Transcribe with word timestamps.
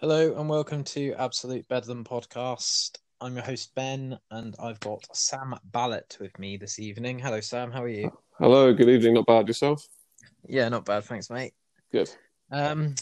Hello 0.00 0.34
and 0.38 0.48
welcome 0.48 0.82
to 0.82 1.12
Absolute 1.18 1.68
Bedlam 1.68 2.04
podcast. 2.04 2.96
I'm 3.20 3.34
your 3.34 3.44
host 3.44 3.74
Ben, 3.74 4.18
and 4.30 4.56
I've 4.58 4.80
got 4.80 5.04
Sam 5.14 5.54
Ballett 5.62 6.16
with 6.18 6.38
me 6.38 6.56
this 6.56 6.78
evening. 6.78 7.18
Hello, 7.18 7.42
Sam. 7.42 7.70
How 7.70 7.82
are 7.82 7.88
you? 7.88 8.10
Hello, 8.38 8.72
good 8.72 8.88
evening. 8.88 9.12
Not 9.12 9.26
bad 9.26 9.46
yourself? 9.46 9.86
Yeah, 10.48 10.70
not 10.70 10.86
bad, 10.86 11.04
thanks, 11.04 11.28
mate. 11.28 11.52
Good. 11.92 12.10
Um, 12.50 12.94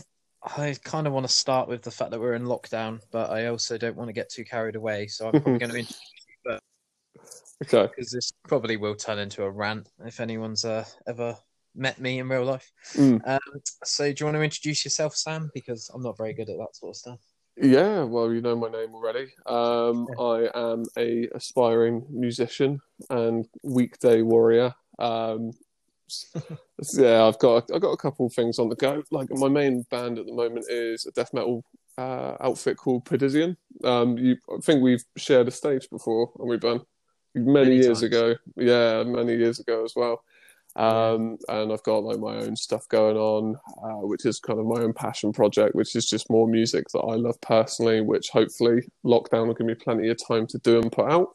I 0.43 0.75
kind 0.83 1.07
of 1.07 1.13
want 1.13 1.25
to 1.25 1.33
start 1.33 1.69
with 1.69 1.83
the 1.83 1.93
fact 1.93 2.11
that 2.11 2.19
we're 2.19 2.35
in 2.35 2.43
lockdown, 2.43 3.01
but 3.13 3.31
I 3.31 3.47
also 3.47 3.79
don't 3.79 3.97
want 3.97 4.09
to 4.09 4.13
get 4.13 4.29
too 4.29 4.45
carried 4.45 4.75
away. 4.75 5.07
So 5.07 5.27
I'm 5.27 5.41
probably 5.41 5.59
going 5.59 5.71
to 5.71 5.79
introduce 5.79 6.01
you 6.47 6.59
Okay. 7.63 7.89
because 7.95 8.11
this 8.11 8.33
probably 8.49 8.77
will 8.77 8.97
turn 8.97 9.21
into 9.21 9.45
a 9.45 9.51
rant 9.51 9.89
if 10.05 10.19
anyone's 10.19 10.65
uh, 10.65 10.85
ever 11.07 11.37
met 11.79 12.01
me 12.01 12.19
in 12.19 12.29
real 12.29 12.45
life. 12.45 12.71
Mm. 12.95 13.21
Um, 13.27 13.61
so 13.85 14.13
do 14.13 14.15
you 14.19 14.27
want 14.27 14.37
to 14.37 14.43
introduce 14.43 14.85
yourself, 14.85 15.17
Sam? 15.17 15.51
Because 15.55 15.91
I'm 15.95 16.03
not 16.03 16.17
very 16.19 16.35
good 16.35 16.51
at 16.51 16.59
that 16.59 16.75
sort 16.77 16.91
of 16.91 16.97
stuff. 16.97 17.21
Yeah, 17.61 18.05
well, 18.05 18.33
you 18.33 18.41
know 18.41 18.55
my 18.55 18.69
name 18.69 18.95
already. 18.95 19.29
Um, 19.47 20.07
I 20.21 20.49
am 20.55 20.85
a 20.97 21.29
aspiring 21.35 22.07
musician 22.11 22.81
and 23.11 23.47
weekday 23.65 24.23
warrior. 24.23 24.75
Um, 24.99 25.53
yeah, 26.95 27.25
I've 27.25 27.39
got 27.39 27.69
I've 27.75 27.81
got 27.81 27.91
a 27.91 27.97
couple 27.97 28.27
of 28.27 28.33
things 28.33 28.59
on 28.59 28.69
the 28.69 28.77
go. 28.77 29.03
Like 29.11 29.29
my 29.31 29.49
main 29.49 29.85
band 29.91 30.19
at 30.19 30.27
the 30.27 30.35
moment 30.35 30.67
is 30.69 31.07
a 31.07 31.11
death 31.11 31.35
metal 31.35 31.65
uh, 31.99 32.37
outfit 32.41 32.77
called 32.77 33.05
Perdisian. 33.05 33.57
Um, 33.85 34.17
you, 34.17 34.37
I 34.51 34.61
think 34.63 34.83
we've 34.83 35.05
shared 35.17 35.49
a 35.49 35.51
stage 35.51 35.91
before, 35.91 36.31
and 36.39 36.49
we've 36.49 36.61
done 36.61 36.83
many, 37.35 37.53
Many 37.53 37.75
years 37.77 38.01
times. 38.01 38.03
ago. 38.05 38.35
Yeah, 38.57 39.03
many 39.05 39.35
years 39.37 39.59
ago 39.61 39.85
as 39.85 39.95
well. 39.97 40.23
Um, 40.79 41.39
and 41.49 41.73
I've 41.73 41.83
got 41.83 42.05
like 42.05 42.21
my 42.21 42.37
own 42.37 42.55
stuff 42.55 42.89
going 42.89 43.17
on, 43.17 43.57
uh, 43.83 44.07
which 44.07 44.25
is 44.25 44.39
kind 44.39 44.61
of 44.61 44.67
my 44.67 44.81
own 44.81 44.93
passion 44.93 45.33
project, 45.33 45.75
which 45.75 45.97
is 45.97 46.09
just 46.09 46.31
more 46.31 46.47
music 46.47 46.85
that 46.95 47.01
I 47.01 47.17
love 47.17 47.41
personally, 47.41 48.01
which 48.01 48.31
hopefully 48.31 48.83
lockdown 49.05 49.49
will 49.49 49.55
give 49.55 49.67
me 49.67 49.75
plenty 49.75 50.09
of 50.09 50.19
time 50.25 50.47
to 50.47 50.59
do 50.59 50.79
and 50.79 50.93
put 50.93 51.11
out. 51.11 51.35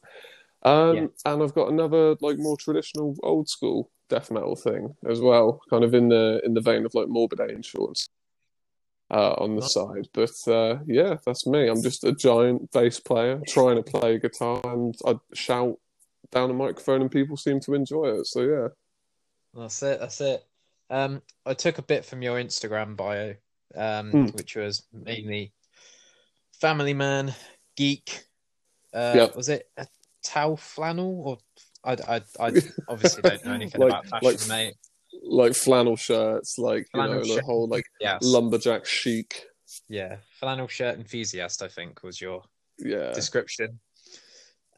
Um, 0.64 0.96
Yeah. 0.96 1.08
and 1.26 1.44
I've 1.44 1.54
got 1.54 1.70
another 1.70 2.16
like 2.22 2.38
more 2.40 2.56
traditional 2.56 3.18
old 3.22 3.50
school 3.50 3.92
death 4.08 4.32
metal 4.32 4.56
thing 4.56 4.96
as 5.10 5.20
well, 5.20 5.60
kind 5.70 5.84
of 5.84 5.94
in 5.94 6.08
the 6.08 6.40
in 6.46 6.54
the 6.54 6.62
vein 6.62 6.86
of 6.86 6.94
like 6.96 7.10
Morbid 7.10 7.42
Angels 7.42 8.08
uh, 9.12 9.34
on 9.34 9.56
the 9.56 9.62
Nice. 9.62 9.74
side. 9.74 10.08
But 10.14 10.32
uh, 10.48 10.80
yeah, 10.88 11.18
that's 11.26 11.46
me. 11.46 11.68
I'm 11.68 11.82
just 11.82 12.06
a 12.06 12.14
giant 12.14 12.72
bass 12.72 13.02
player 13.02 13.42
trying 13.46 13.76
to 13.76 13.84
play 13.84 14.20
guitar 14.20 14.62
and 14.64 14.96
I 15.06 15.16
shout 15.34 15.78
down 16.32 16.50
a 16.50 16.54
microphone 16.54 17.02
and 17.02 17.12
people 17.12 17.36
seem 17.36 17.60
to 17.62 17.74
enjoy 17.74 18.06
it. 18.20 18.28
So 18.28 18.42
yeah. 18.44 18.68
That's 19.54 19.82
it. 19.84 20.00
That's 20.00 20.22
it. 20.22 20.44
Um, 20.90 21.22
I 21.46 21.54
took 21.54 21.78
a 21.78 21.82
bit 21.84 22.06
from 22.06 22.22
your 22.22 22.38
Instagram 22.40 22.96
bio, 22.96 23.36
um, 23.76 24.12
Hmm. 24.12 24.26
which 24.28 24.56
was 24.56 24.84
mainly 24.92 25.54
family 26.60 26.94
man, 26.94 27.34
geek. 27.76 28.24
Uh, 28.94 29.14
Yep. 29.16 29.36
Was 29.36 29.50
it 29.50 29.70
a 29.78 29.88
towel 30.24 30.58
flannel 30.58 31.22
or 31.26 31.38
I, 31.84 31.94
I, 32.08 32.22
I 32.40 32.52
obviously 32.88 33.22
don't 33.22 33.44
know 33.46 33.54
anything 33.54 33.82
Like- 33.82 33.90
about 33.90 34.08
fashion, 34.08 34.28
like- 34.28 34.48
mate. 34.48 34.76
like 35.24 35.54
flannel 35.54 35.96
shirts, 35.96 36.58
like 36.58 36.84
you 36.94 37.00
Flannel 37.00 37.26
know, 37.26 37.36
the 37.36 37.42
whole 37.44 37.68
like 37.68 37.86
Yes, 38.00 38.20
lumberjack 38.24 38.86
chic. 38.86 39.46
yeah, 39.88 40.18
flannel 40.40 40.68
shirt 40.68 40.98
enthusiast. 40.98 41.62
I 41.62 41.68
think 41.68 42.02
was 42.04 42.20
your 42.22 42.44
Yeah, 42.80 43.12
description. 43.14 43.80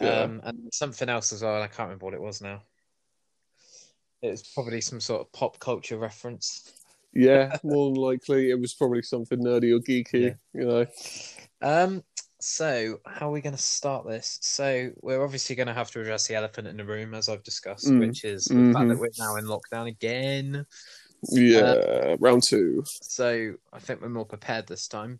Yeah. 0.01 0.21
Um, 0.21 0.41
and 0.43 0.73
something 0.73 1.07
else 1.09 1.31
as 1.31 1.41
well. 1.41 1.61
I 1.61 1.67
can't 1.67 1.87
remember 1.87 2.05
what 2.05 2.13
it 2.13 2.21
was 2.21 2.41
now. 2.41 2.63
It's 4.21 4.53
probably 4.53 4.81
some 4.81 4.99
sort 4.99 5.21
of 5.21 5.31
pop 5.31 5.59
culture 5.59 5.97
reference. 5.97 6.71
yeah. 7.13 7.57
More 7.63 7.91
than 7.91 8.01
likely, 8.01 8.49
it 8.49 8.59
was 8.59 8.73
probably 8.73 9.01
something 9.01 9.39
nerdy 9.39 9.73
or 9.75 9.79
geeky. 9.79 10.37
You 10.53 10.65
know. 10.65 10.85
Um, 11.61 12.03
so 12.39 12.99
how 13.05 13.29
are 13.29 13.31
we 13.31 13.41
going 13.41 13.55
to 13.55 13.61
start 13.61 14.05
this? 14.07 14.37
So 14.41 14.91
we're 15.01 15.23
obviously 15.23 15.55
going 15.55 15.67
to 15.67 15.73
have 15.73 15.89
to 15.91 16.01
address 16.01 16.27
the 16.27 16.35
elephant 16.35 16.67
in 16.67 16.77
the 16.77 16.85
room, 16.85 17.13
as 17.13 17.29
I've 17.29 17.43
discussed, 17.43 17.87
Mm. 17.87 17.99
which 17.99 18.23
is 18.23 18.45
the 18.45 18.71
fact 18.73 18.89
that 18.89 18.99
we're 18.99 19.09
now 19.17 19.35
in 19.37 19.45
lockdown 19.45 19.87
again. 19.87 20.65
Yeah, 21.29 21.59
Uh, 21.59 22.17
round 22.19 22.43
two. 22.47 22.83
So 22.85 23.55
I 23.73 23.79
think 23.79 24.01
we're 24.01 24.09
more 24.09 24.25
prepared 24.25 24.67
this 24.67 24.87
time. 24.87 25.19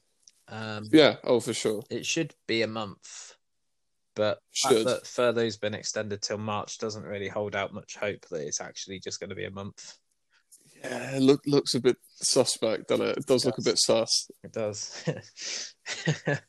Um, 0.49 0.87
Yeah, 0.91 1.15
oh 1.23 1.39
for 1.39 1.53
sure. 1.53 1.83
it 1.89 2.05
should 2.05 2.35
be 2.45 2.61
a 2.61 2.67
month, 2.67 3.33
but 4.15 4.37
the 4.37 4.41
Should. 4.51 4.71
fact 4.71 4.85
that 4.85 5.07
furlough's 5.07 5.57
been 5.57 5.73
extended 5.73 6.21
till 6.21 6.37
March 6.37 6.77
doesn't 6.77 7.03
really 7.03 7.27
hold 7.27 7.55
out 7.55 7.73
much 7.73 7.95
hope 7.97 8.25
that 8.31 8.41
it's 8.41 8.61
actually 8.61 8.99
just 8.99 9.19
going 9.19 9.29
to 9.29 9.35
be 9.35 9.45
a 9.45 9.51
month. 9.51 9.97
Yeah, 10.83 11.17
it 11.17 11.21
look 11.21 11.41
looks 11.45 11.73
a 11.73 11.79
bit 11.79 11.97
suspect, 12.15 12.87
doesn't 12.89 13.05
it? 13.05 13.17
It 13.17 13.25
does 13.25 13.45
look 13.45 13.57
a 13.57 13.63
bit 13.63 13.77
sus. 13.77 14.29
It 14.43 14.51
does. 14.51 15.03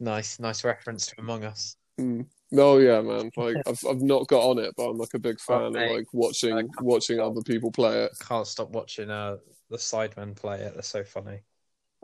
nice, 0.00 0.38
nice 0.38 0.64
reference 0.64 1.06
to 1.06 1.14
Among 1.18 1.44
Us. 1.44 1.76
Mm. 2.00 2.26
No, 2.50 2.78
yeah, 2.78 3.00
man. 3.00 3.30
Like 3.36 3.56
I've 3.66 3.84
I've 3.88 4.02
not 4.02 4.28
got 4.28 4.44
on 4.48 4.58
it, 4.58 4.74
but 4.76 4.88
I'm 4.88 4.98
like 4.98 5.14
a 5.14 5.18
big 5.18 5.40
fan 5.40 5.62
of 5.62 5.72
like 5.74 6.06
watching 6.12 6.68
watching 6.80 7.20
other 7.20 7.42
people 7.42 7.70
play 7.70 8.04
it. 8.04 8.12
Can't 8.20 8.46
stop 8.46 8.70
watching 8.70 9.10
uh 9.10 9.36
the 9.70 9.76
Sidemen 9.76 10.36
play 10.36 10.60
it. 10.60 10.74
They're 10.74 10.82
so 10.82 11.04
funny. 11.04 11.40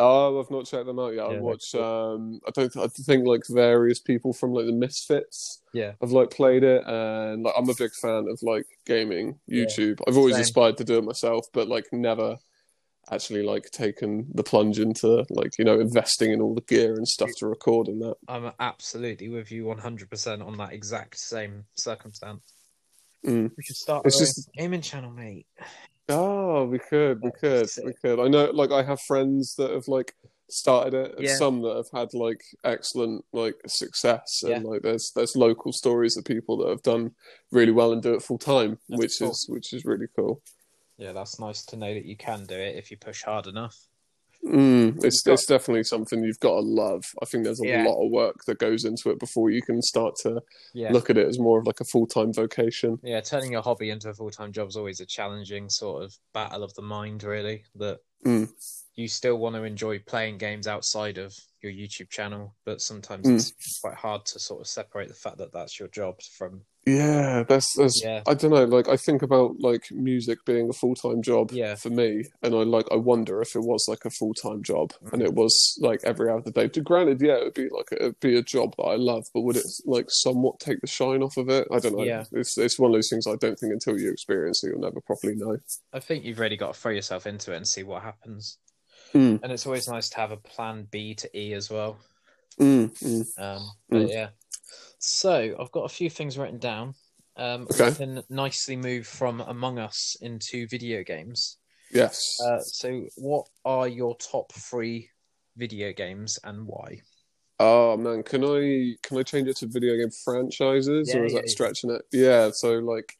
Oh, 0.01 0.41
I've 0.41 0.51
not 0.51 0.67
checked 0.67 0.87
them 0.87 0.99
out 0.99 1.15
yet. 1.15 1.31
Yeah, 1.31 1.37
I 1.37 1.41
watched. 1.41 1.75
Um, 1.75 2.41
I 2.47 2.51
don't. 2.51 2.77
I 2.77 2.89
think 2.89 3.27
like 3.27 3.43
various 3.49 4.01
people 4.01 4.33
from 4.33 4.53
like 4.53 4.67
the 4.67 4.73
Misfits. 4.73 5.63
Yeah. 5.73 5.93
I've 6.03 6.11
like 6.13 6.31
played 6.31 6.65
it, 6.65 6.83
and 6.87 7.43
like 7.45 7.55
I'm 7.57 7.69
a 7.69 7.75
big 7.75 7.93
fan 8.01 8.27
of 8.29 8.39
like 8.43 8.67
gaming 8.87 9.39
Yeah. 9.47 9.65
YouTube. 9.65 10.01
I've 10.09 10.17
always 10.17 10.35
Same. 10.35 10.43
aspired 10.43 10.77
to 10.79 10.85
do 10.85 10.99
it 10.99 11.05
myself, 11.05 11.47
but 11.53 11.69
like 11.69 11.87
never 11.93 12.39
actually 13.11 13.43
like 13.43 13.65
taken 13.73 14.27
the 14.35 14.43
plunge 14.43 14.79
into 14.79 15.25
like 15.31 15.59
you 15.59 15.65
know 15.65 15.81
investing 15.81 16.31
in 16.33 16.41
all 16.41 16.55
the 16.55 16.61
gear 16.61 16.95
and 16.95 17.09
stuff 17.09 17.31
to 17.39 17.47
record 17.47 17.89
and 17.89 18.01
that. 18.03 18.15
I'm 18.29 18.53
absolutely 18.61 19.29
with 19.29 19.51
you 19.51 19.65
100% 19.65 20.47
on 20.47 20.57
that 20.59 20.73
exact 20.73 21.19
same 21.19 21.65
circumstance. 21.75 22.43
Mm. 23.27 23.51
We 23.57 23.63
should 23.63 23.77
start 23.77 24.07
It's 24.07 24.19
just- 24.19 24.49
gaming 24.57 24.81
channel, 24.83 25.11
mate. 25.11 25.47
Oh, 26.13 26.65
we 26.67 26.79
could, 26.79 27.23
we 27.23 27.31
could, 27.31 27.69
we 27.85 27.93
could. 27.95 28.21
I 28.21 28.29
know, 28.29 28.51
like, 28.53 28.71
I 28.73 28.83
have 28.83 29.01
friends 29.01 29.55
that 29.57 29.71
have 29.71 29.89
like 29.89 30.15
started 30.49 30.95
it, 30.95 31.15
and 31.17 31.25
Yeah. 31.27 31.37
some 31.37 31.63
that 31.63 31.77
have 31.77 31.91
had 31.93 32.13
like 32.15 32.43
excellent 32.65 33.25
like 33.33 33.57
success, 33.67 34.43
and 34.43 34.63
Yeah. 34.65 34.71
like 34.71 34.83
there's 34.83 35.13
there's 35.13 35.37
local 35.37 35.73
stories 35.73 36.17
of 36.17 36.25
people 36.25 36.57
that 36.59 36.69
have 36.69 36.83
done 36.83 37.15
really 37.53 37.73
well 37.73 37.93
and 37.93 38.03
do 38.03 38.15
it 38.15 38.23
full 38.23 38.39
time, 38.39 38.79
which 38.89 39.19
cool. 39.19 39.31
is 39.31 39.47
which 39.49 39.73
is 39.73 39.85
really 39.85 40.09
cool. 40.17 40.43
Yeah, 40.99 41.13
that's 41.13 41.39
nice 41.39 41.65
to 41.67 41.77
know 41.77 41.95
that 41.95 42.05
you 42.05 42.17
can 42.17 42.45
do 42.45 42.57
it 42.57 42.77
if 42.77 42.91
you 42.91 42.97
push 42.97 43.23
hard 43.23 43.47
enough. 43.47 43.77
Mm, 44.45 45.05
it's 45.05 45.21
got- 45.23 45.35
it's 45.35 45.47
definitely 45.47 45.85
something 45.85 46.25
you've 46.25 46.41
got 46.41 46.55
to 46.55 46.61
love. 46.61 47.05
I 47.21 47.27
think 47.27 47.45
there's 47.45 47.61
a 47.61 47.67
Yeah. 47.67 47.85
lot 47.85 48.03
of 48.05 48.11
work 48.11 48.45
that 48.47 48.59
goes 48.59 48.85
into 48.85 49.11
it 49.11 49.19
before 49.19 49.51
you 49.51 49.61
can 49.63 49.83
start 49.83 50.17
to 50.23 50.43
Yeah. 50.73 50.93
look 50.93 51.11
at 51.11 51.19
it 51.19 51.27
as 51.27 51.39
more 51.39 51.59
of 51.61 51.67
like 51.67 51.81
a 51.81 51.85
full 51.85 52.07
time 52.07 52.33
vocation. 52.33 52.99
Yeah, 53.03 53.21
turning 53.21 53.53
your 53.53 53.63
hobby 53.63 53.91
into 53.91 54.09
a 54.09 54.15
full 54.15 54.31
time 54.31 54.53
job 54.53 54.69
is 54.69 54.77
always 54.77 55.01
a 55.01 55.07
challenging 55.07 55.69
sort 55.69 56.05
of 56.05 56.19
battle 56.33 56.63
of 56.63 56.73
the 56.75 56.83
mind, 56.83 57.23
really. 57.23 57.65
That 57.75 58.01
Mm. 58.25 58.51
you 58.95 59.09
still 59.09 59.37
want 59.37 59.57
to 59.57 59.63
enjoy 59.65 59.99
playing 59.99 60.39
games 60.39 60.67
outside 60.67 61.19
of 61.19 61.35
your 61.63 61.73
YouTube 61.73 62.09
channel, 62.11 62.55
but 62.65 62.81
sometimes 62.81 63.27
Mm. 63.27 63.35
it's 63.37 63.79
quite 63.81 63.95
hard 63.95 64.25
to 64.27 64.39
sort 64.39 64.61
of 64.63 64.67
separate 64.67 65.09
the 65.09 65.15
fact 65.15 65.37
that 65.39 65.53
that's 65.53 65.79
your 65.79 65.89
job 65.89 66.21
from. 66.23 66.65
Yeah, 66.87 67.45
that's 67.47 67.75
that's 67.77 68.03
Yeah. 68.03 68.23
I 68.27 68.33
don't 68.35 68.53
know, 68.53 68.65
like 68.65 68.89
I 68.89 68.97
think 68.97 69.21
about 69.23 69.61
like 69.61 69.85
music 69.91 70.39
being 70.47 70.71
a 70.71 70.73
full 70.73 70.95
time 70.95 71.21
job 71.23 71.53
Yeah. 71.53 71.75
for 71.75 71.91
me 71.91 72.25
and 72.43 72.55
I 72.55 72.63
like 72.63 72.87
I 72.91 72.97
wonder 72.97 73.43
if 73.43 73.55
it 73.55 73.61
was 73.61 73.85
like 73.87 74.05
a 74.07 74.11
full 74.11 74.33
time 74.35 74.63
job 74.63 74.93
Mm-hmm. 74.95 75.15
and 75.15 75.23
it 75.23 75.35
was 75.35 75.79
like 75.81 76.01
every 76.05 76.31
other 76.31 76.51
day. 76.51 76.69
To 76.69 76.81
granted, 76.81 77.21
yeah, 77.21 77.35
it 77.35 77.45
would 77.45 77.55
be 77.55 77.69
like 77.69 77.89
it'd 77.93 78.19
be 78.21 78.37
a 78.39 78.43
job 78.43 78.75
that 78.79 78.85
I 78.85 78.97
love, 78.97 79.27
but 79.35 79.43
would 79.43 79.57
it 79.57 79.67
like 79.85 80.07
somewhat 80.09 80.59
take 80.59 80.81
the 80.81 80.87
shine 80.87 81.23
off 81.23 81.37
of 81.37 81.49
it? 81.51 81.69
I 81.71 81.79
don't 81.81 81.97
know. 81.97 82.03
Yeah. 82.05 82.25
It's 82.33 82.57
it's 82.57 82.79
one 82.79 82.91
of 82.91 82.95
those 82.97 83.11
things 83.11 83.27
I 83.27 83.37
don't 83.37 83.59
think 83.59 83.73
until 83.75 83.99
you 83.99 84.11
experience 84.11 84.65
it 84.65 84.69
you'll 84.69 84.81
never 84.81 85.01
properly 85.03 85.35
know. 85.37 85.59
I 85.93 86.01
think 86.01 86.25
you've 86.25 86.39
really 86.41 86.57
got 86.57 86.73
to 86.75 86.81
throw 86.81 86.93
yourself 86.93 87.27
into 87.27 87.53
it 87.53 87.57
and 87.59 87.69
see 87.69 87.83
what 87.83 88.03
happens. 88.03 88.57
Mm. 89.15 89.41
And 89.43 89.53
it's 89.53 89.67
always 89.67 89.87
nice 89.89 90.09
to 90.11 90.17
have 90.17 90.33
a 90.33 90.37
plan 90.39 90.87
B 90.91 91.15
to 91.17 91.39
E 91.39 91.53
as 91.53 91.69
well. 91.69 91.99
Mm, 92.59 92.91
mm. 93.03 93.27
Um, 93.39 93.71
but 93.89 93.99
Mm. 94.03 94.09
yeah. 94.11 94.29
So 94.99 95.57
I've 95.59 95.73
got 95.73 95.85
a 95.85 95.89
few 95.89 96.11
things 96.11 96.37
written 96.39 96.59
down. 96.59 96.95
Um, 97.37 97.67
Okay. 97.71 97.91
We 97.91 97.95
can 97.95 98.23
nicely 98.29 98.77
move 98.77 99.07
from 99.07 99.41
Among 99.41 99.79
Us 99.79 100.17
into 100.21 100.67
video 100.67 101.03
games. 101.03 101.59
Yes. 101.93 102.39
Uh, 102.45 102.61
so, 102.61 103.07
what 103.17 103.47
are 103.65 103.89
your 103.89 104.17
top 104.17 104.53
three 104.53 105.11
video 105.57 105.93
games 105.93 106.39
and 106.45 106.67
why? 106.67 107.01
Oh 107.59 107.97
man, 107.97 108.23
can 108.23 108.43
I 108.45 108.95
can 109.03 109.19
I 109.19 109.23
change 109.23 109.49
it 109.49 109.57
to 109.59 109.67
video 109.67 109.97
game 109.97 110.11
franchises 110.25 111.11
Yeah, 111.13 111.21
or 111.21 111.25
is 111.27 111.33
yeah, 111.33 111.39
that 111.41 111.47
yeah. 111.47 111.53
stretching 111.53 111.91
it? 111.91 112.03
Yeah, 112.13 112.51
so 112.55 112.79
like 112.79 113.17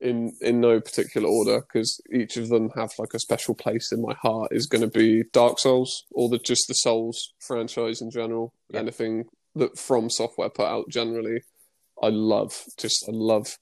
in 0.00 0.32
in 0.42 0.60
no 0.60 0.80
particular 0.80 1.26
order 1.28 1.60
because 1.60 2.00
each 2.12 2.36
of 2.36 2.48
them 2.48 2.70
have 2.76 2.92
like 2.98 3.14
a 3.14 3.18
special 3.18 3.54
place 3.54 3.90
in 3.90 4.02
my 4.02 4.14
heart 4.14 4.52
is 4.52 4.66
going 4.66 4.82
to 4.82 4.88
be 4.98 5.24
Dark 5.32 5.58
Souls 5.58 6.04
or 6.12 6.28
the 6.28 6.38
just 6.38 6.68
the 6.68 6.74
Souls 6.74 7.32
franchise 7.40 8.02
in 8.02 8.10
general. 8.10 8.52
Yeah. 8.68 8.80
Anything 8.80 9.24
that 9.54 9.78
From 9.78 10.10
Software 10.10 10.50
put 10.50 10.66
out 10.66 10.88
generally, 10.88 11.42
I 12.02 12.08
love. 12.08 12.64
Just 12.78 13.04
I 13.08 13.12
love 13.12 13.56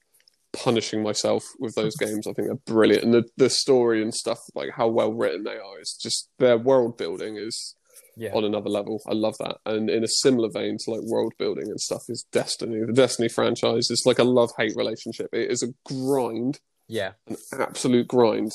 punishing 0.53 1.03
myself 1.03 1.43
with 1.59 1.75
those 1.75 1.95
games. 1.99 2.27
I 2.27 2.33
think 2.33 2.47
they're 2.47 2.55
brilliant, 2.75 3.03
and 3.03 3.13
the 3.13 3.25
the 3.37 3.49
story 3.49 4.01
and 4.01 4.13
stuff 4.13 4.39
like 4.55 4.71
how 4.75 4.87
well 4.87 5.11
written 5.13 5.43
they 5.43 5.57
are. 5.57 5.79
It's 5.79 5.97
just 5.97 6.29
their 6.39 6.57
world 6.57 6.97
building 6.97 7.37
is 7.37 7.75
Yeah. 8.15 8.33
on 8.33 8.43
another 8.43 8.69
level. 8.69 9.01
I 9.07 9.13
love 9.13 9.35
that. 9.39 9.57
And 9.65 9.89
in 9.89 10.03
a 10.03 10.07
similar 10.07 10.49
vein 10.49 10.77
to 10.85 10.91
like 10.91 11.01
world 11.03 11.33
building 11.37 11.67
and 11.67 11.79
stuff 11.79 12.03
is 12.09 12.25
Destiny. 12.31 12.79
The 12.85 12.93
Destiny 12.93 13.29
franchise 13.29 13.89
is 13.91 14.03
like 14.05 14.19
a 14.19 14.23
love 14.23 14.51
hate 14.57 14.75
relationship. 14.75 15.29
It 15.33 15.51
is 15.51 15.61
a 15.63 15.73
grind, 15.85 16.59
Yeah. 16.87 17.11
an 17.27 17.37
absolute 17.61 18.07
grind. 18.07 18.51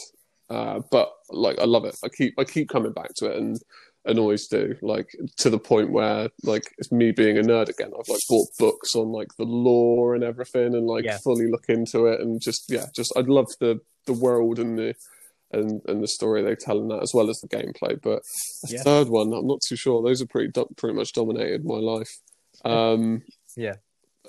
Uh, 0.50 0.80
but 0.90 1.12
like 1.30 1.58
I 1.60 1.64
love 1.64 1.84
it. 1.84 1.96
I 2.04 2.08
keep 2.08 2.34
I 2.38 2.44
keep 2.44 2.68
coming 2.68 2.92
back 2.92 3.14
to 3.16 3.26
it 3.26 3.36
and 3.38 3.56
and 4.04 4.18
always 4.18 4.48
do. 4.48 4.74
Like 4.82 5.08
to 5.38 5.50
the 5.50 5.58
point 5.58 5.90
where 5.92 6.28
like 6.42 6.64
it's 6.78 6.90
me 6.92 7.12
being 7.12 7.38
a 7.38 7.42
nerd 7.42 7.68
again. 7.68 7.92
I've 7.98 8.08
like 8.08 8.20
bought 8.28 8.48
books 8.58 8.94
on 8.96 9.12
like 9.12 9.28
the 9.38 9.44
lore 9.44 10.14
and 10.14 10.24
everything 10.24 10.74
and 10.74 10.86
like 10.86 11.04
Yeah. 11.04 11.18
fully 11.22 11.46
look 11.50 11.66
into 11.68 12.06
it 12.06 12.20
and 12.20 12.40
just 12.40 12.64
yeah, 12.68 12.86
just 12.96 13.12
I'd 13.16 13.28
love 13.28 13.46
the 13.60 13.80
the 14.06 14.12
world 14.12 14.58
and 14.58 14.76
the 14.78 14.94
and 15.52 15.80
and 15.86 16.02
the 16.02 16.08
story 16.08 16.42
they 16.42 16.54
tell 16.56 16.80
in 16.80 16.88
that 16.88 17.02
as 17.02 17.12
well 17.14 17.30
as 17.30 17.38
the 17.40 17.48
gameplay. 17.48 18.00
But 18.02 18.22
the 18.64 18.74
Yeah. 18.74 18.82
third 18.82 19.08
one, 19.08 19.32
I'm 19.32 19.46
not 19.46 19.60
too 19.68 19.76
sure. 19.76 20.02
Those 20.02 20.20
are 20.22 20.26
pretty 20.26 20.50
pretty 20.76 20.96
much 20.96 21.12
dominated 21.12 21.64
my 21.64 21.76
life. 21.76 22.10
Um, 22.64 23.22
Yeah. 23.56 23.76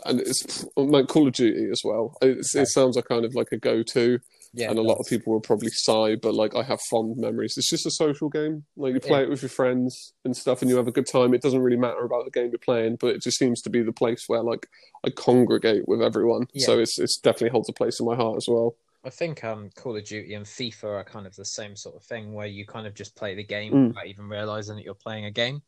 and 0.05 0.19
it's 0.19 0.65
like 0.75 1.07
Call 1.07 1.27
of 1.27 1.33
Duty 1.33 1.69
as 1.71 1.81
well. 1.83 2.15
It's, 2.21 2.55
Okay. 2.55 2.63
It 2.63 2.67
sounds 2.67 2.95
like 2.95 3.05
kind 3.05 3.25
of 3.25 3.33
like 3.35 3.51
a 3.51 3.57
go-to, 3.57 4.19
Yeah. 4.55 4.69
and 4.69 4.77
a 4.77 4.83
lot 4.83 4.99
of 4.99 5.07
people 5.07 5.33
will 5.33 5.41
probably 5.41 5.69
sigh, 5.71 6.15
but 6.15 6.35
like 6.35 6.55
I 6.55 6.61
have 6.63 6.79
fond 6.81 7.17
memories. 7.17 7.57
It's 7.57 7.69
just 7.69 7.85
a 7.87 7.91
social 7.91 8.29
game. 8.29 8.65
Like 8.77 8.93
you 8.93 8.99
play 8.99 9.19
Yeah. 9.19 9.25
it 9.25 9.29
with 9.29 9.41
your 9.41 9.49
friends 9.49 10.13
and 10.25 10.37
stuff, 10.37 10.61
and 10.61 10.69
you 10.69 10.77
have 10.77 10.87
a 10.87 10.91
good 10.91 11.07
time. 11.07 11.33
It 11.33 11.41
doesn't 11.41 11.59
really 11.61 11.77
matter 11.77 12.03
about 12.05 12.25
the 12.25 12.31
game 12.31 12.49
you're 12.51 12.59
playing, 12.59 12.97
but 12.97 13.15
it 13.15 13.21
just 13.23 13.37
seems 13.39 13.61
to 13.63 13.69
be 13.71 13.81
the 13.81 13.91
place 13.91 14.25
where 14.27 14.43
like 14.43 14.67
I 15.05 15.09
congregate 15.09 15.87
with 15.87 16.01
everyone. 16.03 16.47
Yeah. 16.53 16.65
So 16.67 16.79
it's 16.79 16.99
it's 16.99 17.17
definitely 17.17 17.49
holds 17.49 17.69
a 17.69 17.73
place 17.73 17.99
in 17.99 18.05
my 18.05 18.15
heart 18.15 18.37
as 18.37 18.45
well. 18.47 18.75
I 19.03 19.09
think 19.09 19.43
um, 19.43 19.69
Call 19.75 19.97
of 19.97 20.05
Duty 20.05 20.33
and 20.35 20.45
FIFA 20.45 20.83
are 20.85 21.03
kind 21.03 21.27
of 21.27 21.35
the 21.35 21.43
same 21.43 21.75
sort 21.75 21.95
of 21.95 22.03
thing 22.03 22.33
where 22.33 22.47
you 22.47 22.65
kind 22.65 22.87
of 22.87 22.93
just 22.93 23.15
play 23.15 23.35
the 23.35 23.43
game 23.43 23.73
Mm. 23.73 23.87
without 23.89 24.07
even 24.07 24.29
realizing 24.29 24.75
that 24.77 24.85
you're 24.85 24.93
playing 24.93 25.25
a 25.25 25.31
game. 25.31 25.61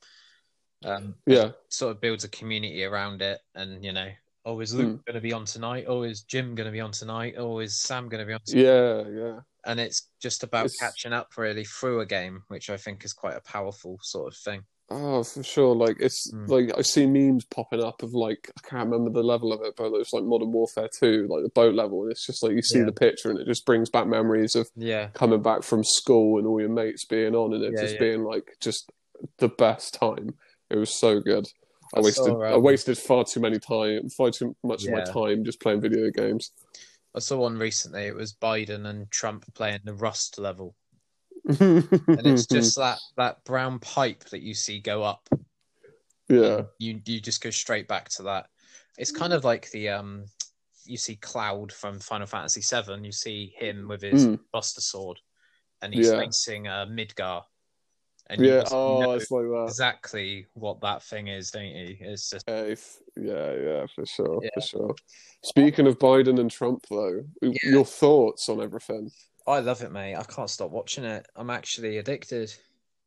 Um, 0.84 1.16
Yeah, 1.26 1.52
sort 1.70 1.92
of 1.96 2.02
builds 2.02 2.24
a 2.24 2.30
community 2.30 2.84
around 2.84 3.22
it, 3.22 3.40
and 3.56 3.84
you 3.84 3.92
know, 3.92 4.10
oh, 4.46 4.60
is 4.60 4.74
Luke 4.74 5.00
Mm. 5.02 5.06
going 5.06 5.16
to 5.16 5.22
be 5.22 5.34
on 5.34 5.46
tonight? 5.46 5.86
Oh, 5.88 6.04
is 6.04 6.22
Jim 6.22 6.56
going 6.56 6.66
to 6.66 6.72
be 6.72 6.80
on 6.82 6.92
tonight? 6.92 7.36
Oh, 7.38 7.60
is 7.60 7.82
Sam 7.82 8.08
going 8.10 8.20
to 8.22 8.26
be 8.26 8.34
on? 8.34 8.40
Tonight? 8.46 8.62
yeah, 8.64 9.08
yeah. 9.10 9.40
And 9.66 9.80
it's 9.80 10.10
just 10.22 10.44
about 10.44 10.66
It's- 10.68 10.80
catching 10.80 11.14
up 11.14 11.30
really 11.38 11.64
through 11.66 12.02
a 12.02 12.06
game, 12.06 12.44
which 12.50 12.70
I 12.70 12.78
think 12.78 13.04
is 13.04 13.14
quite 13.14 13.36
a 13.36 13.42
powerful 13.42 13.98
sort 14.04 14.32
of 14.32 14.38
thing. 14.38 14.64
Oh, 14.92 15.24
for 15.24 15.42
sure. 15.42 15.74
Like 15.76 15.98
it's 16.00 16.32
Mm. 16.32 16.48
like 16.48 16.78
I 16.78 16.84
see 16.84 17.08
memes 17.08 17.44
popping 17.46 17.82
up 17.84 18.04
of 18.04 18.14
like 18.14 18.52
I 18.56 18.68
can't 18.70 18.88
remember 18.92 19.10
the 19.10 19.26
level 19.26 19.52
of 19.52 19.62
it, 19.64 19.74
but 19.76 19.92
it's 19.94 20.14
like 20.14 20.24
Modern 20.24 20.52
Warfare 20.52 20.90
Two, 21.00 21.26
like 21.28 21.42
the 21.42 21.50
boat 21.50 21.74
level, 21.74 22.04
and 22.04 22.12
it's 22.12 22.24
just 22.28 22.44
like 22.44 22.52
you 22.52 22.62
see 22.62 22.78
Yeah. 22.80 22.86
the 22.86 22.92
picture 22.92 23.32
and 23.32 23.40
it 23.40 23.48
just 23.48 23.66
brings 23.66 23.90
back 23.90 24.06
memories 24.06 24.54
of 24.54 24.70
Yeah, 24.76 25.08
coming 25.16 25.42
back 25.42 25.64
from 25.64 25.84
school 25.84 26.38
and 26.38 26.46
all 26.46 26.60
your 26.60 26.70
mates 26.70 27.04
being 27.04 27.34
on 27.34 27.54
and 27.56 27.64
it 27.64 27.74
Yeah, 27.74 27.82
just 27.82 27.94
yeah. 27.96 28.00
being 28.00 28.24
like 28.26 28.58
just 28.62 28.92
the 29.40 29.48
best 29.50 29.96
time. 29.96 30.36
It 30.70 30.76
was 30.78 30.92
so 30.92 31.20
good. 31.20 31.48
I 31.96 32.02
wasted 32.02 32.34
I 32.34 32.58
wasted 32.58 32.98
far 32.98 33.24
too 33.24 33.40
many 33.40 33.60
time, 33.60 34.10
far 34.10 34.30
too 34.32 34.56
much 34.64 34.84
of 34.86 34.92
my 34.92 35.04
time 35.04 35.44
just 35.46 35.62
playing 35.62 35.82
video 35.82 36.10
games. 36.12 36.52
I 37.16 37.20
saw 37.20 37.38
one 37.38 37.58
recently. 37.58 38.04
It 38.08 38.16
was 38.16 38.34
Biden 38.34 38.86
and 38.88 39.10
Trump 39.10 39.46
playing 39.54 39.80
the 39.86 39.94
Rust 39.94 40.38
level, 40.38 40.76
and 41.48 41.58
and 42.08 42.28
it's 42.28 42.46
just 42.46 42.76
that 42.76 43.00
that 43.16 43.44
brown 43.46 43.80
pipe 43.80 44.26
that 44.26 44.42
you 44.42 44.54
see 44.54 44.80
go 44.80 45.04
up. 45.04 45.28
yeah, 46.28 46.64
you 46.80 47.00
you 47.06 47.22
just 47.22 47.42
go 47.42 47.50
straight 47.50 47.88
back 47.88 48.10
to 48.10 48.24
that. 48.24 48.48
It's 48.98 49.12
kind 49.12 49.32
of 49.34 49.46
like 49.46 49.72
the 49.72 49.90
um 49.90 50.26
you 50.84 50.98
see 50.98 51.16
Cloud 51.16 51.72
from 51.72 52.00
Final 52.00 52.28
Fantasy 52.28 52.62
VII. 52.62 53.04
You 53.06 53.12
see 53.12 53.54
him 53.58 53.88
with 53.88 54.02
his 54.02 54.28
Mm. 54.28 54.40
Buster 54.52 54.82
Sword, 54.82 55.20
and 55.82 55.94
he's 55.94 56.12
Yeah. 56.12 56.20
facing 56.20 56.68
uh, 56.68 56.86
Midgar. 56.88 57.44
And 58.27 58.42
yeah. 58.44 58.63
Oh, 58.72 59.12
it's 59.12 59.30
like 59.30 59.44
that. 59.45 59.66
exactly 59.69 60.48
what 60.54 60.81
that 60.81 61.04
thing 61.04 61.27
is, 61.27 61.51
don't 61.51 61.66
you? 61.66 61.95
It's 62.00 62.30
just 62.30 62.45
Yeah, 62.48 62.62
if- 62.62 62.98
yeah, 63.16 63.54
yeah, 63.54 63.86
for 63.94 64.06
sure, 64.06 64.39
Yeah. 64.44 64.50
for 64.56 64.62
sure. 64.62 64.95
Speaking 65.44 65.86
of 65.86 66.00
Biden 66.00 66.39
and 66.39 66.50
Trump, 66.50 66.86
though, 66.89 67.24
your 67.63 67.86
thoughts 67.86 68.50
on 68.50 68.62
everything? 68.62 69.12
I 69.48 69.60
love 69.60 69.83
it, 69.83 69.92
mate. 69.92 70.16
I 70.16 70.24
can't 70.24 70.50
stop 70.50 70.72
watching 70.72 71.04
it. 71.04 71.27
I'm 71.36 71.51
actually 71.51 71.98
addicted. 72.00 72.51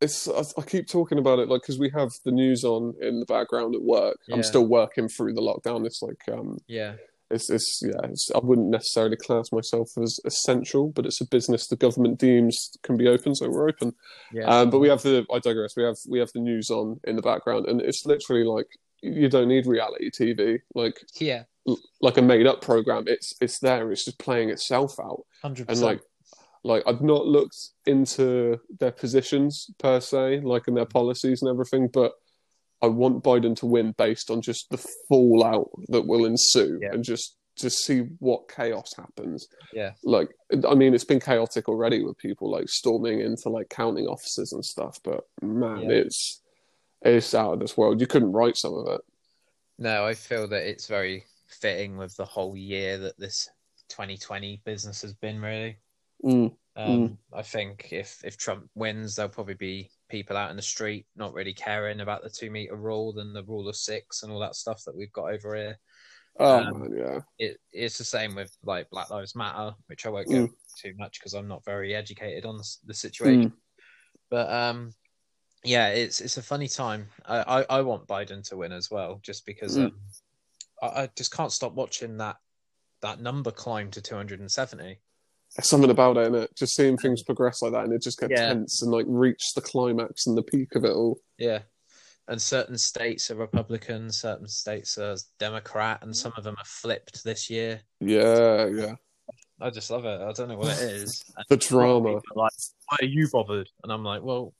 It's 0.01 0.29
I, 0.29 0.43
I 0.57 0.63
keep 0.63 0.87
talking 0.87 1.19
about 1.19 1.41
it 1.41 1.49
like 1.49 1.63
because 1.63 1.81
we 1.81 1.91
have 1.91 2.13
the 2.25 2.31
news 2.31 2.63
on 2.63 2.95
in 3.01 3.19
the 3.19 3.27
background 3.27 3.75
at 3.75 3.83
work. 3.83 4.19
Yeah. 4.29 4.37
I'm 4.37 4.45
still 4.45 4.65
working 4.69 5.09
through 5.09 5.35
the 5.35 5.41
lockdown. 5.41 5.85
It's 5.85 6.01
like 6.01 6.23
um, 6.31 6.59
Yeah, 6.69 6.95
it's 7.31 7.51
it's 7.51 7.81
yeah. 7.85 8.01
It's, 8.05 8.31
I 8.35 8.41
wouldn't 8.43 8.71
necessarily 8.71 9.17
class 9.17 9.53
myself 9.53 9.91
as 10.03 10.19
essential, 10.25 10.91
but 10.95 11.07
it's 11.07 11.21
a 11.21 11.27
business 11.27 11.67
the 11.67 11.77
government 11.77 12.19
deems 12.19 12.71
can 12.83 12.97
be 12.97 13.09
open, 13.09 13.35
so 13.35 13.49
we're 13.49 13.69
open. 13.69 13.93
yeah. 14.33 14.45
Um, 14.45 14.71
but 14.71 14.79
we 14.79 14.89
have 14.89 15.03
the 15.03 15.27
I 15.33 15.39
digress. 15.39 15.75
We 15.77 15.85
have 15.85 15.97
we 16.09 16.19
have 16.19 16.31
the 16.33 16.41
news 16.41 16.71
on 16.71 17.01
in 17.05 17.17
the 17.17 17.23
background, 17.23 17.67
and 17.67 17.81
it's 17.81 18.07
literally 18.07 18.45
like 18.45 18.67
you 19.03 19.29
don't 19.29 19.49
need 19.49 19.67
reality 19.67 20.11
TV. 20.11 20.61
Like 20.75 21.01
yeah, 21.21 21.45
like 22.01 22.17
a 22.17 22.23
made 22.23 22.47
up 22.47 22.63
program. 22.63 23.05
It's 23.07 23.35
it's 23.41 23.59
there. 23.59 23.93
It's 23.93 24.05
just 24.05 24.19
playing 24.19 24.51
itself 24.51 24.95
out. 24.99 25.25
hundred 25.43 25.69
percent. 25.69 25.91
And 25.91 25.99
like 25.99 26.01
like 26.65 26.83
I've 26.87 27.03
not 27.03 27.27
looked 27.27 27.57
into 27.87 28.59
their 28.79 28.93
positions 28.93 29.71
per 29.79 30.01
se, 30.01 30.41
like 30.41 30.67
in 30.69 30.75
their 30.75 30.87
policies 30.87 31.43
and 31.43 31.51
everything, 31.51 31.89
but 31.93 32.13
I 32.83 32.87
want 32.87 33.25
Biden 33.25 33.57
to 33.57 33.67
win 33.67 33.93
based 33.99 34.31
on 34.31 34.41
just 34.41 34.71
the 34.71 34.79
fallout 35.09 35.69
that 35.89 36.07
will 36.07 36.25
ensue 36.25 36.79
Yeah. 36.81 36.93
and 36.93 37.03
just 37.05 37.37
to 37.57 37.69
see 37.69 38.01
what 38.21 38.49
chaos 38.49 38.95
happens. 38.97 39.49
Yeah. 39.73 39.95
Like 40.05 40.31
I 40.69 40.75
mean 40.75 40.95
it's 40.95 41.05
been 41.05 41.19
chaotic 41.21 41.69
already 41.69 42.05
with 42.05 42.17
people 42.19 42.49
like 42.51 42.69
storming 42.69 43.21
into 43.21 43.49
like 43.49 43.69
counting 43.69 44.07
offices 44.07 44.53
and 44.53 44.65
stuff, 44.65 45.01
but 45.03 45.25
man, 45.43 45.83
Yeah. 45.83 45.97
it's 45.97 46.43
it's 47.03 47.35
out 47.35 47.55
of 47.55 47.61
this 47.61 47.77
world. 47.77 48.01
You 48.01 48.07
couldn't 48.07 48.33
write 48.33 48.57
some 48.57 48.75
of 48.75 48.87
it. 48.89 49.01
No, 49.79 50.05
I 50.05 50.15
feel 50.15 50.47
that 50.49 50.69
it's 50.69 50.87
very 50.87 51.25
fitting 51.47 51.97
with 51.97 52.17
the 52.17 52.25
whole 52.25 52.57
year 52.57 52.99
that 52.99 53.19
this 53.19 53.49
2020 53.89 54.61
business 54.65 55.03
has 55.03 55.15
been. 55.15 55.41
Really, 55.41 55.77
Mm, 56.25 56.53
um, 56.77 57.19
I 57.33 57.43
think 57.43 57.93
if 57.93 58.21
if 58.25 58.37
Trump 58.37 58.69
wins, 58.75 59.15
there'll 59.15 59.31
probably 59.31 59.55
be 59.55 59.91
people 60.09 60.37
out 60.37 60.51
in 60.51 60.57
the 60.57 60.63
street 60.63 61.07
not 61.17 61.35
really 61.35 61.53
caring 61.55 62.01
about 62.01 62.23
the 62.23 62.31
two 62.31 62.51
meter 62.51 62.77
rule 62.77 63.19
and 63.19 63.35
the 63.35 63.45
rule 63.45 63.69
of 63.69 63.77
six 63.77 64.23
and 64.23 64.33
all 64.33 64.41
that 64.41 64.57
stuff 64.57 64.83
that 64.85 64.97
we've 64.97 65.13
got 65.13 65.31
over 65.33 65.55
here. 65.55 65.79
Oh 66.39 66.59
Um, 66.61 66.93
yeah. 66.97 67.21
It 67.39 67.59
it's 67.73 67.99
the 67.99 68.05
same 68.05 68.35
with 68.35 68.57
like 68.65 68.91
Black 68.91 69.11
Lives 69.11 69.37
Matter, 69.37 69.75
which 69.87 70.07
I 70.07 70.09
won't 70.11 70.29
Mm. 70.29 70.33
go 70.33 70.37
into 70.43 70.55
too 70.77 70.95
much 70.99 71.21
because 71.21 71.35
I'm 71.35 71.49
not 71.49 71.65
very 71.65 71.95
educated 71.95 72.45
on 72.47 72.57
the, 72.57 72.77
the 72.87 72.95
situation. 72.95 73.53
But 74.31 74.51
um, 74.53 74.93
yeah, 75.65 75.89
it's 75.89 76.21
it's 76.21 76.37
a 76.37 76.43
funny 76.43 76.69
time. 76.69 77.09
I, 77.27 77.39
I, 77.39 77.79
I 77.79 77.81
want 77.83 78.07
Biden 78.07 78.47
to 78.49 78.57
win 78.57 78.73
as 78.73 78.91
well, 78.91 79.21
just 79.23 79.47
because 79.47 79.77
Mm. 79.77 79.87
um, 79.87 80.01
I, 80.83 80.87
I 81.03 81.11
just 81.17 81.33
can't 81.33 81.53
stop 81.53 81.75
watching 81.75 82.17
that 82.19 82.37
that 83.03 83.21
number 83.21 83.51
climb 83.51 83.91
to 83.93 84.03
270. 84.03 85.01
There's 85.57 85.69
something 85.69 85.91
about 85.91 86.17
it, 86.19 86.31
innit? 86.31 86.55
Just 86.57 86.75
seeing 86.77 86.97
things 86.97 87.23
progress 87.23 87.63
like 87.63 87.73
that 87.73 87.85
and 87.85 87.93
it 87.93 88.03
just 88.03 88.21
gets 88.21 88.31
Yeah. 88.33 88.49
tense 88.49 88.83
and 88.83 88.93
like 88.93 89.07
reach 89.09 89.53
the 89.55 89.61
climax 89.61 90.27
and 90.27 90.37
the 90.37 90.43
peak 90.43 90.75
of 90.75 90.85
it 90.85 90.93
all. 90.93 91.21
Yeah, 91.39 91.63
and 92.29 92.41
certain 92.41 92.79
states 92.79 93.31
are 93.31 93.35
Republican, 93.37 94.13
certain 94.13 94.47
states 94.49 94.99
are 94.99 95.17
Democrat, 95.39 96.01
and 96.03 96.17
some 96.17 96.33
of 96.37 96.45
them 96.45 96.55
are 96.59 96.65
flipped 96.67 97.25
this 97.25 97.49
year. 97.51 97.81
Yeah, 98.01 98.67
yeah. 98.67 98.95
I 99.61 99.71
just 99.71 99.91
love 99.91 100.05
it. 100.05 100.21
I 100.21 100.31
don't 100.33 100.49
know 100.49 100.57
what 100.59 100.69
it 100.81 100.91
is. 100.91 101.25
And 101.37 101.45
The 101.49 101.57
drama. 101.57 102.21
like, 102.35 102.53
why 102.87 102.97
are 103.01 103.05
you 103.07 103.29
bothered? 103.33 103.69
And 103.83 103.93
I'm 103.93 104.05
like, 104.05 104.23
well, 104.23 104.55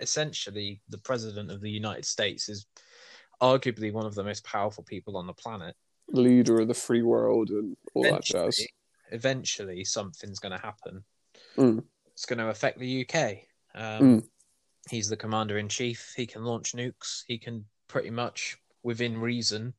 essentially, 0.00 0.80
the 0.88 0.98
president 0.98 1.50
of 1.50 1.60
the 1.60 1.70
United 1.70 2.04
States 2.04 2.48
is 2.48 2.66
arguably 3.40 3.92
one 3.92 4.04
of 4.06 4.14
the 4.14 4.24
most 4.24 4.44
powerful 4.44 4.84
people 4.84 5.16
on 5.16 5.26
the 5.26 5.32
planet. 5.32 5.74
Leader 6.08 6.60
of 6.60 6.68
the 6.68 6.74
free 6.74 7.02
world 7.02 7.50
and 7.50 7.76
all 7.94 8.02
that 8.02 8.24
jazz. 8.24 8.60
Eventually, 9.12 9.84
something's 9.84 10.38
going 10.38 10.52
to 10.52 10.64
happen. 10.64 11.04
Mm. 11.56 11.84
It's 12.12 12.26
going 12.26 12.38
to 12.38 12.48
affect 12.48 12.78
the 12.78 13.06
UK. 13.08 13.38
Um, 13.74 14.02
Mm. 14.02 14.28
He's 14.90 15.08
the 15.08 15.16
commander 15.16 15.58
in 15.58 15.68
chief. 15.68 16.14
He 16.16 16.26
can 16.26 16.44
launch 16.44 16.72
nukes. 16.72 17.22
He 17.26 17.36
can 17.36 17.64
pretty 17.88 18.08
much, 18.10 18.56
within 18.82 19.20
reason, 19.20 19.74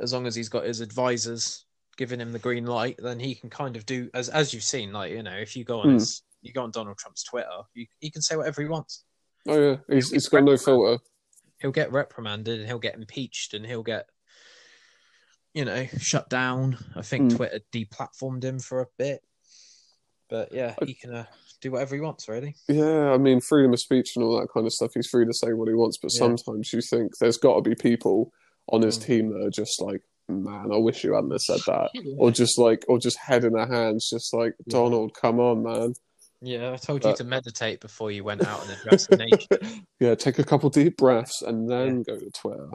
as 0.00 0.12
long 0.14 0.26
as 0.26 0.34
he's 0.34 0.48
got 0.48 0.64
his 0.64 0.80
advisors 0.80 1.66
giving 1.98 2.20
him 2.20 2.32
the 2.32 2.38
green 2.38 2.64
light, 2.66 2.98
then 3.02 3.18
he 3.20 3.34
can 3.34 3.50
kind 3.50 3.76
of 3.76 3.84
do 3.84 4.08
as 4.14 4.28
as 4.30 4.54
you've 4.54 4.62
seen. 4.62 4.90
Like 4.92 5.12
you 5.12 5.22
know, 5.22 5.36
if 5.36 5.54
you 5.54 5.64
go 5.64 5.80
on 5.80 5.88
Mm. 5.88 5.94
his, 5.94 6.22
you 6.40 6.52
go 6.52 6.62
on 6.62 6.70
Donald 6.70 6.96
Trump's 6.96 7.24
Twitter, 7.24 7.60
you, 7.74 7.86
he 7.98 8.10
can 8.10 8.22
say 8.22 8.36
whatever 8.36 8.62
he 8.62 8.68
wants. 8.68 9.04
Oh 9.48 9.60
yeah, 9.70 9.76
he's, 9.88 10.10
he's 10.10 10.28
got 10.28 10.44
no 10.44 10.56
filter. 10.56 10.98
He'll 11.60 11.70
get 11.72 11.92
reprimanded 11.92 12.58
and 12.58 12.66
he'll 12.66 12.78
get 12.78 12.94
impeached 12.94 13.52
and 13.54 13.64
he'll 13.66 13.82
get, 13.82 14.08
you 15.56 15.64
know, 15.64 15.86
shut 15.98 16.28
down. 16.28 16.76
I 16.94 17.00
think 17.02 17.32
Mm. 17.32 17.36
Twitter 17.36 17.60
deplatformed 17.72 18.44
him 18.44 18.58
for 18.58 18.82
a 18.82 18.86
bit, 18.98 19.22
but 20.28 20.52
yeah, 20.52 20.74
he 20.84 20.92
can 20.92 21.14
uh, 21.14 21.24
do 21.62 21.70
whatever 21.72 21.94
he 21.94 22.00
wants. 22.02 22.28
Really, 22.28 22.54
Yeah, 22.68 23.10
I 23.12 23.16
mean, 23.16 23.40
freedom 23.40 23.72
of 23.72 23.80
speech 23.80 24.10
and 24.16 24.24
all 24.24 24.38
that 24.38 24.48
kind 24.52 24.66
of 24.66 24.72
stuff. 24.74 24.90
He's 24.94 25.06
free 25.08 25.24
to 25.24 25.32
say 25.32 25.54
what 25.54 25.68
he 25.68 25.74
wants, 25.74 25.96
but 25.96 26.12
Yeah. 26.12 26.18
sometimes 26.18 26.72
you 26.74 26.82
think 26.82 27.16
there's 27.18 27.38
got 27.38 27.54
to 27.54 27.62
be 27.62 27.74
people 27.74 28.32
on 28.68 28.82
his 28.82 28.98
Mm. 28.98 29.04
team 29.04 29.28
that 29.30 29.46
are 29.46 29.50
just 29.50 29.80
like, 29.80 30.02
man, 30.28 30.72
I 30.72 30.76
wish 30.76 31.04
you 31.04 31.14
hadn't 31.14 31.30
have 31.30 31.40
said 31.40 31.60
that. 31.66 31.90
Or 32.18 32.30
just 32.30 32.58
like, 32.58 32.84
or 32.88 32.98
just 32.98 33.16
head 33.16 33.44
in 33.44 33.54
their 33.54 33.66
hands, 33.66 34.10
just 34.10 34.34
like, 34.34 34.54
Yeah. 34.66 34.72
Donald, 34.72 35.14
come 35.14 35.40
on, 35.40 35.62
man. 35.62 35.94
Yeah, 36.42 36.72
I 36.72 36.76
told 36.76 37.02
you 37.02 37.14
to 37.16 37.24
meditate 37.24 37.80
before 37.80 38.10
you 38.10 38.22
went 38.22 38.42
out 38.46 38.62
and 38.62 38.72
addressed 38.72 39.08
the 39.08 39.16
nation. 39.16 39.86
yeah, 40.00 40.14
take 40.16 40.38
a 40.38 40.44
couple 40.44 40.68
deep 40.68 40.98
breaths 40.98 41.40
and 41.40 41.70
then 41.70 42.02
go 42.02 42.18
to 42.18 42.30
Twitter. 42.30 42.68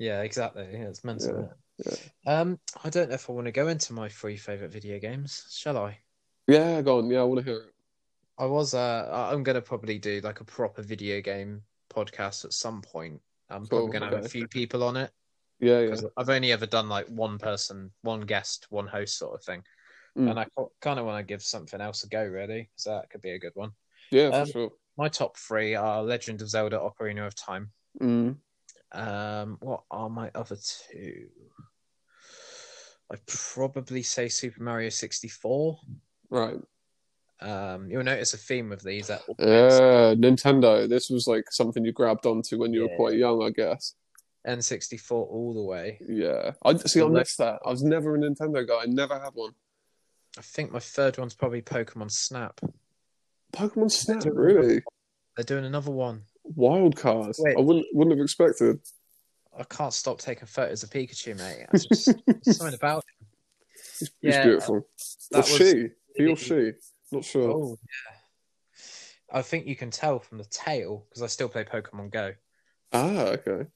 Yeah, 0.00 0.22
exactly. 0.22 0.66
Yeah, 0.72 0.88
it's 0.88 1.04
mental. 1.04 1.52
Yeah, 1.84 1.94
Um, 2.26 2.58
I 2.84 2.90
don't 2.90 3.08
know 3.08 3.14
if 3.14 3.28
I 3.28 3.32
want 3.32 3.46
to 3.46 3.52
go 3.52 3.68
into 3.68 3.92
my 3.92 4.08
three 4.08 4.36
favorite 4.36 4.70
video 4.72 4.98
games. 4.98 5.46
Shall 5.50 5.78
I? 5.78 5.98
Yeah, 6.46 6.82
go 6.82 6.98
on. 6.98 7.10
Yeah, 7.10 7.20
I 7.20 7.24
want 7.24 7.40
to 7.40 7.44
hear 7.44 7.60
it. 7.62 7.74
I 8.38 8.46
was. 8.46 8.74
Uh, 8.74 9.08
I'm 9.32 9.42
gonna 9.42 9.60
probably 9.60 9.98
do 9.98 10.20
like 10.20 10.40
a 10.40 10.44
proper 10.44 10.82
video 10.82 11.20
game 11.20 11.62
podcast 11.92 12.44
at 12.44 12.52
some 12.52 12.82
point. 12.82 13.20
I'm 13.50 13.66
probably 13.66 13.90
Cool, 13.90 13.92
gonna 13.92 14.06
have 14.14 14.24
a 14.24 14.28
few 14.28 14.46
people 14.46 14.84
on 14.84 14.96
it 14.96 15.10
Yeah, 15.60 15.80
yeah. 15.80 15.96
I've 16.16 16.28
only 16.28 16.52
ever 16.52 16.66
done 16.66 16.88
like 16.88 17.08
one 17.08 17.38
person, 17.38 17.90
one 18.02 18.20
guest, 18.22 18.66
one 18.70 18.86
host 18.86 19.18
sort 19.18 19.34
of 19.34 19.44
thing, 19.44 19.62
Mm. 20.16 20.30
and 20.30 20.40
I 20.40 20.46
kind 20.80 20.98
of 20.98 21.06
want 21.06 21.18
to 21.18 21.22
give 21.28 21.42
something 21.42 21.80
else 21.80 22.04
a 22.04 22.08
go. 22.08 22.24
Really, 22.24 22.70
so 22.76 22.90
that 22.90 23.10
could 23.10 23.20
be 23.22 23.30
a 23.30 23.38
good 23.38 23.54
one. 23.54 23.72
Yeah, 24.10 24.30
for 24.30 24.36
Um, 24.38 24.46
sure. 24.46 24.70
My 24.96 25.08
top 25.08 25.36
three 25.36 25.74
are 25.74 26.02
Legend 26.02 26.42
of 26.42 26.48
Zelda: 26.48 26.76
Ocarina 26.78 27.26
of 27.26 27.34
Time. 27.34 27.72
Mm. 28.00 28.36
Um, 28.92 29.58
what 29.60 29.84
are 29.90 30.08
my 30.08 30.30
other 30.34 30.56
two? 30.56 31.28
I'd 33.10 33.26
probably 33.26 34.02
say 34.02 34.28
Super 34.28 34.62
Mario 34.62 34.90
64. 34.90 35.78
Right. 36.30 36.56
Um, 37.40 37.90
you'll 37.90 38.02
notice 38.02 38.34
a 38.34 38.36
theme 38.36 38.68
with 38.68 38.82
these. 38.82 39.06
That 39.06 39.22
Yeah, 39.38 40.14
Nintendo. 40.14 40.88
This 40.88 41.08
was 41.08 41.26
like 41.26 41.50
something 41.50 41.84
you 41.84 41.92
grabbed 41.92 42.26
onto 42.26 42.58
when 42.58 42.72
you 42.72 42.82
were 42.82 42.96
quite 42.96 43.16
young, 43.16 43.42
I 43.42 43.50
guess. 43.50 43.94
N64 44.46 45.12
all 45.12 45.54
the 45.54 45.62
way. 45.62 46.00
Yeah. 46.06 46.52
I 46.64 46.76
see. 46.76 47.02
I 47.02 47.06
missed 47.06 47.38
that. 47.38 47.60
I 47.64 47.70
was 47.70 47.82
never 47.82 48.14
a 48.14 48.18
Nintendo 48.18 48.66
guy. 48.66 48.82
I 48.82 48.86
never 48.86 49.18
had 49.18 49.30
one. 49.34 49.52
I 50.36 50.42
think 50.42 50.72
my 50.72 50.78
third 50.78 51.18
one's 51.18 51.34
probably 51.34 51.62
Pokemon 51.62 52.10
Snap. 52.10 52.60
Pokemon 53.52 53.90
Snap, 53.90 54.18
Nintendo. 54.18 54.32
really? 54.34 54.82
They're 55.36 55.44
doing 55.44 55.64
another 55.64 55.90
one. 55.90 56.24
Wild 56.54 56.96
card. 56.96 57.34
Wait. 57.38 57.56
I 57.56 57.60
wouldn't 57.60 57.86
wouldn't 57.92 58.16
have 58.16 58.24
expected. 58.24 58.80
I 59.58 59.64
can't 59.64 59.92
stop 59.92 60.18
taking 60.20 60.46
photos 60.46 60.82
of 60.82 60.90
Pikachu, 60.90 61.36
mate. 61.36 61.66
I 61.72 61.78
just, 61.78 62.06
there's 62.26 62.56
something 62.58 62.74
about 62.74 62.98
it. 62.98 63.26
He's, 63.98 64.10
Yeah, 64.22 64.30
he's 64.36 64.44
beautiful. 64.44 64.86
that 65.32 65.38
or 65.38 65.40
was 65.40 65.56
she. 65.56 65.88
He 66.16 66.26
or 66.26 66.36
she. 66.36 66.72
Not 67.10 67.24
sure. 67.24 67.50
Oh, 67.50 67.78
yeah. 67.80 68.14
I 69.38 69.42
think 69.42 69.66
you 69.66 69.76
can 69.76 69.90
tell 69.90 70.20
from 70.20 70.38
the 70.38 70.44
tail 70.44 71.04
because 71.08 71.22
I 71.22 71.26
still 71.26 71.48
play 71.48 71.64
Pokemon 71.64 72.10
Go. 72.10 72.32
Ah, 72.92 73.24
okay. 73.26 73.66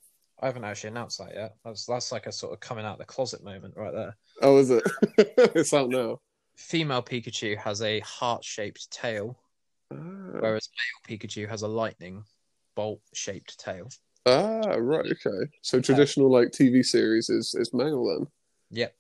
I 0.41 0.47
haven't 0.47 0.64
actually 0.64 0.91
announced 0.91 1.19
that 1.19 1.35
yet. 1.35 1.57
That's 1.64 1.87
that's 1.87 2.11
like 2.11 2.26
a 2.26 2.33
sort 2.33 2.52
of 2.52 2.61
coming 2.61 2.85
out 2.85 2.95
of 2.95 2.99
the 2.99 3.05
closet 3.05 3.45
moment 3.45 3.75
right 3.76 3.93
there. 3.93 4.17
Oh, 4.41 4.59
is 4.59 4.71
it? 4.71 4.83
it's 5.19 5.73
out 5.75 5.88
now. 5.91 6.21
Female 6.57 7.02
Pikachu 7.02 7.57
has 7.57 7.83
a 7.83 8.00
heart-shaped 8.00 8.91
tail, 8.91 9.38
Ah, 9.93 9.97
whereas 9.97 10.69
male 11.09 11.19
Pikachu 11.19 11.49
has 11.49 11.62
a 11.62 11.69
lightning 11.69 12.25
bolt-shaped 12.75 13.59
tail. 13.59 13.88
ah 14.26 14.61
right. 14.79 15.07
Okay. 15.07 15.50
So 15.62 15.81
traditional 15.81 16.31
like 16.31 16.49
TV 16.50 16.85
series 16.85 17.29
is 17.29 17.55
is 17.55 17.73
male 17.73 18.05
then. 18.07 18.26
Yep. 18.71 18.95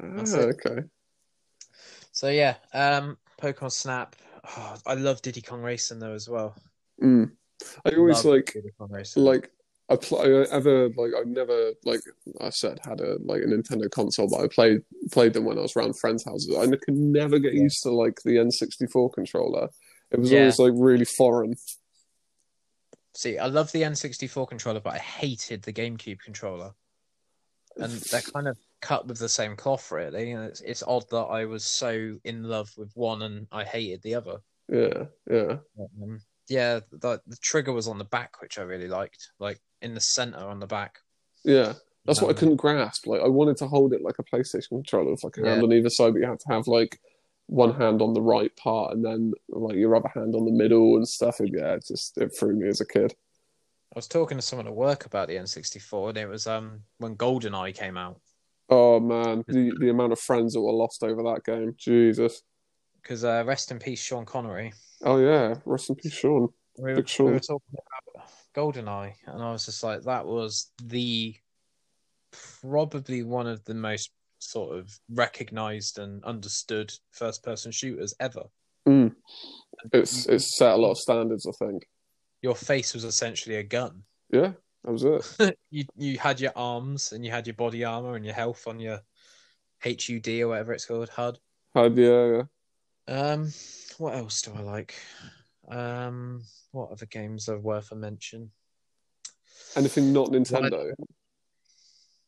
Ah, 0.00 0.22
it. 0.22 0.56
okay. 0.66 0.82
So 2.12 2.28
yeah, 2.28 2.56
um, 2.74 3.16
Pokemon 3.40 3.72
Snap. 3.72 4.16
Oh, 4.56 4.76
I 4.86 4.94
love 4.94 5.20
Diddy 5.22 5.42
Kong 5.42 5.60
Racing 5.62 5.98
though 5.98 6.14
as 6.14 6.28
well. 6.28 6.54
Mm. 7.02 7.30
I 7.84 7.90
always 7.96 8.24
Love 8.24 8.34
like 8.36 8.52
Diddy 8.52 8.70
Kong 8.78 8.88
Racing. 8.90 9.24
like 9.24 9.50
I 9.90 9.96
play. 9.96 10.20
I 10.20 10.42
ever 10.52 10.88
like 10.96 11.12
I 11.16 11.22
never 11.24 11.72
like 11.84 12.00
I 12.40 12.50
said 12.50 12.78
had 12.84 13.00
a 13.00 13.16
like 13.24 13.42
a 13.42 13.46
Nintendo 13.46 13.90
console, 13.90 14.28
but 14.28 14.40
I 14.40 14.46
played 14.48 14.82
played 15.10 15.32
them 15.32 15.44
when 15.44 15.58
I 15.58 15.62
was 15.62 15.74
around 15.76 15.98
friends' 15.98 16.24
houses. 16.24 16.54
I 16.56 16.66
could 16.66 16.94
never 16.96 17.38
get 17.38 17.54
Yeah. 17.54 17.62
used 17.62 17.82
to 17.84 17.90
like 17.90 18.20
the 18.24 18.36
N64 18.36 19.12
controller. 19.12 19.68
It 20.10 20.20
was 20.20 20.30
Yeah. 20.30 20.38
always 20.40 20.58
like 20.58 20.72
really 20.76 21.04
foreign. 21.04 21.54
See, 23.18 23.36
I 23.36 23.46
love 23.46 23.72
the 23.72 23.82
N64 23.82 24.46
controller, 24.48 24.78
but 24.78 24.94
I 24.94 24.98
hated 24.98 25.62
the 25.62 25.72
GameCube 25.72 26.20
controller. 26.20 26.70
And 27.76 27.90
they're 28.12 28.20
kind 28.20 28.46
of 28.46 28.56
cut 28.80 29.08
with 29.08 29.18
the 29.18 29.28
same 29.28 29.56
cloth, 29.56 29.90
really. 29.90 30.30
And 30.30 30.44
it's 30.44 30.60
it's 30.60 30.84
odd 30.84 31.02
that 31.10 31.16
I 31.16 31.44
was 31.46 31.64
so 31.64 32.16
in 32.22 32.44
love 32.44 32.70
with 32.76 32.92
one 32.94 33.22
and 33.22 33.48
I 33.50 33.64
hated 33.64 34.02
the 34.02 34.14
other. 34.14 34.36
Yeah, 34.68 35.06
yeah, 35.28 35.56
Um, 35.80 36.20
yeah, 36.48 36.78
the, 36.92 37.20
the 37.26 37.36
trigger 37.42 37.72
was 37.72 37.88
on 37.88 37.98
the 37.98 38.04
back, 38.04 38.40
which 38.40 38.56
I 38.56 38.62
really 38.62 38.86
liked, 38.86 39.32
like 39.40 39.58
in 39.82 39.94
the 39.94 40.00
center 40.00 40.38
on 40.38 40.60
the 40.60 40.68
back. 40.68 41.00
yeah. 41.42 41.72
That's 42.04 42.22
what 42.22 42.28
I 42.28 42.34
Um, 42.34 42.36
couldn't 42.36 42.56
grasp. 42.56 43.08
Like 43.08 43.20
I 43.20 43.26
wanted 43.26 43.56
to 43.56 43.66
hold 43.66 43.92
it 43.94 44.00
like 44.00 44.20
a 44.20 44.22
PlayStation 44.22 44.68
controller 44.68 45.10
with 45.10 45.24
like 45.24 45.38
a 45.38 45.44
hand 45.44 45.64
on 45.64 45.72
either 45.72 45.90
side, 45.90 46.12
but 46.12 46.20
you 46.20 46.28
had 46.28 46.38
to 46.38 46.52
have 46.52 46.68
like 46.68 47.00
one 47.48 47.74
hand 47.74 48.02
on 48.02 48.12
the 48.12 48.20
right 48.20 48.54
part 48.56 48.92
and 48.92 49.04
then 49.04 49.32
like 49.48 49.74
your 49.74 49.96
other 49.96 50.10
hand 50.14 50.34
on 50.34 50.44
the 50.44 50.52
middle 50.52 50.96
and 50.96 51.08
stuff. 51.08 51.40
And, 51.40 51.50
yeah, 51.52 51.74
it 51.74 51.86
just 51.86 52.16
it 52.18 52.28
threw 52.38 52.54
me 52.54 52.68
as 52.68 52.80
a 52.80 52.86
kid. 52.86 53.14
I 53.94 53.98
was 53.98 54.06
talking 54.06 54.36
to 54.36 54.42
someone 54.42 54.66
at 54.66 54.74
work 54.74 55.06
about 55.06 55.28
the 55.28 55.36
N64, 55.36 56.10
and 56.10 56.18
it 56.18 56.28
was 56.28 56.46
um 56.46 56.82
when 56.98 57.16
GoldenEye 57.16 57.74
came 57.74 57.96
out. 57.96 58.20
Oh 58.68 59.00
man, 59.00 59.44
the 59.48 59.72
the 59.80 59.88
amount 59.88 60.12
of 60.12 60.20
friends 60.20 60.52
that 60.52 60.60
were 60.60 60.72
lost 60.72 61.02
over 61.02 61.22
that 61.22 61.44
game. 61.44 61.74
Jesus. 61.76 62.42
Because 63.02 63.24
uh, 63.24 63.42
rest 63.46 63.70
in 63.70 63.78
peace, 63.78 64.02
Sean 64.02 64.26
Connery. 64.26 64.74
Oh 65.02 65.18
yeah, 65.18 65.54
rest 65.64 65.88
in 65.88 65.96
peace, 65.96 66.12
Sean. 66.12 66.48
We 66.76 66.90
were, 66.90 66.96
Big 66.96 67.08
Sean. 67.08 67.26
we 67.26 67.32
were 67.32 67.40
talking 67.40 67.66
about 67.72 68.28
GoldenEye, 68.54 69.14
and 69.26 69.42
I 69.42 69.52
was 69.52 69.64
just 69.64 69.82
like, 69.82 70.02
that 70.02 70.26
was 70.26 70.70
the 70.84 71.34
probably 72.60 73.22
one 73.22 73.46
of 73.46 73.64
the 73.64 73.74
most 73.74 74.10
sort 74.38 74.76
of 74.76 74.98
recognized 75.10 75.98
and 75.98 76.24
understood 76.24 76.92
first 77.10 77.42
person 77.42 77.72
shooters 77.72 78.14
ever. 78.20 78.44
Mm. 78.88 79.14
It's 79.92 80.26
it's 80.26 80.56
set 80.56 80.72
a 80.72 80.76
lot 80.76 80.92
of 80.92 80.98
standards, 80.98 81.46
I 81.46 81.52
think. 81.64 81.86
Your 82.42 82.54
face 82.54 82.94
was 82.94 83.04
essentially 83.04 83.56
a 83.56 83.62
gun. 83.62 84.02
Yeah, 84.30 84.52
that 84.84 84.92
was 84.92 85.04
it. 85.04 85.58
you 85.70 85.84
you 85.96 86.18
had 86.18 86.40
your 86.40 86.52
arms 86.56 87.12
and 87.12 87.24
you 87.24 87.30
had 87.30 87.46
your 87.46 87.54
body 87.54 87.84
armor 87.84 88.16
and 88.16 88.24
your 88.24 88.34
health 88.34 88.66
on 88.66 88.80
your 88.80 89.00
HUD 89.82 90.28
or 90.28 90.48
whatever 90.48 90.72
it's 90.72 90.86
called 90.86 91.08
HUD. 91.08 91.38
Had 91.74 91.96
yeah, 91.96 92.26
yeah. 92.26 92.42
Um, 93.08 93.52
what 93.98 94.14
else 94.14 94.42
do 94.42 94.52
I 94.56 94.60
like? 94.60 94.94
Um, 95.68 96.42
what 96.72 96.90
other 96.90 97.06
games 97.06 97.48
are 97.48 97.58
worth 97.58 97.92
a 97.92 97.94
mention? 97.94 98.50
Anything 99.76 100.12
not 100.12 100.28
Nintendo. 100.28 100.92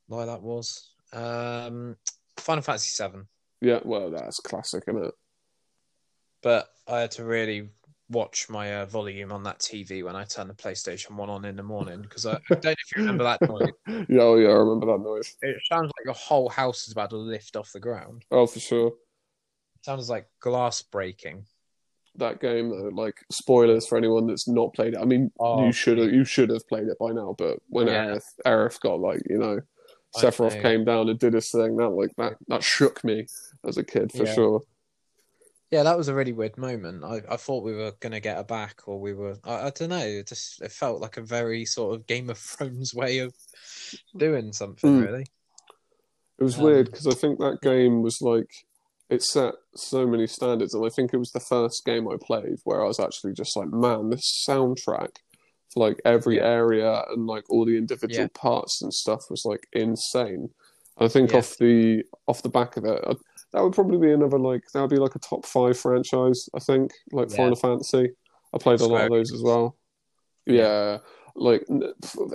Like 0.08 0.26
that 0.26 0.42
was 0.42 0.90
um, 1.12 1.96
Final 2.36 2.62
Fantasy 2.62 2.90
Seven, 2.90 3.26
Yeah, 3.60 3.80
well, 3.84 4.10
that's 4.10 4.40
classic, 4.40 4.84
isn't 4.88 5.04
it? 5.04 5.14
but 6.42 6.68
I 6.88 7.00
had 7.00 7.10
to 7.12 7.24
really 7.24 7.68
watch 8.08 8.48
my 8.48 8.76
uh, 8.76 8.86
volume 8.86 9.30
on 9.30 9.42
that 9.44 9.58
TV 9.60 10.02
when 10.02 10.16
I 10.16 10.24
turned 10.24 10.50
the 10.50 10.54
PlayStation 10.54 11.12
One 11.12 11.30
on 11.30 11.44
in 11.44 11.54
the 11.54 11.62
morning 11.62 12.00
because 12.02 12.26
I, 12.26 12.34
I 12.36 12.40
don't 12.50 12.64
know 12.64 12.70
if 12.72 12.96
you 12.96 13.02
remember 13.02 13.24
that 13.24 13.42
noise. 13.42 13.70
Yeah, 14.08 14.22
oh 14.22 14.36
yeah, 14.36 14.48
I 14.48 14.52
remember 14.54 14.86
that 14.86 14.98
noise. 15.04 15.36
It 15.42 15.56
sounds 15.68 15.86
like 15.98 16.04
your 16.06 16.14
whole 16.14 16.48
house 16.48 16.86
is 16.86 16.92
about 16.92 17.10
to 17.10 17.16
lift 17.16 17.56
off 17.56 17.72
the 17.72 17.80
ground. 17.80 18.24
Oh, 18.30 18.46
for 18.46 18.58
sure. 18.58 18.88
It 18.88 19.84
sounds 19.84 20.08
like 20.10 20.28
glass 20.40 20.82
breaking. 20.82 21.44
That 22.16 22.40
game, 22.40 22.70
though, 22.70 22.90
like 22.92 23.16
spoilers 23.30 23.86
for 23.86 23.96
anyone 23.96 24.26
that's 24.26 24.48
not 24.48 24.72
played 24.74 24.94
it. 24.94 25.00
I 25.00 25.04
mean, 25.04 25.30
Oh, 25.38 25.66
you 25.66 25.72
should 25.72 25.98
have 25.98 26.10
you 26.12 26.24
should 26.24 26.50
have 26.50 26.66
played 26.68 26.88
it 26.88 26.98
by 26.98 27.10
now. 27.12 27.34
But 27.38 27.58
when 27.68 27.86
Yeah. 27.86 28.06
Aerith, 28.06 28.24
Aerith 28.46 28.80
got 28.80 28.98
like 28.98 29.22
you 29.28 29.38
know, 29.38 29.60
Sephiroth 30.16 30.60
came 30.60 30.84
down 30.84 31.08
and 31.08 31.18
did 31.18 31.34
his 31.34 31.50
thing, 31.50 31.76
that 31.76 31.90
like 31.90 32.14
that 32.16 32.34
that 32.48 32.62
shook 32.64 33.04
me 33.04 33.26
as 33.64 33.76
a 33.78 33.84
kid 33.84 34.10
for 34.12 34.24
Yeah. 34.24 34.34
sure. 34.34 34.62
Yeah, 35.70 35.84
that 35.84 35.96
was 35.96 36.08
a 36.08 36.14
really 36.14 36.32
weird 36.32 36.58
moment. 36.58 37.04
I, 37.04 37.22
I 37.30 37.36
thought 37.36 37.62
we 37.62 37.74
were 37.74 37.92
gonna 38.00 38.18
get 38.18 38.36
her 38.36 38.42
back, 38.44 38.88
or 38.88 38.98
we 39.00 39.14
were. 39.14 39.36
I, 39.44 39.66
I 39.66 39.70
don't 39.70 39.90
know. 39.90 39.98
It 40.04 40.26
just 40.26 40.60
it 40.62 40.72
felt 40.72 41.00
like 41.00 41.16
a 41.16 41.22
very 41.22 41.64
sort 41.64 41.94
of 41.94 42.06
Game 42.08 42.28
of 42.28 42.38
Thrones 42.38 42.92
way 42.92 43.18
of 43.18 43.32
doing 44.16 44.52
something. 44.52 44.90
Mm. 45.00 45.06
Really, 45.06 45.26
It 46.38 46.42
was 46.42 46.58
Um, 46.58 46.64
weird 46.64 46.86
because 46.86 47.06
I 47.06 47.14
think 47.14 47.38
that 47.38 47.60
game 47.62 48.02
was 48.02 48.20
like 48.20 48.50
it 49.10 49.22
set 49.22 49.54
so 49.76 50.06
many 50.08 50.26
standards, 50.26 50.74
and 50.74 50.84
I 50.84 50.88
think 50.88 51.12
it 51.14 51.18
was 51.18 51.30
the 51.30 51.38
first 51.40 51.84
game 51.84 52.08
I 52.08 52.16
played 52.20 52.58
where 52.64 52.82
I 52.82 52.88
was 52.88 52.98
actually 52.98 53.34
just 53.34 53.56
like, 53.56 53.68
man, 53.68 54.10
this 54.10 54.44
soundtrack 54.48 55.16
like 55.76 56.00
every 56.04 56.36
Yeah. 56.36 56.44
area 56.46 57.04
and 57.10 57.26
like 57.26 57.48
all 57.50 57.64
the 57.64 57.76
individual 57.78 58.22
Yeah. 58.22 58.28
parts 58.34 58.82
and 58.82 58.92
stuff 58.92 59.30
was 59.30 59.44
like 59.44 59.66
insane. 59.72 60.50
And 60.96 61.06
I 61.06 61.08
think 61.08 61.30
Yeah. 61.32 61.38
off 61.38 61.56
the 61.58 62.04
off 62.26 62.42
the 62.42 62.48
back 62.48 62.76
of 62.76 62.84
it, 62.84 63.02
I, 63.06 63.14
that 63.52 63.62
would 63.62 63.72
probably 63.74 63.98
be 63.98 64.12
another 64.12 64.38
like 64.38 64.62
that 64.72 64.80
would 64.80 64.90
be 64.90 64.96
like 64.96 65.14
a 65.14 65.20
top 65.20 65.44
five 65.46 65.78
franchise. 65.78 66.48
I 66.54 66.58
think 66.60 66.92
like. 67.12 67.30
Final 67.30 67.56
Fantasy. 67.56 68.10
I 68.52 68.58
played 68.58 68.80
a 68.80 68.86
lot 68.86 69.04
of 69.04 69.10
those 69.10 69.32
as 69.32 69.42
well. 69.42 69.76
Yeah. 70.46 70.98
like 71.36 71.64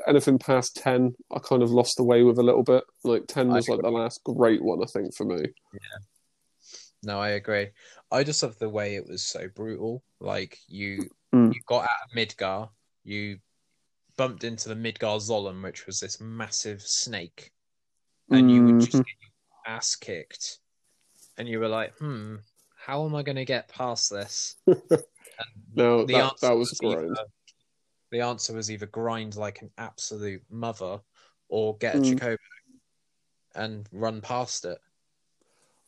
anything 0.07 0.39
past 0.39 0.77
10 0.77 1.13
i 1.33 1.37
kind 1.39 1.61
of 1.61 1.69
lost 1.69 1.97
the 1.97 2.03
way 2.03 2.23
with 2.23 2.37
a 2.39 2.43
little 2.43 2.63
bit 2.63 2.81
like 3.03 3.27
10 3.27 3.49
was 3.49 3.67
like 3.67 3.81
the 3.81 3.89
last 3.91 4.23
great 4.23 4.63
one 4.63 4.81
i 4.81 4.85
think 4.85 5.13
for 5.13 5.25
me 5.25 5.35
Yeah. 5.73 5.97
no, 7.03 7.19
I 7.19 7.31
agree. 7.31 7.71
I 8.09 8.23
just 8.23 8.41
love 8.41 8.57
the 8.57 8.69
way 8.69 8.95
it 8.95 9.05
was 9.05 9.21
so 9.21 9.47
brutal. 9.53 10.01
Like 10.21 10.57
you, 10.67 11.09
Mm. 11.33 11.53
you 11.53 11.59
got 11.67 11.83
out 11.83 12.05
of 12.05 12.11
Midgar, 12.15 12.69
you 13.05 13.39
bumped 14.17 14.43
into 14.43 14.67
the 14.67 14.75
Midgar 14.75 15.19
Zolom, 15.19 15.63
which 15.63 15.85
was 15.85 15.99
this 15.99 16.19
massive 16.19 16.81
snake, 16.81 17.51
and 18.31 18.51
you 18.51 18.63
would 18.65 18.79
just 18.79 18.97
Mhm. 18.97 19.05
get 19.05 19.15
your 19.21 19.75
ass 19.75 19.95
kicked, 19.95 20.59
and 21.37 21.47
you 21.47 21.59
were 21.59 21.67
like, 21.67 21.95
hmm, 21.97 22.37
how 22.75 23.05
am 23.05 23.15
I 23.15 23.23
going 23.23 23.35
to 23.37 23.45
get 23.45 23.69
past 23.69 24.09
this? 24.09 24.55
No, 25.75 26.05
the 26.05 26.13
that, 26.13 26.23
answer 26.23 26.47
that 26.47 26.53
was 26.57 26.69
was 26.69 26.79
grind. 26.79 27.11
either, 27.11 27.27
the 28.11 28.21
answer 28.21 28.53
was 28.53 28.71
either 28.71 28.85
grind 28.85 29.35
like 29.35 29.61
an 29.61 29.69
absolute 29.77 30.41
mother 30.49 31.01
or 31.49 31.77
get 31.77 31.95
a 31.95 31.99
Mm. 31.99 32.17
Chocobo 32.17 32.37
and 33.55 33.89
run 33.91 34.21
past 34.21 34.63
it. 34.63 34.77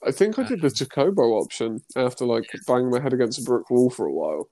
I 0.04 0.12
think 0.12 0.38
I 0.38 0.44
did 0.44 0.62
the 0.62 0.68
Chocobo 0.68 1.42
option 1.42 1.82
after 1.96 2.26
like 2.26 2.52
banging 2.68 2.90
my 2.90 3.00
head 3.00 3.14
against 3.14 3.40
a 3.40 3.44
brick 3.44 3.70
wall 3.70 3.90
for 3.90 4.06
a 4.06 4.12
while. 4.12 4.50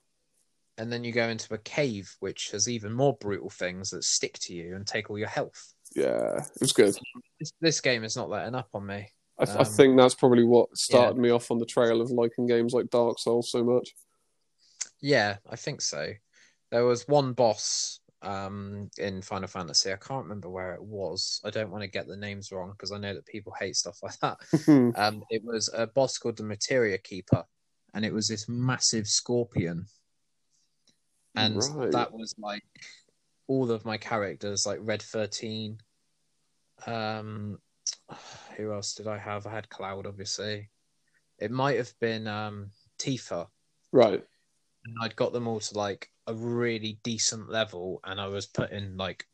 And 0.78 0.92
then 0.92 1.04
you 1.04 1.12
go 1.12 1.28
into 1.28 1.54
a 1.54 1.58
cave, 1.58 2.14
which 2.20 2.50
has 2.50 2.68
even 2.68 2.92
more 2.92 3.16
brutal 3.18 3.48
things 3.50 3.90
that 3.90 4.04
stick 4.04 4.38
to 4.40 4.54
you 4.54 4.76
and 4.76 4.86
take 4.86 5.08
all 5.08 5.18
your 5.18 5.28
health. 5.28 5.72
Yeah, 5.94 6.38
it 6.38 6.60
was 6.60 6.72
good. 6.72 6.94
This, 7.40 7.52
this 7.60 7.80
game 7.80 8.04
is 8.04 8.16
not 8.16 8.28
letting 8.28 8.54
up 8.54 8.68
on 8.74 8.86
me. 8.86 9.08
I, 9.38 9.44
th- 9.44 9.56
I 9.56 9.60
Um, 9.60 9.66
think 9.66 9.96
that's 9.96 10.14
probably 10.14 10.44
what 10.44 10.76
started 10.76 11.16
me 11.18 11.30
off 11.30 11.50
on 11.50 11.58
the 11.58 11.66
trail 11.66 12.00
of 12.00 12.10
liking 12.10 12.46
games 12.46 12.72
like 12.74 12.90
Dark 12.90 13.18
Souls 13.18 13.50
so 13.50 13.64
much. 13.64 13.94
Yeah, 15.00 15.36
I 15.48 15.56
think 15.56 15.80
so. 15.80 16.12
There 16.70 16.84
was 16.84 17.06
one 17.06 17.32
boss 17.32 18.00
um, 18.22 18.90
in 18.98 19.22
Final 19.22 19.48
Fantasy. 19.48 19.92
I 19.92 19.96
can't 19.96 20.24
remember 20.24 20.48
where 20.48 20.74
it 20.74 20.82
was. 20.82 21.40
I 21.44 21.50
don't 21.50 21.70
want 21.70 21.82
to 21.82 21.88
get 21.88 22.06
the 22.06 22.16
names 22.16 22.50
wrong 22.50 22.72
because 22.72 22.92
I 22.92 22.98
know 22.98 23.14
that 23.14 23.26
people 23.26 23.54
hate 23.58 23.76
stuff 23.76 23.98
like 24.02 24.18
that. 24.20 24.38
Um, 24.96 25.22
it 25.30 25.44
was 25.44 25.70
a 25.72 25.86
boss 25.86 26.18
called 26.18 26.36
the 26.36 26.42
Materia 26.42 26.98
Keeper, 26.98 27.44
and 27.94 28.04
it 28.04 28.12
was 28.12 28.28
this 28.28 28.48
massive 28.48 29.06
scorpion. 29.06 29.86
And 31.36 31.56
Right. 31.74 31.92
that 31.92 32.12
was 32.12 32.34
like 32.38 32.64
all 33.46 33.70
of 33.70 33.84
my 33.84 33.98
characters, 33.98 34.66
like 34.66 34.78
Red 34.82 35.02
13. 35.02 35.78
Um, 36.86 37.58
who 38.56 38.72
else 38.72 38.94
did 38.94 39.06
I 39.06 39.18
have? 39.18 39.46
I 39.46 39.52
had 39.52 39.68
Cloud, 39.68 40.06
obviously. 40.06 40.70
It 41.38 41.50
might 41.50 41.76
have 41.76 41.92
been 42.00 42.26
um, 42.26 42.70
Tifa. 42.98 43.48
right. 43.92 44.24
And 44.84 44.96
I'd 45.02 45.16
got 45.16 45.32
them 45.32 45.48
all 45.48 45.60
to 45.60 45.76
like 45.76 46.10
a 46.26 46.34
really 46.34 46.98
decent 47.02 47.50
level, 47.50 48.00
and 48.04 48.20
I 48.20 48.28
was 48.28 48.46
putting 48.46 48.96
like 48.96 49.26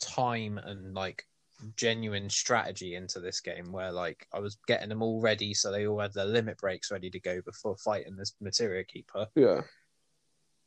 time 0.00 0.58
and 0.58 0.94
like 0.94 1.24
genuine 1.76 2.28
strategy 2.28 2.96
into 2.96 3.20
this 3.20 3.40
game 3.40 3.70
where 3.70 3.92
like 3.92 4.26
I 4.32 4.40
was 4.40 4.58
getting 4.66 4.88
them 4.88 5.00
all 5.00 5.20
ready 5.20 5.54
so 5.54 5.70
they 5.70 5.86
all 5.86 6.00
had 6.00 6.12
their 6.12 6.24
limit 6.24 6.58
breaks 6.58 6.90
ready 6.90 7.08
to 7.10 7.20
go 7.20 7.40
before 7.40 7.76
fighting 7.76 8.16
this 8.16 8.34
materia 8.40 8.82
keeper 8.82 9.28
Yeah. 9.36 9.60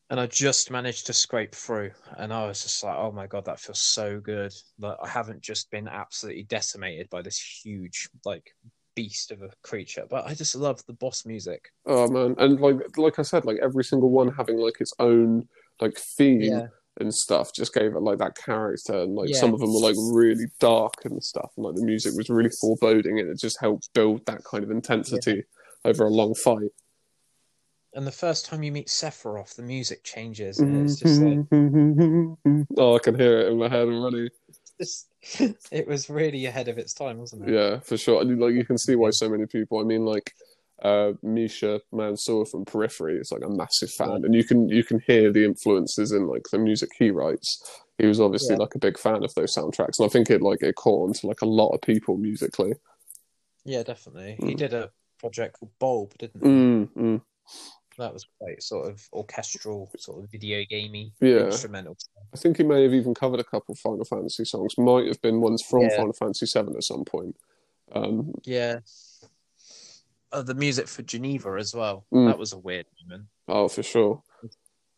And 0.10 0.20
I 0.20 0.28
just 0.28 0.70
managed 0.72 1.08
to 1.08 1.14
scrape 1.14 1.56
through 1.56 1.92
and 2.18 2.32
I 2.34 2.48
was 2.48 2.62
just 2.62 2.84
like 2.84 2.96
oh 2.96 3.12
my 3.12 3.28
god 3.28 3.46
that 3.46 3.60
feels 3.60 3.80
so 3.80 4.20
good. 4.20 4.54
That 4.80 4.98
I 5.04 5.08
haven't 5.08 5.42
just 5.42 5.72
been 5.72 5.88
absolutely 5.88 6.44
decimated 6.44 7.10
by 7.10 7.22
this 7.22 7.40
huge 7.64 8.10
like 8.24 8.52
beast 8.96 9.32
of 9.32 9.42
a 9.42 9.50
creature 9.62 10.06
but 10.10 10.26
I 10.26 10.34
just 10.34 10.56
love 10.56 10.82
the 10.86 10.94
boss 10.94 11.26
music. 11.26 11.70
Oh 11.86 12.08
man, 12.08 12.36
and 12.38 12.60
like 12.62 12.98
like 12.98 13.20
I 13.20 13.24
said, 13.24 13.46
like 13.46 13.58
every 13.62 13.84
single 13.84 14.10
one 14.10 14.32
having 14.34 14.58
like 14.58 14.80
its 14.80 14.94
own 15.00 15.48
like 15.82 15.98
theme 15.98 16.42
yeah. 16.42 16.68
and 17.02 17.14
stuff 17.14 17.52
just 17.54 17.74
gave 17.74 17.94
it 17.96 18.00
like 18.00 18.20
that 18.20 18.38
character, 18.38 19.02
and 19.02 19.16
like 19.16 19.30
Yeah. 19.30 19.40
some 19.40 19.54
of 19.54 19.60
them 19.60 19.74
were 19.74 19.82
like 19.82 19.98
really 19.98 20.46
dark 20.60 20.94
and 21.04 21.22
stuff, 21.24 21.52
and 21.58 21.66
like 21.66 21.76
the 21.76 21.84
music 21.84 22.14
was 22.16 22.30
really 22.30 22.52
foreboding, 22.62 23.20
and 23.20 23.30
it 23.30 23.38
just 23.40 23.60
helped 23.60 23.90
build 23.94 24.26
that 24.28 24.44
kind 24.46 24.64
of 24.64 24.72
intensity 24.72 25.44
over 25.84 26.06
a 26.06 26.10
long 26.10 26.34
fight. 26.36 26.72
And 27.96 28.06
the 28.06 28.12
first 28.12 28.46
time 28.46 28.62
you 28.64 28.72
meet 28.72 28.88
Sephiroth 28.88 29.56
the 29.56 29.64
music 29.64 30.04
changes 30.04 30.60
and 30.60 30.76
it's 30.76 31.00
just 31.00 31.22
like 31.22 31.40
oh, 32.78 32.96
I 32.96 33.00
can 33.00 33.16
hear 33.16 33.40
it 33.40 33.52
in 33.52 33.58
my 33.58 33.70
head 33.70 33.88
already. 33.88 34.30
just, 34.80 35.08
it 35.72 35.88
was 35.88 36.10
really 36.10 36.46
ahead 36.46 36.68
of 36.68 36.78
its 36.78 36.94
time 36.94 37.18
wasn't 37.18 37.44
it 37.48 37.54
Yeah, 37.54 37.80
for 37.80 37.98
sure. 37.98 38.22
And 38.22 38.40
like 38.40 38.54
you 38.54 38.66
can 38.66 38.78
see 38.78 38.96
why 38.96 39.10
so 39.12 39.30
many 39.30 39.46
people. 39.46 39.80
I 39.80 39.84
mean, 39.84 40.06
like 40.06 40.34
uh, 40.82 41.14
Misha 41.24 41.82
Mansour 41.92 42.46
from 42.46 42.66
Periphery 42.66 43.18
is 43.18 43.32
like 43.32 43.44
a 43.44 43.50
massive 43.50 43.92
fan, 43.92 44.26
and 44.26 44.36
you 44.36 44.44
can 44.44 44.68
you 44.70 44.84
can 44.84 45.00
hear 45.08 45.32
the 45.32 45.46
influences 45.46 46.12
in 46.12 46.28
like 46.28 46.44
the 46.52 46.60
music 46.60 46.90
he 47.00 47.12
writes. 47.12 47.64
He 47.98 48.06
was 48.06 48.20
obviously 48.20 48.56
Yeah. 48.56 48.60
like 48.60 48.76
a 48.76 48.80
big 48.80 49.00
fan 49.00 49.24
of 49.24 49.34
those 49.36 49.56
soundtracks, 49.56 50.00
and 50.00 50.06
I 50.06 50.10
think 50.10 50.30
it 50.30 50.42
like 50.42 50.62
it 50.62 50.76
caught 50.76 51.08
on 51.08 51.14
to 51.14 51.28
like 51.28 51.42
a 51.42 51.46
lot 51.48 51.70
of 51.70 51.82
people 51.82 52.18
musically. 52.18 52.74
Yeah, 53.64 53.84
definitely. 53.84 54.38
He 54.40 54.54
Mm. 54.54 54.58
did 54.58 54.74
a 54.74 54.92
project 55.18 55.60
called 55.60 55.72
Bulb, 55.80 56.18
didn't 56.18 56.44
he? 56.44 56.50
Mm, 56.50 56.90
mm. 56.94 57.22
That 57.98 58.14
was 58.14 58.26
quite 58.40 58.62
sort 58.62 58.90
of 58.90 59.08
orchestral, 59.14 59.90
sort 59.98 60.24
of 60.24 60.30
video 60.32 60.64
gamey, 60.70 61.14
Yeah. 61.22 61.46
instrumental. 61.46 61.98
I 62.34 62.38
think 62.38 62.58
he 62.58 62.64
may 62.64 62.84
have 62.84 62.94
even 62.94 63.14
covered 63.14 63.40
a 63.40 63.44
couple 63.44 63.74
of 63.74 63.80
Final 63.80 64.04
Fantasy 64.06 64.44
songs. 64.46 64.78
Might 64.78 65.08
have 65.08 65.22
been 65.22 65.40
ones 65.42 65.62
from 65.62 65.84
Yeah. 65.84 65.96
Final 65.98 66.14
Fantasy 66.14 66.46
Seven 66.46 66.76
at 66.76 66.84
some 66.84 67.06
point. 67.06 67.38
Um, 67.94 68.34
Yeah. 68.44 68.80
Oh, 70.32 70.42
the 70.42 70.54
music 70.56 70.88
for 70.88 71.04
Jenova 71.04 71.60
as 71.60 71.74
well. 71.74 72.06
Mm. 72.14 72.28
That 72.30 72.38
was 72.38 72.52
a 72.52 72.58
weird 72.58 72.88
moment. 73.02 73.28
oh, 73.48 73.68
for 73.70 73.84
sure. 73.84 74.22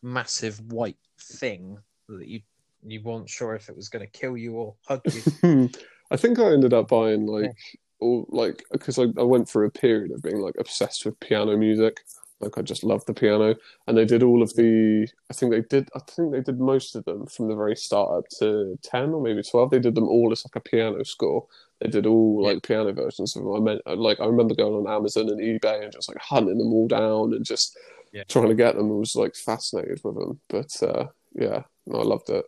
Massive 0.02 0.60
white 0.72 0.96
thing 1.20 1.78
that 2.08 2.26
you 2.28 2.40
you 2.86 3.02
weren't 3.02 3.28
sure 3.28 3.54
if 3.56 3.68
it 3.68 3.74
was 3.76 3.88
going 3.88 4.04
to 4.06 4.10
kill 4.18 4.36
you 4.36 4.54
or 4.54 4.74
hug 4.86 5.02
you. 5.42 5.68
I 6.12 6.16
think 6.16 6.38
I 6.38 6.52
ended 6.52 6.72
up 6.72 6.88
buying 6.88 7.26
like 7.26 7.56
all 8.00 8.24
like 8.30 8.64
because 8.70 8.98
I, 9.00 9.06
I 9.18 9.24
went 9.24 9.48
through 9.48 9.66
a 9.66 9.70
period 9.70 10.12
of 10.12 10.22
being 10.22 10.38
like 10.40 10.54
obsessed 10.58 11.04
with 11.04 11.18
piano 11.20 11.56
music. 11.56 12.00
Like 12.40 12.56
I 12.56 12.62
just 12.62 12.84
loved 12.84 13.06
the 13.08 13.14
piano, 13.14 13.56
and 13.86 13.98
they 13.98 14.04
did 14.04 14.22
all 14.22 14.42
of 14.42 14.54
the. 14.54 15.08
I 15.28 15.34
think 15.34 15.50
they 15.52 15.62
did. 15.62 15.88
I 15.94 15.98
think 15.98 16.32
they 16.32 16.40
did 16.40 16.60
most 16.60 16.94
of 16.94 17.04
them 17.04 17.26
from 17.26 17.48
the 17.48 17.56
very 17.56 17.74
start 17.74 18.10
up 18.16 18.28
to 18.38 18.78
ten 18.82 19.10
or 19.10 19.20
maybe 19.20 19.42
twelve. 19.42 19.70
They 19.70 19.80
did 19.80 19.94
them 19.96 20.08
all 20.08 20.30
as 20.30 20.44
like 20.44 20.54
a 20.54 20.60
piano 20.60 21.04
score. 21.04 21.46
They 21.80 21.88
did 21.88 22.06
all 22.06 22.42
like 22.42 22.62
piano 22.62 22.92
versions 22.92 23.34
of 23.34 23.42
them. 23.42 23.52
I 23.54 23.58
meant 23.58 23.82
like 23.98 24.20
I 24.20 24.26
remember 24.26 24.54
going 24.54 24.86
on 24.86 24.92
Amazon 24.92 25.28
and 25.30 25.40
eBay 25.40 25.82
and 25.82 25.92
just 25.92 26.08
like 26.08 26.18
hunting 26.18 26.58
them 26.58 26.72
all 26.72 26.86
down 26.86 27.34
and 27.34 27.44
just 27.44 27.76
Yeah. 28.12 28.22
trying 28.28 28.48
to 28.48 28.54
get 28.54 28.76
them. 28.76 28.90
I 28.90 28.94
was 28.94 29.16
like 29.16 29.34
fascinated 29.34 30.00
with 30.04 30.14
them. 30.14 30.40
But 30.48 30.80
uh, 30.82 31.06
yeah, 31.34 31.64
no, 31.86 31.98
I 32.00 32.04
loved 32.04 32.30
it. 32.30 32.44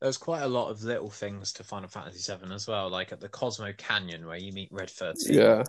There's 0.00 0.18
quite 0.18 0.42
a 0.42 0.48
lot 0.48 0.70
of 0.70 0.82
little 0.82 1.10
things 1.10 1.52
to 1.54 1.64
Final 1.64 1.88
Fantasy 1.88 2.32
VII 2.32 2.52
as 2.54 2.66
well, 2.66 2.88
like 2.88 3.12
at 3.12 3.20
the 3.20 3.28
Cosmo 3.28 3.72
Canyon 3.76 4.26
where 4.26 4.38
you 4.38 4.52
meet 4.52 4.72
Red 4.72 4.88
13. 4.90 5.34
Yeah, 5.34 5.64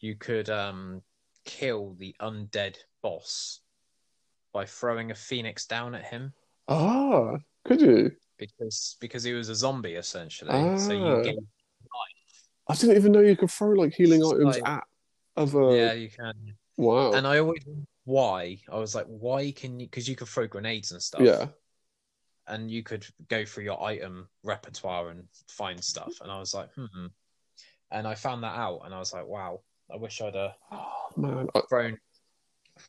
you 0.00 0.16
could 0.16 0.50
um 0.50 1.02
kill 1.44 1.94
the 1.98 2.14
undead 2.20 2.76
boss 3.02 3.60
by 4.52 4.64
throwing 4.64 5.10
a 5.10 5.14
phoenix 5.14 5.66
down 5.66 5.94
at 5.94 6.04
him 6.04 6.32
ah, 6.68 7.36
could 7.64 7.80
you? 7.80 8.10
because 8.38 8.96
because 9.00 9.22
he 9.24 9.32
was 9.32 9.48
a 9.48 9.54
zombie 9.54 9.94
essentially. 9.94 10.50
So 10.78 10.92
Ah. 10.92 11.16
you 11.18 11.24
get 11.24 11.36
I 12.68 12.74
didn't 12.74 12.96
even 12.96 13.12
know 13.12 13.20
you 13.20 13.36
could 13.36 13.50
throw 13.50 13.70
like 13.70 13.92
healing 13.92 14.20
It's 14.20 14.30
items 14.32 14.56
like- 14.58 14.68
at 14.68 14.84
other. 15.36 15.76
yeah, 15.76 15.92
you 15.92 16.08
can. 16.10 16.32
Wow. 16.76 17.12
And 17.12 17.26
I 17.26 17.38
always 17.38 17.62
why 18.04 18.58
I 18.70 18.78
was 18.78 18.94
like, 18.94 19.06
why 19.06 19.50
can 19.52 19.78
you? 19.80 19.86
Because 19.86 20.08
you 20.08 20.16
could 20.16 20.28
throw 20.28 20.46
grenades 20.46 20.92
and 20.92 21.02
stuff. 21.02 21.22
yeah. 21.22 21.46
and 22.48 22.70
you 22.70 22.82
could 22.82 23.06
go 23.28 23.44
through 23.44 23.64
your 23.64 23.80
item 23.82 24.28
repertoire 24.42 25.10
and 25.10 25.24
find 25.48 25.82
stuff. 25.82 26.12
And 26.20 26.30
I 26.30 26.38
was 26.38 26.52
like, 26.54 26.68
hmm. 26.74 27.06
And 27.90 28.06
I 28.06 28.14
found 28.14 28.42
that 28.42 28.56
out, 28.56 28.80
and 28.84 28.92
I 28.94 28.98
was 28.98 29.12
like, 29.12 29.26
wow. 29.26 29.60
I 29.92 29.96
wish 29.96 30.20
I'd 30.20 30.36
uh, 30.36 30.52
Oh, 30.72 31.08
man. 31.16 31.48
I, 31.54 31.60
thrown. 31.68 31.98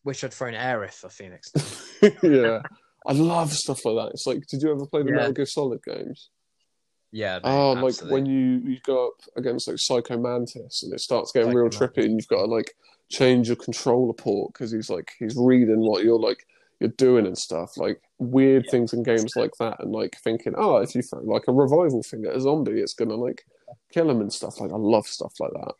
Wish 0.03 0.23
I'd 0.23 0.33
thrown 0.33 0.53
Aerith 0.53 0.93
for 0.93 1.09
Phoenix. 1.09 1.51
yeah. 2.23 2.61
I 3.05 3.11
love 3.13 3.51
stuff 3.51 3.83
like 3.85 3.95
that. 3.95 4.11
It's 4.13 4.25
like, 4.25 4.45
did 4.47 4.61
you 4.61 4.71
ever 4.71 4.85
play 4.85 5.03
the 5.03 5.09
Yeah. 5.09 5.15
Metal 5.17 5.33
Gear 5.33 5.45
Solid 5.45 5.83
games? 5.83 6.29
yeah. 7.11 7.39
mate, 7.43 7.49
Oh, 7.51 7.73
like 7.73 7.95
when 8.09 8.25
you, 8.25 8.61
you 8.63 8.79
go 8.83 9.07
up 9.07 9.13
against 9.35 9.67
like 9.67 9.77
Psycho 9.79 10.17
Mantis 10.17 10.81
and 10.83 10.93
it 10.93 10.99
starts 11.01 11.31
getting 11.33 11.53
real 11.53 11.69
Psycho 11.69 11.87
trippy 11.87 12.05
and 12.05 12.13
you've 12.15 12.27
got 12.27 12.45
to 12.45 12.45
like 12.45 12.73
change 13.11 13.47
your 13.49 13.57
controller 13.57 14.13
port 14.13 14.53
because 14.53 14.71
he's 14.71 14.89
like, 14.89 15.11
he's 15.19 15.35
reading 15.37 15.79
what 15.81 16.03
you're 16.03 16.17
like, 16.19 16.45
you're 16.79 16.89
doing 16.97 17.27
and 17.27 17.37
stuff. 17.37 17.77
Like 17.77 18.01
weird 18.19 18.63
Yeah. 18.65 18.71
things 18.71 18.93
in 18.93 19.03
games 19.03 19.33
like 19.35 19.51
that 19.59 19.79
and 19.83 19.91
like 19.91 20.15
thinking, 20.23 20.53
oh, 20.57 20.77
if 20.77 20.95
you 20.95 21.01
throw 21.01 21.19
like 21.21 21.43
a 21.49 21.53
revival 21.53 22.01
thing 22.03 22.25
at 22.25 22.35
a 22.35 22.41
zombie, 22.41 22.79
it's 22.79 22.93
going 22.95 23.09
to 23.09 23.15
like 23.15 23.43
kill 23.91 24.09
him 24.09 24.21
and 24.21 24.31
stuff. 24.33 24.59
Like, 24.61 24.71
I 24.71 24.77
love 24.77 25.05
stuff 25.05 25.33
like 25.39 25.51
that. 25.51 25.73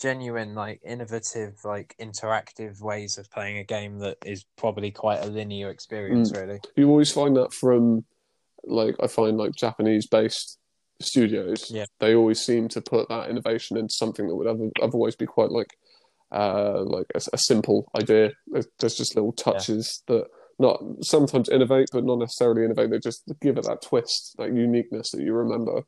Genuine, 0.00 0.54
like 0.54 0.80
innovative, 0.84 1.64
like 1.64 1.94
interactive 2.00 2.80
ways 2.80 3.18
of 3.18 3.30
playing 3.30 3.58
a 3.58 3.64
game 3.64 3.98
that 4.00 4.18
is 4.24 4.44
probably 4.56 4.90
quite 4.90 5.24
a 5.24 5.26
linear 5.26 5.70
experience. 5.70 6.32
Mm. 6.32 6.40
Really. 6.40 6.60
you 6.76 6.88
always 6.88 7.12
find 7.12 7.36
that 7.36 7.52
from 7.52 8.04
like 8.64 8.96
I 9.02 9.06
find 9.06 9.36
like 9.36 9.54
Japanese 9.54 10.06
based 10.06 10.58
studios. 11.00 11.70
Yeah. 11.70 11.84
They 12.00 12.14
always 12.14 12.40
seem 12.40 12.68
to 12.68 12.80
put 12.80 13.08
that 13.08 13.30
innovation 13.30 13.76
into 13.76 13.92
something 13.92 14.26
that 14.28 14.34
would 14.34 14.46
other, 14.46 14.70
otherwise 14.82 15.16
be 15.16 15.26
quite 15.26 15.50
like 15.50 15.76
uh 16.32 16.82
like 16.82 17.06
a, 17.14 17.20
a 17.32 17.38
simple 17.38 17.90
idea. 17.96 18.32
There's, 18.46 18.66
there's 18.78 18.96
just 18.96 19.14
little 19.14 19.32
touches 19.32 20.02
that 20.08 20.26
not 20.58 20.82
sometimes 21.02 21.48
innovate 21.48 21.88
but 21.92 22.04
not 22.04 22.18
necessarily 22.18 22.64
innovate. 22.64 22.90
They 22.90 22.98
just 22.98 23.22
give 23.40 23.58
it 23.58 23.64
that 23.64 23.82
twist, 23.82 24.34
that 24.38 24.54
uniqueness 24.54 25.10
that 25.10 25.22
you 25.22 25.32
remember. 25.32 25.82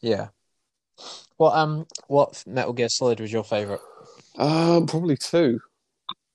Yeah. 0.00 0.28
Well, 1.38 1.52
um, 1.52 1.86
what 2.08 2.42
Metal 2.46 2.72
Gear 2.72 2.88
Solid 2.88 3.20
was 3.20 3.32
your 3.32 3.44
favorite? 3.44 3.80
Um, 4.38 4.86
probably 4.86 5.16
two. 5.16 5.60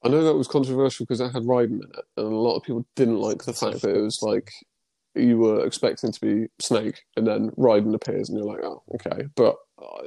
I 0.04 0.10
know 0.10 0.24
that 0.24 0.36
was 0.36 0.48
controversial 0.48 1.06
because 1.06 1.22
it 1.22 1.32
had 1.32 1.44
Raiden 1.44 1.84
in 1.84 1.90
it, 1.98 2.06
and 2.18 2.28
a 2.28 2.36
lot 2.38 2.56
of 2.56 2.64
people 2.64 2.86
didn't 2.96 3.20
like 3.20 3.44
the 3.44 3.54
fact 3.54 3.82
that 3.82 3.96
it 3.96 4.02
was 4.02 4.22
like 4.22 4.52
you 5.16 5.38
were 5.38 5.66
expecting 5.66 6.12
to 6.12 6.22
be 6.22 6.48
Snake, 6.60 7.04
and 7.16 7.26
then 7.26 7.52
Raiden 7.52 7.94
appears, 7.96 8.30
and 8.30 8.38
you're 8.38 8.48
like, 8.48 8.64
oh, 8.64 8.84
okay. 8.96 9.28
But 9.36 9.56
uh, 9.82 10.04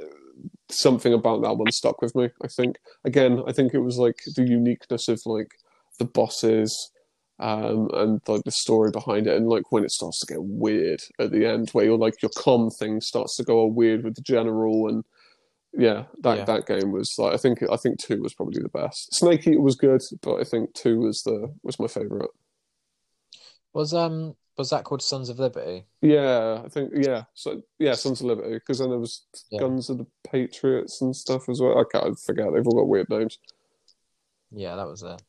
something 0.69 1.13
about 1.13 1.41
that 1.41 1.57
one 1.57 1.71
stuck 1.71 2.01
with 2.01 2.15
me. 2.15 2.29
I 2.43 2.47
think 2.47 2.77
again, 3.03 3.43
I 3.47 3.51
think 3.51 3.73
it 3.73 3.79
was 3.79 3.97
like 3.97 4.19
the 4.35 4.47
uniqueness 4.47 5.07
of 5.07 5.21
like 5.25 5.51
the 5.99 6.05
bosses. 6.05 6.90
Um, 7.41 7.89
and 7.93 8.21
like 8.27 8.43
the 8.43 8.51
story 8.51 8.91
behind 8.91 9.25
it, 9.25 9.35
and 9.35 9.47
like 9.49 9.71
when 9.71 9.83
it 9.83 9.91
starts 9.91 10.19
to 10.19 10.31
get 10.31 10.43
weird 10.43 11.01
at 11.19 11.31
the 11.31 11.45
end, 11.45 11.71
where 11.71 11.83
you're 11.85 11.97
like 11.97 12.21
your 12.21 12.31
com 12.37 12.69
thing 12.69 13.01
starts 13.01 13.35
to 13.37 13.43
go 13.43 13.57
all 13.57 13.71
weird 13.71 14.03
with 14.03 14.13
the 14.15 14.21
general, 14.21 14.87
and 14.87 15.03
yeah, 15.73 16.03
that 16.21 16.37
Yeah. 16.39 16.45
that 16.45 16.67
game 16.67 16.91
was 16.91 17.15
like 17.17 17.33
I 17.33 17.37
think 17.37 17.63
I 17.71 17.77
think 17.77 17.97
two 17.99 18.21
was 18.21 18.33
probably 18.35 18.61
the 18.61 18.69
best. 18.69 19.15
Snake 19.15 19.47
Eater 19.47 19.59
was 19.61 19.75
good, 19.75 20.01
but 20.21 20.35
I 20.39 20.43
think 20.43 20.73
two 20.75 20.99
was 20.99 21.23
the 21.23 21.51
was 21.63 21.79
my 21.79 21.87
favorite. 21.87 22.29
Was 23.73 23.93
um 23.93 24.35
was 24.57 24.69
that 24.69 24.83
called 24.83 25.01
Sons 25.01 25.29
of 25.29 25.39
Liberty? 25.39 25.85
Yeah, 26.01 26.61
I 26.63 26.69
think 26.69 26.91
yeah, 26.95 27.23
so 27.33 27.63
yeah, 27.79 27.93
Sons 27.93 28.19
of 28.21 28.27
Liberty 28.27 28.53
because 28.53 28.79
then 28.79 28.89
there 28.89 28.99
was 28.99 29.25
Yeah. 29.49 29.61
Guns 29.61 29.89
of 29.89 29.97
the 29.97 30.05
Patriots 30.29 31.01
and 31.01 31.15
stuff 31.15 31.49
as 31.49 31.59
well. 31.61 31.79
I 31.79 31.85
can't 31.91 32.19
forget 32.19 32.53
they've 32.53 32.67
all 32.67 32.77
got 32.77 32.87
weird 32.87 33.09
names. 33.09 33.39
Yeah, 34.51 34.75
that 34.75 34.87
was 34.87 35.01
it. 35.01 35.21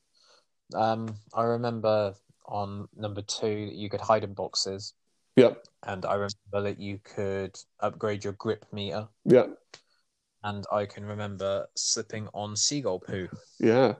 Um, 0.75 1.15
I 1.35 1.45
remember 1.45 2.15
on 2.47 2.89
number 2.97 3.23
two 3.23 3.49
you 3.49 3.89
could 3.89 4.01
hide 4.01 4.25
in 4.25 4.35
boxes, 4.35 4.95
Yeah, 5.37 5.55
and 5.85 6.05
I 6.05 6.15
remember 6.15 6.63
that 6.71 6.79
you 6.79 6.99
could 7.03 7.57
upgrade 7.81 8.25
your 8.25 8.33
grip 8.35 8.67
meter, 8.73 9.09
yeah, 9.25 9.47
and 10.45 10.65
I 10.73 10.87
can 10.87 11.05
remember 11.05 11.67
slipping 11.77 12.29
on 12.35 12.57
seagull 12.57 12.99
poo. 13.01 13.29
yeah. 13.61 13.95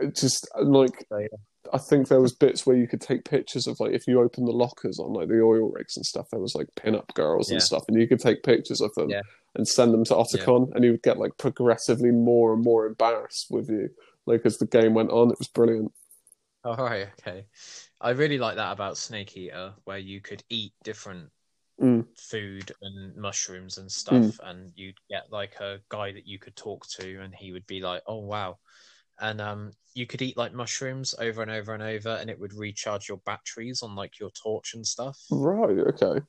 It 0.00 0.14
just 0.14 0.46
like 0.62 1.06
So, 1.08 1.18
yeah. 1.18 1.26
I 1.72 1.78
think 1.78 2.08
there 2.08 2.20
was 2.20 2.32
bits 2.32 2.64
where 2.64 2.76
you 2.76 2.86
could 2.86 3.00
take 3.00 3.24
pictures 3.24 3.66
of 3.66 3.78
like 3.80 3.92
if 3.92 4.06
you 4.06 4.20
open 4.22 4.44
the 4.44 4.52
lockers 4.52 4.98
on 5.00 5.12
like 5.12 5.28
the 5.28 5.42
oil 5.42 5.70
rigs 5.70 5.96
and 5.96 6.06
stuff. 6.06 6.28
There 6.30 6.40
was 6.40 6.54
like 6.54 6.68
pin-up 6.76 7.12
girls 7.14 7.50
and 7.50 7.56
Yeah. 7.56 7.64
stuff, 7.64 7.82
and 7.88 8.00
you 8.00 8.06
could 8.06 8.20
take 8.20 8.42
pictures 8.44 8.80
of 8.80 8.94
them 8.94 9.10
Yeah. 9.10 9.22
and 9.56 9.66
send 9.66 9.92
them 9.92 10.04
to 10.04 10.14
Otacon, 10.14 10.72
and 10.74 10.84
you 10.84 10.92
would 10.92 11.02
get 11.02 11.18
like 11.18 11.36
progressively 11.36 12.12
more 12.12 12.54
and 12.54 12.62
more 12.62 12.86
embarrassed 12.86 13.48
with 13.50 13.68
you, 13.68 13.90
like 14.24 14.46
as 14.46 14.56
the 14.58 14.66
game 14.66 14.94
went 14.94 15.10
on. 15.10 15.32
It 15.32 15.38
was 15.40 15.48
brilliant. 15.48 15.92
Oh, 16.64 16.76
right, 16.76 17.08
okay. 17.20 17.46
I 18.00 18.10
really 18.10 18.38
like 18.38 18.56
that 18.56 18.72
about 18.72 18.96
Snake 18.96 19.36
Eater, 19.36 19.76
where 19.84 19.98
you 19.98 20.20
could 20.20 20.44
eat 20.48 20.74
different 20.82 21.30
Mm. 21.80 22.08
food 22.16 22.72
and 22.82 23.16
mushrooms 23.16 23.78
and 23.78 23.90
stuff, 23.92 24.40
and 24.42 24.72
you'd 24.76 24.98
get 25.10 25.30
like 25.32 25.56
a 25.60 25.82
guy 25.90 26.12
that 26.12 26.26
you 26.26 26.38
could 26.40 26.56
talk 26.56 26.86
to, 26.88 27.20
and 27.22 27.34
he 27.34 27.52
would 27.52 27.66
be 27.66 27.80
like, 27.80 28.02
"Oh 28.06 28.20
wow," 28.20 28.60
and 29.20 29.40
um, 29.40 29.72
you 29.94 30.06
could 30.06 30.22
eat 30.22 30.36
like 30.38 30.52
mushrooms 30.54 31.14
over 31.18 31.42
and 31.42 31.50
over 31.52 31.74
and 31.74 31.82
over, 31.84 32.10
and 32.10 32.30
it 32.30 32.40
would 32.40 32.54
recharge 32.54 33.08
your 33.08 33.18
batteries 33.18 33.82
on 33.82 33.96
like 33.96 34.18
your 34.20 34.30
torch 34.32 34.74
and 34.74 34.86
stuff. 34.86 35.18
Right. 35.30 35.78
Okay. 35.78 36.20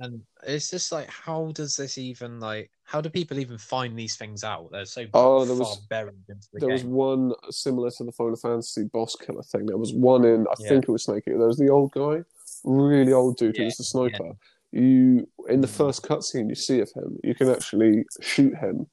And 0.00 0.22
it's 0.44 0.70
just 0.70 0.90
like, 0.90 1.08
how 1.08 1.52
does 1.52 1.76
this 1.76 1.98
even 1.98 2.40
like? 2.40 2.70
How 2.82 3.00
do 3.00 3.08
people 3.08 3.38
even 3.38 3.58
find 3.58 3.96
these 3.96 4.16
things 4.16 4.42
out? 4.42 4.70
They're 4.72 4.84
so 4.86 5.06
Oh, 5.14 5.44
there 5.44 5.54
far 5.56 5.58
was- 5.60 5.86
buried 5.88 6.16
into 6.28 6.48
the 6.52 6.60
There 6.60 6.68
was 6.70 6.84
one 6.84 7.32
similar 7.50 7.90
to 7.92 8.04
the 8.04 8.12
Final 8.12 8.36
Fantasy 8.36 8.84
boss 8.92 9.14
killer 9.14 9.42
thing. 9.42 9.66
There 9.66 9.78
was 9.78 9.92
one 9.94 10.24
in, 10.24 10.46
I 10.48 10.54
Yeah. 10.58 10.68
think 10.68 10.84
it 10.84 10.90
was 10.90 11.04
Snake 11.04 11.24
Eater. 11.28 11.38
There 11.38 11.46
was 11.46 11.58
the 11.58 11.68
old 11.68 11.92
guy, 11.92 12.24
really 12.64 13.12
old 13.12 13.36
dude 13.36 13.56
who 13.56 13.62
Yeah, 13.62 13.68
was 13.68 13.76
the 13.76 13.84
sniper. 13.84 14.36
You 14.72 15.28
in 15.48 15.60
the 15.60 15.68
first 15.68 16.02
cutscene 16.02 16.48
you 16.48 16.56
see 16.56 16.80
of 16.80 16.90
him, 16.92 17.18
you 17.22 17.34
can 17.36 17.48
actually 17.48 18.04
shoot 18.20 18.56
him 18.56 18.88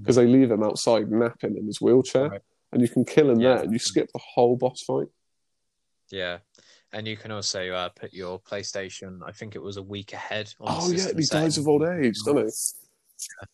because 0.00 0.16
they 0.16 0.26
leave 0.26 0.50
him 0.50 0.62
outside 0.62 1.10
napping 1.10 1.56
in 1.58 1.66
his 1.66 1.80
wheelchair, 1.80 2.30
Right. 2.30 2.42
and 2.72 2.80
you 2.80 2.88
can 2.88 3.04
kill 3.04 3.28
him 3.30 3.38
Yeah. 3.40 3.56
there, 3.56 3.64
and 3.64 3.72
you 3.72 3.78
skip 3.78 4.10
the 4.12 4.18
whole 4.34 4.56
boss 4.56 4.80
fight. 4.82 5.08
Yeah, 6.10 6.38
and 6.92 7.06
you 7.06 7.16
can 7.16 7.30
also 7.30 7.70
uh, 7.72 7.88
put 7.90 8.12
your 8.12 8.40
PlayStation. 8.40 9.20
I 9.26 9.32
think 9.32 9.54
it 9.54 9.62
was 9.62 9.76
a 9.76 9.82
week 9.82 10.12
ahead. 10.12 10.52
Oh 10.60 10.90
yeah, 10.90 11.08
he 11.16 11.24
dies 11.24 11.58
of 11.58 11.68
old 11.68 11.82
age, 11.82 12.16
doesn't 12.24 12.44
he? 12.46 12.50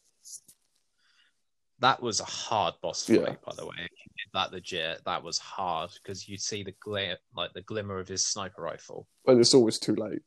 That 1.81 2.01
was 2.01 2.21
a 2.21 2.25
hard 2.25 2.75
boss 2.83 3.05
fight, 3.07 3.21
Yeah. 3.21 3.35
by 3.45 3.53
the 3.57 3.67
way. 3.67 3.75
If 3.77 3.91
you 3.91 4.13
did 4.17 4.31
that 4.33 4.53
legit, 4.53 5.05
that 5.05 5.23
was 5.23 5.39
hard 5.39 5.91
because 6.03 6.27
you'd 6.29 6.41
see 6.41 6.63
the 6.63 6.75
glare, 6.81 7.19
like 7.37 7.53
the 7.53 7.63
glimmer 7.63 7.99
of 7.99 8.09
his 8.09 8.25
sniper 8.25 8.63
rifle. 8.63 9.07
And 9.27 9.41
it's 9.41 9.55
always 9.55 9.79
too 9.79 9.95
late. 9.95 10.23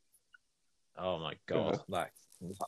Oh 0.98 1.20
my 1.20 1.34
god, 1.48 1.80
that 1.90 2.12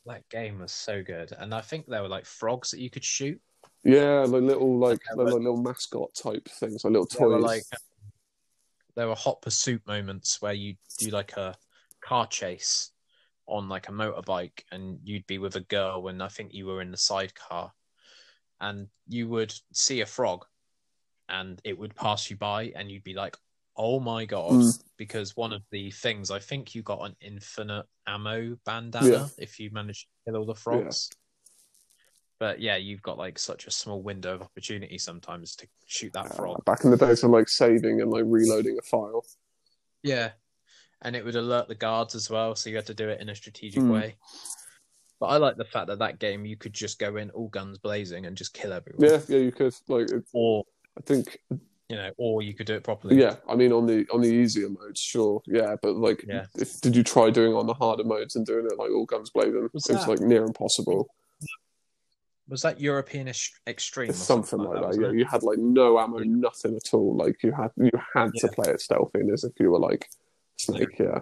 that 0.06 0.28
game 0.30 0.60
was 0.60 0.72
so 0.72 1.04
good. 1.04 1.32
And 1.38 1.54
I 1.54 1.62
think 1.62 1.88
there 1.88 2.02
were 2.02 2.08
like 2.08 2.26
frogs 2.26 2.72
that 2.72 2.80
you 2.80 2.90
could 2.90 3.04
shoot. 3.04 3.40
Yeah, 3.84 4.22
like 4.28 4.44
little 4.44 4.80
like, 4.80 5.00
Yeah, 5.16 5.24
like, 5.24 5.34
little 5.34 5.62
mascot 5.62 6.14
type 6.16 6.48
things, 6.48 6.84
like 6.84 6.94
little 6.94 7.08
were 7.30 7.36
toys. 7.38 7.44
like 7.44 7.64
there 8.96 9.08
were 9.08 9.16
hot 9.16 9.42
pursuit 9.42 9.82
moments 9.88 10.42
where 10.42 10.54
you 10.54 10.76
do 10.98 11.10
like 11.10 11.38
a 11.38 11.56
car 12.02 12.28
chase 12.28 12.92
on 13.48 13.68
like 13.70 13.88
a 13.90 13.92
motorbike 13.92 14.64
and 14.72 15.00
you'd 15.04 15.26
be 15.28 15.38
with 15.38 15.56
a 15.56 15.62
girl 15.62 16.08
and 16.08 16.22
I 16.22 16.28
think 16.28 16.54
you 16.54 16.66
were 16.68 16.82
in 16.82 16.92
the 16.92 16.98
sidecar 16.98 17.72
and 18.62 18.88
you 19.08 19.28
would 19.30 19.54
see 19.74 20.02
a 20.02 20.06
frog 20.06 20.46
and 21.30 21.60
it 21.64 21.78
would 21.78 21.96
pass 21.96 22.30
you 22.30 22.36
by 22.38 22.72
and 22.76 22.90
you'd 22.92 23.04
be 23.04 23.14
like 23.14 23.36
oh 23.78 24.00
my 24.00 24.26
god 24.26 24.52
Mm. 24.52 24.84
because 24.98 25.38
one 25.38 25.54
of 25.54 25.62
the 25.72 25.90
things 25.92 26.32
I 26.32 26.40
think 26.40 26.76
you 26.76 26.82
got 26.84 27.06
an 27.06 27.16
infinite 27.22 27.86
ammo 28.08 28.58
bandana 28.66 29.08
Yeah. 29.10 29.28
if 29.38 29.60
you 29.60 29.70
managed 29.72 30.08
to 30.08 30.32
kill 30.32 30.40
all 30.40 30.46
the 30.46 30.56
frogs 30.56 31.10
but 32.40 32.60
yeah 32.60 32.78
you've 32.78 33.02
got 33.02 33.18
like 33.18 33.38
such 33.38 33.68
a 33.68 33.72
small 33.72 34.02
window 34.02 34.34
of 34.36 34.42
opportunity 34.42 34.98
sometimes 34.98 35.56
to 35.58 35.68
shoot 35.86 36.12
that 36.14 36.36
frog 36.36 36.64
back 36.66 36.84
in 36.86 36.92
the 36.92 36.98
days 36.98 37.24
of 37.24 37.32
like 37.32 37.50
saving 37.50 38.02
and 38.02 38.10
like 38.12 38.24
reloading 38.26 38.78
a 38.80 38.82
file. 38.82 39.24
Yeah. 40.04 40.32
And 41.02 41.16
it 41.16 41.24
would 41.24 41.36
alert 41.36 41.68
the 41.70 41.76
guards 41.76 42.14
as 42.16 42.30
well, 42.30 42.56
so 42.56 42.70
you 42.70 42.76
had 42.76 42.86
to 42.88 42.94
do 42.94 43.08
it 43.10 43.22
in 43.22 43.30
a 43.30 43.36
strategic 43.36 43.82
Hmm. 43.82 43.92
way. 43.92 44.16
But 45.20 45.28
I 45.28 45.38
like 45.38 45.56
the 45.58 45.66
fact 45.66 45.88
that 45.88 46.00
that 46.00 46.20
game 46.20 46.46
you 46.46 46.56
could 46.58 46.74
just 46.74 47.00
go 47.00 47.16
in 47.18 47.30
all 47.32 47.48
guns 47.50 47.78
blazing 47.78 48.26
and 48.26 48.36
just 48.38 48.54
kill 48.54 48.72
everyone. 48.74 49.06
Yeah, 49.10 49.22
yeah, 49.28 49.40
you 49.40 49.52
could 49.52 49.74
like. 49.88 50.08
Or 50.34 50.64
I 50.98 51.02
think 51.02 51.38
you 51.90 51.96
know, 51.96 52.12
or 52.18 52.42
you 52.42 52.54
could 52.54 52.68
do 52.68 52.76
it 52.76 52.84
properly. 52.84 53.18
Yeah, 53.20 53.36
I 53.48 53.56
mean 53.56 53.72
on 53.74 53.86
the 53.86 54.06
on 54.14 54.22
the 54.22 54.28
easier 54.30 54.70
modes, 54.70 55.00
sure, 55.02 55.42
yeah, 55.48 55.76
but 55.82 55.96
like, 55.96 56.24
Yeah. 56.28 56.46
if, 56.56 56.80
did 56.82 56.96
you 56.96 57.04
try 57.04 57.30
doing 57.30 57.54
on 57.54 57.66
the 57.66 57.74
harder 57.74 58.04
modes 58.04 58.36
and 58.36 58.46
doing 58.46 58.66
it 58.66 58.78
like 58.78 58.92
all 58.92 59.06
guns 59.06 59.30
blazing? 59.30 59.70
Was 59.74 59.90
It's 59.90 60.06
that- 60.06 60.10
like 60.10 60.20
near 60.22 60.44
impossible. 60.46 61.10
Was 62.50 62.62
that 62.64 62.80
European 62.80 63.32
Extreme? 63.68 64.10
Or 64.10 64.14
something 64.14 64.60
like 64.60 64.74
that. 64.82 64.88
wasn't 64.88 65.06
Yeah, 65.06 65.12
it? 65.12 65.18
you 65.20 65.26
had 65.26 65.44
like 65.44 65.60
no 65.60 66.00
ammo, 66.00 66.20
nothing 66.20 66.76
at 66.76 66.94
all. 66.94 67.16
Like 67.16 67.42
you 67.44 67.52
had 67.52 67.70
you 67.78 67.92
had 68.16 68.32
to 68.38 68.48
play 68.50 68.72
it 68.72 68.82
stealthy, 68.82 69.22
as 69.32 69.44
if 69.44 69.54
you 69.60 69.72
were 69.72 69.80
like 69.80 70.10
Snake. 70.58 70.98
Yeah, 71.00 71.20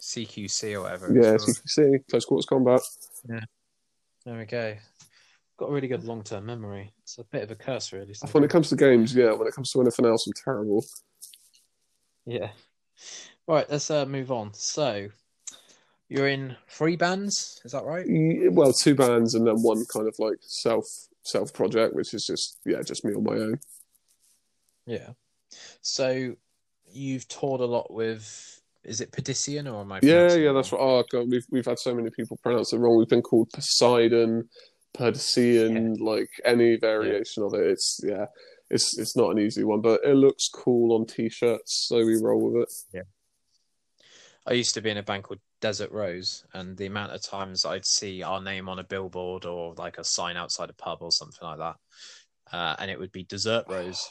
CQC 0.00 0.74
or 0.74 0.82
whatever. 0.82 1.12
yeah. 1.12 1.34
it's 1.34 1.44
So 1.44 1.46
you 1.46 1.54
called. 1.54 1.56
can 1.56 1.68
see 1.68 2.10
close 2.10 2.24
quarters 2.24 2.46
combat. 2.46 2.80
Yeah. 3.28 3.40
There 4.24 4.38
we 4.38 4.44
go. 4.44 4.76
Got 5.58 5.70
a 5.70 5.72
really 5.72 5.88
good 5.88 6.04
long 6.04 6.22
term 6.22 6.46
memory. 6.46 6.92
It's 7.02 7.18
a 7.18 7.24
bit 7.24 7.42
of 7.42 7.50
a 7.50 7.54
curse, 7.56 7.92
really. 7.92 8.14
When 8.32 8.44
it 8.44 8.50
comes 8.50 8.68
to 8.68 8.76
games, 8.76 9.14
yeah. 9.14 9.32
When 9.32 9.48
it 9.48 9.54
comes 9.54 9.72
to 9.72 9.80
anything 9.80 10.06
else, 10.06 10.26
I'm 10.26 10.32
terrible. 10.44 10.84
Yeah. 12.26 12.50
Right, 13.46 13.68
let's 13.70 13.90
uh, 13.90 14.04
move 14.04 14.30
on. 14.30 14.52
So, 14.52 15.08
you're 16.08 16.28
in 16.28 16.56
three 16.68 16.96
bands, 16.96 17.60
is 17.64 17.72
that 17.72 17.84
right? 17.84 18.06
Well, 18.50 18.72
two 18.72 18.94
bands 18.94 19.34
and 19.34 19.46
then 19.46 19.56
one 19.56 19.84
kind 19.92 20.08
of 20.08 20.14
like 20.18 20.38
self 20.40 20.84
self 21.24 21.52
project, 21.52 21.94
which 21.94 22.14
is 22.14 22.24
just 22.24 22.58
yeah, 22.64 22.82
just 22.82 23.04
me 23.04 23.14
on 23.14 23.24
my 23.24 23.34
own. 23.34 23.60
Yeah. 24.86 25.10
So 25.82 26.34
you've 26.90 27.28
toured 27.28 27.60
a 27.60 27.66
lot 27.66 27.92
with 27.92 28.60
is 28.84 29.00
it 29.00 29.12
Pedician 29.12 29.70
or 29.70 29.82
am 29.82 29.92
I 29.92 30.00
Yeah, 30.02 30.34
yeah, 30.34 30.52
that's 30.52 30.72
right. 30.72 30.80
Oh 30.80 31.04
god, 31.10 31.30
we've 31.30 31.46
we've 31.50 31.66
had 31.66 31.78
so 31.78 31.94
many 31.94 32.10
people 32.10 32.38
pronounce 32.42 32.72
it 32.72 32.78
wrong. 32.78 32.96
We've 32.96 33.08
been 33.08 33.22
called 33.22 33.50
Poseidon, 33.52 34.48
Perdicean, 34.94 35.96
like 36.00 36.30
any 36.44 36.76
variation 36.76 37.42
of 37.42 37.52
it. 37.52 37.66
It's 37.66 38.00
yeah, 38.02 38.26
it's 38.70 38.98
it's 38.98 39.16
not 39.16 39.30
an 39.30 39.40
easy 39.40 39.64
one, 39.64 39.82
but 39.82 40.00
it 40.04 40.14
looks 40.14 40.48
cool 40.48 40.94
on 40.96 41.06
t-shirts, 41.06 41.86
so 41.88 41.98
we 41.98 42.16
roll 42.16 42.50
with 42.50 42.62
it. 42.62 42.72
Yeah. 42.94 43.02
I 44.46 44.54
used 44.54 44.72
to 44.74 44.80
be 44.80 44.88
in 44.88 44.96
a 44.96 45.02
band 45.02 45.24
called 45.24 45.40
Desert 45.60 45.90
Rose 45.90 46.44
and 46.54 46.76
the 46.76 46.86
amount 46.86 47.12
of 47.12 47.22
times 47.22 47.64
I'd 47.64 47.84
see 47.86 48.22
our 48.22 48.40
name 48.40 48.68
on 48.68 48.78
a 48.78 48.84
billboard 48.84 49.44
or 49.44 49.74
like 49.74 49.98
a 49.98 50.04
sign 50.04 50.36
outside 50.36 50.70
a 50.70 50.74
pub 50.74 50.98
or 51.00 51.10
something 51.12 51.38
like 51.42 51.58
that. 51.58 51.76
Uh, 52.52 52.76
and 52.78 52.90
it 52.90 52.98
would 52.98 53.12
be 53.12 53.24
Desert 53.24 53.64
Rose. 53.68 54.08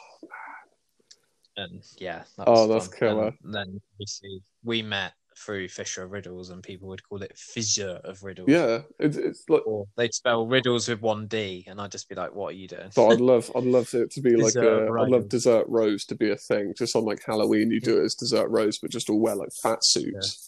And 1.56 1.82
yeah, 1.98 2.22
that 2.36 2.44
Oh, 2.46 2.68
that's 2.68 2.86
fun. 2.88 2.98
killer. 2.98 3.32
And 3.42 3.54
then 3.54 3.80
obviously 3.94 4.42
we 4.62 4.82
met 4.82 5.12
through 5.36 5.68
Fisher 5.68 6.02
of 6.02 6.10
Riddles 6.10 6.50
and 6.50 6.62
people 6.62 6.88
would 6.88 7.02
call 7.08 7.22
it 7.22 7.36
Fissure 7.36 8.00
of 8.04 8.22
Riddles. 8.22 8.48
Yeah, 8.48 8.82
it, 8.98 9.16
it's 9.16 9.44
like. 9.48 9.66
Or 9.66 9.86
they'd 9.96 10.12
spell 10.14 10.46
riddles 10.46 10.88
with 10.88 11.00
one 11.00 11.26
D, 11.28 11.64
and 11.68 11.80
I'd 11.80 11.92
just 11.92 12.08
be 12.08 12.14
like, 12.16 12.34
"What 12.34 12.48
are 12.48 12.56
you 12.56 12.66
doing?" 12.66 12.90
But 12.94 13.08
I'd 13.08 13.20
love, 13.20 13.50
I'd 13.54 13.62
love 13.64 13.92
it 13.94 14.10
to 14.12 14.20
be 14.20 14.34
like 14.42 14.56
a, 14.56 14.82
I'd 14.86 14.88
love 15.10 15.22
rose. 15.22 15.24
dessert 15.26 15.66
rose 15.68 16.04
to 16.06 16.16
be 16.16 16.30
a 16.30 16.36
thing. 16.36 16.74
Just 16.76 16.96
on 16.96 17.04
like 17.04 17.22
Halloween, 17.24 17.70
you 17.70 17.80
do 17.80 18.00
it 18.00 18.04
as 18.04 18.14
dessert 18.16 18.48
rose, 18.48 18.78
but 18.78 18.90
just 18.90 19.08
all 19.10 19.20
wear 19.20 19.36
like 19.36 19.50
fat 19.62 19.78
suits. 19.84 20.47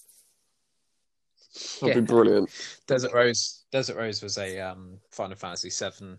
That'd 1.80 1.94
Yeah. 1.96 2.00
be 2.00 2.06
brilliant. 2.06 2.50
Desert 2.86 3.12
Rose. 3.12 3.64
Desert 3.72 3.96
Rose 3.96 4.22
was 4.22 4.38
a 4.38 4.58
um, 4.60 4.98
Final 5.10 5.36
Fantasy 5.36 5.70
VII 5.70 6.16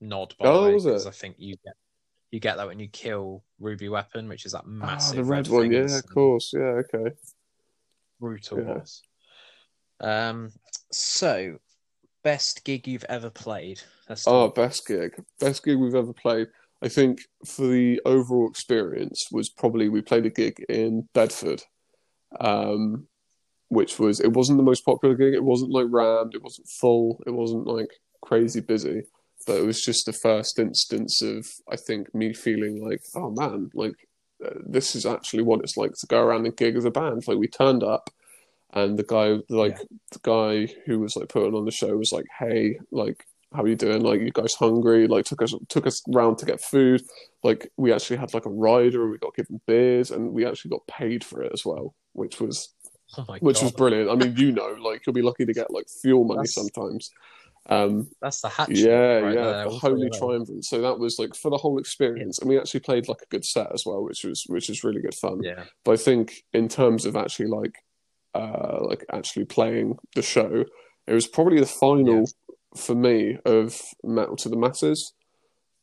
nod, 0.00 0.34
by 0.38 0.46
Oh, 0.46 0.60
the 0.60 0.66
way, 0.68 0.74
was 0.74 0.86
it? 0.86 0.88
because 0.90 1.06
I 1.06 1.10
think 1.10 1.36
you 1.38 1.56
get 1.64 1.74
you 2.30 2.40
get 2.40 2.56
that 2.58 2.66
when 2.66 2.78
you 2.78 2.88
kill 2.88 3.42
Ruby 3.58 3.88
Weapon, 3.88 4.28
which 4.28 4.44
is 4.44 4.52
that 4.52 4.64
Ah, 4.66 4.66
massive 4.66 5.16
the 5.16 5.24
red 5.24 5.48
red 5.48 5.62
one, 5.62 5.72
yeah, 5.72 5.96
of 5.98 6.06
course, 6.08 6.52
yeah, 6.54 6.82
okay. 6.94 7.14
brutal 8.20 8.58
Yeah. 8.58 8.64
boss. 8.74 9.02
Um, 10.00 10.52
so 10.92 11.58
best 12.22 12.64
gig 12.64 12.86
you've 12.86 13.04
ever 13.08 13.30
played? 13.30 13.80
That's 14.06 14.26
Oh, 14.26 14.48
best 14.48 14.86
gig, 14.86 15.14
best 15.40 15.64
gig 15.64 15.78
we've 15.78 15.94
ever 15.94 16.12
played. 16.12 16.48
I 16.82 16.88
think 16.88 17.20
for 17.46 17.66
the 17.66 18.00
overall 18.04 18.48
experience 18.48 19.28
was 19.32 19.48
probably 19.48 19.88
we 19.88 20.02
played 20.02 20.26
a 20.26 20.30
gig 20.30 20.64
in 20.68 21.08
Bedford, 21.14 21.62
um, 22.38 23.08
which 23.68 23.98
was 23.98 24.20
it 24.20 24.32
wasn't 24.32 24.58
the 24.58 24.64
most 24.64 24.84
popular 24.84 25.14
gig. 25.14 25.34
It 25.34 25.44
wasn't 25.44 25.72
like 25.72 25.86
rammed. 25.90 26.34
It 26.34 26.42
wasn't 26.42 26.68
full. 26.68 27.22
It 27.26 27.30
wasn't 27.30 27.66
like 27.66 27.90
crazy 28.22 28.60
busy. 28.60 29.02
But 29.46 29.58
it 29.58 29.66
was 29.66 29.82
just 29.82 30.04
the 30.06 30.12
first 30.12 30.58
instance 30.58 31.22
of 31.22 31.46
I 31.70 31.76
think 31.76 32.14
me 32.14 32.34
feeling 32.34 32.84
like, 32.86 33.02
oh 33.14 33.30
man, 33.30 33.70
like 33.74 33.94
uh, 34.44 34.50
this 34.66 34.94
is 34.94 35.06
actually 35.06 35.42
what 35.42 35.60
it's 35.60 35.76
like 35.76 35.92
to 35.92 36.06
go 36.06 36.22
around 36.22 36.46
and 36.46 36.56
gig 36.56 36.76
as 36.76 36.84
a 36.84 36.90
band. 36.90 37.26
Like 37.26 37.38
we 37.38 37.48
turned 37.48 37.82
up, 37.82 38.10
and 38.72 38.98
the 38.98 39.04
guy, 39.04 39.38
like 39.48 39.78
Yeah. 39.78 39.84
the 40.12 40.20
guy 40.22 40.74
who 40.86 41.00
was 41.00 41.16
like 41.16 41.28
putting 41.28 41.54
on 41.54 41.64
the 41.64 41.70
show, 41.70 41.96
was 41.96 42.12
like, 42.12 42.26
hey, 42.38 42.78
like 42.90 43.24
how 43.54 43.62
are 43.62 43.68
you 43.68 43.76
doing? 43.76 44.02
Like, 44.02 44.20
you 44.20 44.30
guys 44.30 44.52
hungry? 44.52 45.06
Like, 45.06 45.24
took 45.24 45.40
us 45.40 45.54
took 45.68 45.86
us 45.86 46.02
round 46.08 46.36
to 46.38 46.44
get 46.44 46.60
food. 46.60 47.00
Like, 47.42 47.70
we 47.78 47.92
actually 47.94 48.18
had 48.18 48.34
like 48.34 48.44
a 48.44 48.50
rider, 48.50 49.02
and 49.02 49.10
we 49.10 49.18
got 49.18 49.34
given 49.34 49.60
beers, 49.66 50.10
and 50.10 50.32
we 50.34 50.44
actually 50.44 50.70
got 50.70 50.86
paid 50.86 51.24
for 51.24 51.42
it 51.42 51.52
as 51.54 51.64
well, 51.64 51.94
which 52.12 52.40
was 52.40 52.74
Oh 53.16 53.24
my 53.26 53.38
which 53.38 53.56
god, 53.56 53.62
was 53.64 53.72
brilliant. 53.72 54.10
I 54.10 54.14
mean, 54.16 54.36
you 54.36 54.52
know, 54.52 54.76
like 54.82 55.06
you'll 55.06 55.14
be 55.14 55.22
lucky 55.22 55.46
to 55.46 55.52
get 55.54 55.70
like 55.70 55.86
fuel 56.02 56.24
money 56.24 56.38
That's- 56.46 56.54
sometimes. 56.54 57.10
Um, 57.70 58.08
that's 58.22 58.40
the 58.40 58.48
hatch. 58.48 58.70
yeah, 58.70 59.18
right 59.18 59.34
yeah, 59.34 59.42
there, 59.42 59.64
the 59.64 59.70
holy 59.70 60.08
triumvirate. 60.08 60.64
So 60.64 60.80
that 60.80 60.98
was 60.98 61.18
like 61.18 61.34
for 61.34 61.50
the 61.50 61.58
whole 61.58 61.78
experience, 61.78 62.38
and 62.38 62.48
we 62.48 62.58
actually 62.58 62.80
played 62.80 63.08
like 63.08 63.20
a 63.20 63.26
good 63.26 63.44
set 63.44 63.72
as 63.74 63.82
well, 63.84 64.02
which 64.02 64.24
was 64.24 64.42
which 64.46 64.70
was 64.70 64.82
really 64.84 65.02
good 65.02 65.14
fun. 65.14 65.42
Yeah, 65.42 65.64
But 65.84 65.92
I 65.92 65.96
think 65.96 66.44
in 66.54 66.68
terms 66.68 67.04
of 67.04 67.14
actually 67.14 67.48
like 67.48 67.74
uh 68.34 68.78
like 68.80 69.04
actually 69.12 69.44
playing 69.44 69.98
the 70.14 70.22
show, 70.22 70.64
it 71.06 71.12
was 71.12 71.26
probably 71.26 71.60
the 71.60 71.66
final 71.66 72.24
for 72.74 72.94
me 72.94 73.36
of 73.44 73.78
Metal 74.02 74.36
to 74.36 74.48
the 74.48 74.56
Masses. 74.56 75.12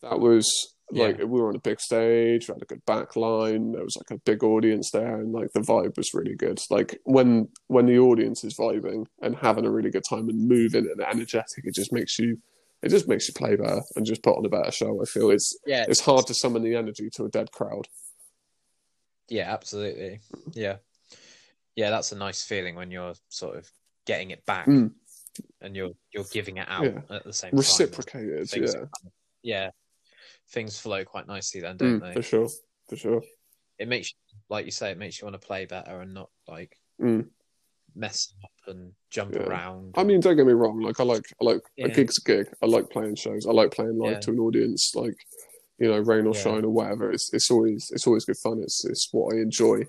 That 0.02 0.20
was 0.20 0.75
like 0.92 1.18
we 1.18 1.26
were 1.26 1.50
on 1.50 1.56
a 1.56 1.60
big 1.60 1.80
stage, 1.82 2.48
we 2.48 2.54
had 2.54 2.62
a 2.62 2.66
good 2.66 2.86
back 2.86 3.16
line, 3.16 3.72
there 3.72 3.84
was 3.84 3.98
like 3.98 4.12
a 4.12 4.22
big 4.22 4.44
audience 4.44 4.92
there 4.92 5.20
and 5.20 5.32
like 5.34 5.52
the 5.54 5.60
vibe 5.62 5.98
was 5.98 6.14
really 6.14 6.36
good. 6.36 6.60
Like 6.70 7.00
when 7.06 7.50
when 7.68 7.86
the 7.88 7.98
audience 8.00 8.44
is 8.44 8.56
vibing 8.56 9.06
and 9.22 9.36
having 9.36 9.66
a 9.66 9.72
really 9.72 9.90
good 9.90 10.04
time 10.08 10.30
and 10.30 10.48
moving 10.48 10.88
and 10.90 11.02
energetic, 11.02 11.66
it 11.66 11.74
just 11.74 11.92
makes 11.92 12.20
you 12.20 12.38
it 12.84 12.90
just 12.90 13.08
makes 13.08 13.28
you 13.28 13.34
play 13.34 13.56
better 13.56 13.82
and 13.96 14.06
just 14.06 14.22
put 14.22 14.38
on 14.38 14.46
a 14.46 14.50
better 14.50 14.72
show. 14.72 15.02
I 15.02 15.06
feel 15.06 15.32
it's 15.32 15.58
yeah, 15.66 15.86
it's 15.88 16.02
hard 16.02 16.28
to 16.28 16.34
summon 16.36 16.62
the 16.62 16.76
energy 16.76 17.10
to 17.14 17.26
a 17.26 17.30
dead 17.30 17.52
crowd. 17.52 17.88
Yeah, 19.28 19.52
absolutely. 19.52 20.20
Yeah, 20.54 20.78
yeah, 21.76 21.90
that's 21.90 22.12
a 22.12 22.16
nice 22.18 22.44
feeling 22.44 22.76
when 22.76 22.92
you're 22.92 23.16
sort 23.30 23.58
of 23.58 23.70
getting 24.06 24.30
it 24.30 24.46
back 24.46 24.68
Mm. 24.68 24.92
and 25.62 25.76
you're 25.76 25.94
you're 26.14 26.26
giving 26.32 26.58
it 26.58 26.68
out 26.70 26.84
Yeah. 26.84 27.02
at 27.10 27.24
the 27.24 27.34
same 27.34 27.52
time. 27.52 27.58
Reciprocated, 27.58 28.50
yeah. 28.56 28.86
yeah, 29.42 29.70
things 30.50 30.80
flow 30.80 31.04
quite 31.04 31.28
nicely 31.28 31.62
then, 31.62 31.78
don't 31.78 32.00
Mm, 32.00 32.08
they? 32.08 32.14
for 32.14 32.22
sure, 32.22 32.50
for 32.88 32.96
sure. 32.96 33.24
It 33.78 33.88
makes, 33.88 34.14
like 34.50 34.66
you 34.66 34.72
say, 34.72 34.92
it 34.92 34.98
makes 34.98 35.20
you 35.20 35.26
want 35.26 35.40
to 35.40 35.46
play 35.48 35.66
better 35.66 36.02
and 36.02 36.14
not 36.14 36.30
like 36.48 36.78
Mm. 37.02 37.30
mess 37.96 38.34
up 38.44 38.52
and 38.68 38.94
jump 39.10 39.34
Yeah. 39.36 39.44
around. 39.44 39.96
I 39.98 40.04
mean, 40.04 40.20
don't 40.22 40.36
get 40.38 40.46
me 40.46 40.54
wrong. 40.54 40.80
Like, 40.80 41.00
I 41.00 41.04
like, 41.04 41.26
I 41.42 41.46
like 41.46 41.62
Yeah. 41.76 41.88
a 41.88 41.90
gig's 41.90 42.18
a 42.18 42.22
gig. 42.22 42.48
I 42.62 42.68
like 42.68 42.90
playing 42.90 43.16
shows. 43.16 43.46
I 43.46 43.52
like 43.52 43.72
playing 43.72 43.98
live 43.98 44.14
Yeah. 44.14 44.20
to 44.22 44.32
an 44.32 44.40
audience. 44.40 44.94
Like, 44.96 45.16
you 45.78 45.88
know, 45.90 46.00
rain 46.00 46.26
or 46.26 46.34
shine 46.34 46.64
or 46.64 46.70
whatever. 46.70 47.12
It's 47.12 47.34
it's 47.34 47.52
always 47.52 47.90
it's 47.92 48.08
always 48.08 48.24
good 48.26 48.38
fun. 48.38 48.62
It's 48.62 48.86
it's 48.86 49.10
what 49.12 49.34
I 49.36 49.40
enjoy. 49.40 49.86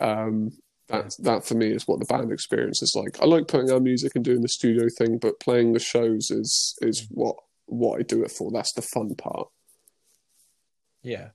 Um, 0.00 0.56
that 0.88 1.16
that 1.20 1.44
for 1.44 1.54
me 1.54 1.72
is 1.72 1.88
what 1.88 1.98
the 1.98 2.04
band 2.06 2.30
experience 2.30 2.82
is 2.82 2.94
like. 2.94 3.20
I 3.20 3.24
like 3.24 3.48
putting 3.48 3.70
out 3.70 3.82
music 3.82 4.12
and 4.14 4.24
doing 4.24 4.42
the 4.42 4.48
studio 4.48 4.86
thing, 4.96 5.18
but 5.18 5.40
playing 5.40 5.72
the 5.72 5.80
shows 5.80 6.30
is 6.30 6.76
is 6.82 7.02
Mm. 7.02 7.06
what 7.12 7.36
what 7.66 7.98
I 7.98 8.02
do 8.02 8.22
it 8.22 8.30
for. 8.30 8.52
That's 8.52 8.72
the 8.74 8.82
fun 8.82 9.14
part. 9.16 9.48
Yeah. 11.04 11.28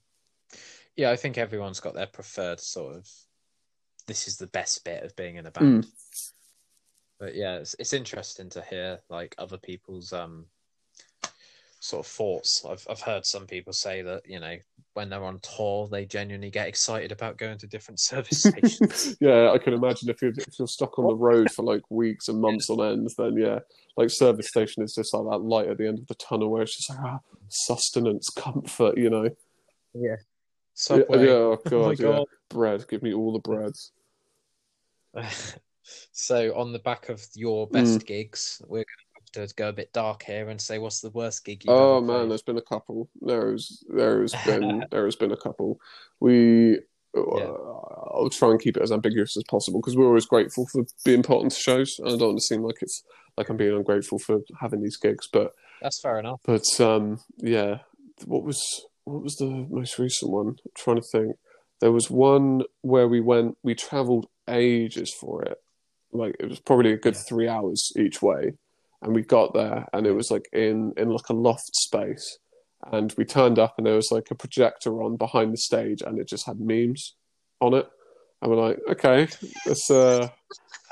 Yeah, 0.98 1.12
I 1.12 1.16
think 1.16 1.38
everyone's 1.38 1.80
got 1.80 1.94
their 1.94 2.08
preferred 2.08 2.60
sort 2.60 2.98
of 2.98 3.10
this 4.08 4.28
is 4.28 4.38
the 4.38 4.48
best 4.48 4.84
bit 4.84 5.04
of 5.04 5.16
being 5.16 5.38
in 5.38 5.46
a 5.46 5.52
band. 5.52 5.86
But 7.20 7.36
yeah, 7.36 7.58
it's 7.58 7.76
it's 7.80 7.94
interesting 7.94 8.50
to 8.50 8.62
hear 8.62 9.00
like 9.10 9.36
other 9.38 9.58
people's 9.58 10.12
um 10.12 10.46
sort 11.80 12.06
of 12.06 12.12
thoughts. 12.12 12.66
I've 12.68 12.86
I've 12.90 13.02
heard 13.02 13.26
some 13.26 13.46
people 13.46 13.72
say 13.72 14.02
that, 14.02 14.24
you 14.28 14.40
know, 14.40 14.58
when 14.94 15.10
they're 15.10 15.24
on 15.24 15.40
tour 15.40 15.88
they 15.88 16.06
genuinely 16.06 16.50
get 16.50 16.68
excited 16.68 17.12
about 17.12 17.38
going 17.38 17.58
to 17.60 17.68
different 17.68 18.00
service 18.10 18.44
stations. 18.44 19.16
yeah, 19.22 19.52
I 19.52 19.58
can 19.58 19.74
imagine 19.74 20.10
if 20.10 20.22
you're 20.22 20.32
if 20.32 20.58
you're 20.58 20.68
stuck 20.68 20.98
on 20.98 21.08
the 21.08 21.16
road 21.16 21.52
for 21.52 21.64
like 21.64 21.84
weeks 21.90 22.28
and 22.28 22.42
months 22.42 22.70
on 22.70 22.82
end, 22.82 23.10
then 23.18 23.38
yeah, 23.38 23.60
like 23.96 24.10
service 24.10 24.48
station 24.48 24.84
is 24.84 24.96
just 24.96 25.14
like 25.14 25.24
that 25.30 25.46
light 25.46 25.68
at 25.68 25.78
the 25.78 25.88
end 25.88 26.00
of 26.00 26.08
the 26.08 26.16
tunnel 26.16 26.50
where 26.50 26.64
it's 26.64 26.76
just 26.76 26.90
like 26.90 27.00
ah, 27.04 27.20
sustenance, 27.48 28.30
comfort, 28.30 28.98
you 28.98 29.10
know. 29.10 29.30
Yeah. 29.94 30.16
Subway. 30.74 31.26
yeah, 31.26 31.32
oh 31.34 31.58
Oh 31.66 31.70
god, 31.70 32.00
yeah. 32.00 32.06
God. 32.06 32.26
Bread, 32.50 32.88
give 32.88 33.04
me 33.04 33.14
all 33.14 33.34
the 33.34 33.40
breads. 33.40 33.92
so 36.12 36.56
on 36.56 36.72
the 36.74 36.80
back 36.80 37.10
of 37.10 37.26
your 37.36 37.68
Mm. 37.68 37.72
best 37.74 38.06
gigs, 38.06 38.62
we're 38.68 38.86
gonna 38.86 39.40
have 39.42 39.48
to 39.50 39.56
go 39.56 39.70
a 39.70 39.74
bit 39.74 39.92
dark 39.94 40.24
here 40.24 40.50
and 40.50 40.60
say 40.62 40.78
what's 40.80 41.02
the 41.02 41.10
worst 41.12 41.46
gig 41.46 41.64
you've 41.66 41.74
Oh 41.74 42.02
man, 42.02 42.20
played? 42.22 42.32
there's 42.32 42.42
been 42.42 42.58
a 42.58 42.62
couple. 42.62 43.10
There's 43.22 43.84
there's 43.90 44.34
been 44.46 44.84
there 44.92 45.06
has 45.06 45.16
been 45.16 45.32
a 45.32 45.38
couple. 45.38 45.80
We 46.20 46.80
Yeah. 47.16 47.22
uh, 47.22 48.14
I'll 48.14 48.30
try 48.32 48.52
and 48.52 48.60
keep 48.60 48.78
it 48.78 48.84
as 48.84 48.92
ambiguous 48.92 49.36
as 49.38 49.44
possible 49.50 49.80
because 49.82 49.96
we're 49.98 50.08
always 50.08 50.26
grateful 50.26 50.68
for 50.68 50.84
being 51.06 51.24
put 51.24 51.40
onto 51.42 51.56
shows, 51.56 51.96
and 52.00 52.08
I 52.08 52.12
don't 52.12 52.30
want 52.30 52.38
to 52.40 52.44
seem 52.44 52.64
like 52.64 52.82
it's 52.82 53.04
like 53.38 53.50
I'm 53.50 53.58
being 53.58 53.76
ungrateful 53.76 54.20
for 54.20 54.40
having 54.60 54.82
these 54.82 54.98
gigs, 54.98 55.28
but 55.32 55.54
That's 55.82 56.02
fair 56.02 56.20
enough. 56.20 56.42
But 56.46 56.66
um, 56.80 57.20
yeah, 57.38 57.80
what 58.26 58.44
was 58.44 58.62
what 59.10 59.24
was 59.24 59.38
the 59.38 59.68
most 59.70 59.98
recent 60.00 60.32
one? 60.32 60.48
I'm 60.48 60.72
trying 60.76 60.98
to 60.98 61.02
think. 61.02 61.36
There 61.82 61.92
was 61.92 62.10
one 62.10 62.64
where 62.82 63.08
we 63.08 63.22
went. 63.22 63.58
We 63.64 63.74
travelled 63.76 64.28
ages 64.50 65.14
for 65.14 65.44
it. 65.44 65.58
Like 66.12 66.36
it 66.40 66.50
was 66.50 66.60
probably 66.60 66.94
a 66.94 66.98
good 66.98 67.16
Yeah. 67.16 67.22
three 67.22 67.48
hours 67.48 67.92
each 67.98 68.22
way, 68.22 68.54
and 69.02 69.14
we 69.16 69.22
got 69.22 69.54
there, 69.54 69.88
and 69.94 70.06
it 70.08 70.14
was 70.14 70.32
like 70.32 70.48
in 70.54 70.94
in 70.98 71.10
like 71.10 71.30
a 71.30 71.34
loft 71.34 71.76
space, 71.76 72.38
and 72.92 73.14
we 73.18 73.26
turned 73.26 73.60
up, 73.60 73.76
and 73.78 73.86
there 73.88 73.96
was 73.96 74.12
like 74.12 74.32
a 74.32 74.36
projector 74.36 75.02
on 75.04 75.18
behind 75.18 75.54
the 75.54 75.58
stage, 75.58 76.02
and 76.02 76.20
it 76.20 76.28
just 76.28 76.46
had 76.46 76.60
memes 76.60 77.16
on 77.62 77.74
it, 77.74 77.88
and 78.42 78.52
we're 78.52 78.68
like, 78.68 78.80
okay, 78.90 79.28
it's 79.66 79.90
uh 79.92 80.30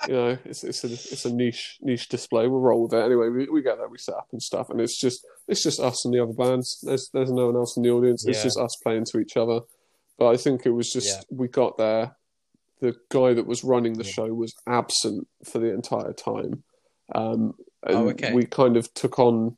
you 0.07 0.13
know, 0.13 0.37
it's 0.45 0.63
it's 0.63 0.83
a 0.83 0.87
it's 0.87 1.25
a 1.25 1.33
niche 1.33 1.77
niche 1.81 2.07
display. 2.07 2.47
We'll 2.47 2.61
roll 2.61 2.83
with 2.83 2.93
it 2.93 3.03
anyway. 3.03 3.29
We 3.29 3.49
we 3.49 3.61
get 3.61 3.77
there, 3.77 3.87
we 3.87 3.97
set 3.97 4.15
up 4.15 4.27
and 4.31 4.41
stuff, 4.41 4.69
and 4.69 4.79
it's 4.79 4.99
just 4.99 5.25
it's 5.47 5.63
just 5.63 5.79
us 5.79 6.05
and 6.05 6.13
the 6.13 6.21
other 6.21 6.33
bands. 6.33 6.79
There's 6.83 7.09
there's 7.13 7.31
no 7.31 7.47
one 7.47 7.55
else 7.55 7.75
in 7.77 7.83
the 7.83 7.89
audience. 7.91 8.25
It's 8.25 8.37
Yeah. 8.37 8.43
just 8.43 8.59
us 8.59 8.75
playing 8.83 9.05
to 9.11 9.19
each 9.19 9.37
other. 9.37 9.61
But 10.19 10.29
I 10.29 10.37
think 10.37 10.65
it 10.65 10.71
was 10.71 10.91
just 10.91 11.07
Yeah. 11.07 11.23
we 11.37 11.47
got 11.47 11.77
there. 11.77 12.15
The 12.79 12.95
guy 13.09 13.33
that 13.33 13.47
was 13.47 13.63
running 13.63 13.93
the 13.93 14.03
Yeah. 14.03 14.11
show 14.11 14.33
was 14.33 14.53
absent 14.67 15.27
for 15.43 15.59
the 15.59 15.73
entire 15.73 16.13
time, 16.13 16.63
um, 17.15 17.55
and 17.83 17.95
Oh, 17.97 18.09
okay. 18.09 18.33
we 18.33 18.45
kind 18.45 18.77
of 18.77 18.93
took 18.93 19.17
on 19.19 19.57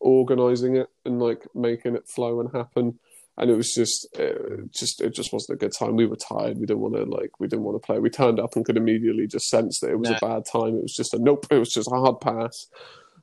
organizing 0.00 0.76
it 0.76 0.88
and 1.04 1.20
like 1.20 1.46
making 1.54 1.96
it 1.96 2.06
flow 2.08 2.40
and 2.40 2.50
happen 2.52 2.98
and 3.38 3.50
it 3.50 3.56
was 3.56 3.72
just 3.74 4.06
it 4.18 4.70
just 4.72 5.00
it 5.00 5.14
just 5.14 5.32
wasn't 5.32 5.54
a 5.56 5.58
good 5.58 5.72
time 5.78 5.96
we 5.96 6.06
were 6.06 6.16
tired 6.16 6.56
we 6.58 6.66
didn't 6.66 6.80
want 6.80 6.94
to 6.94 7.04
like 7.04 7.38
we 7.38 7.46
didn't 7.46 7.64
want 7.64 7.80
to 7.80 7.84
play 7.86 7.98
we 7.98 8.08
turned 8.10 8.40
up 8.40 8.56
and 8.56 8.64
could 8.64 8.76
immediately 8.76 9.26
just 9.26 9.48
sense 9.48 9.80
that 9.80 9.90
it 9.90 9.98
was 9.98 10.10
No. 10.10 10.16
a 10.16 10.20
bad 10.20 10.44
time 10.50 10.76
it 10.76 10.82
was 10.82 10.94
just 10.94 11.12
a 11.14 11.18
nope 11.18 11.46
it 11.50 11.58
was 11.58 11.72
just 11.72 11.90
a 11.92 11.96
hard 11.96 12.20
pass 12.20 12.68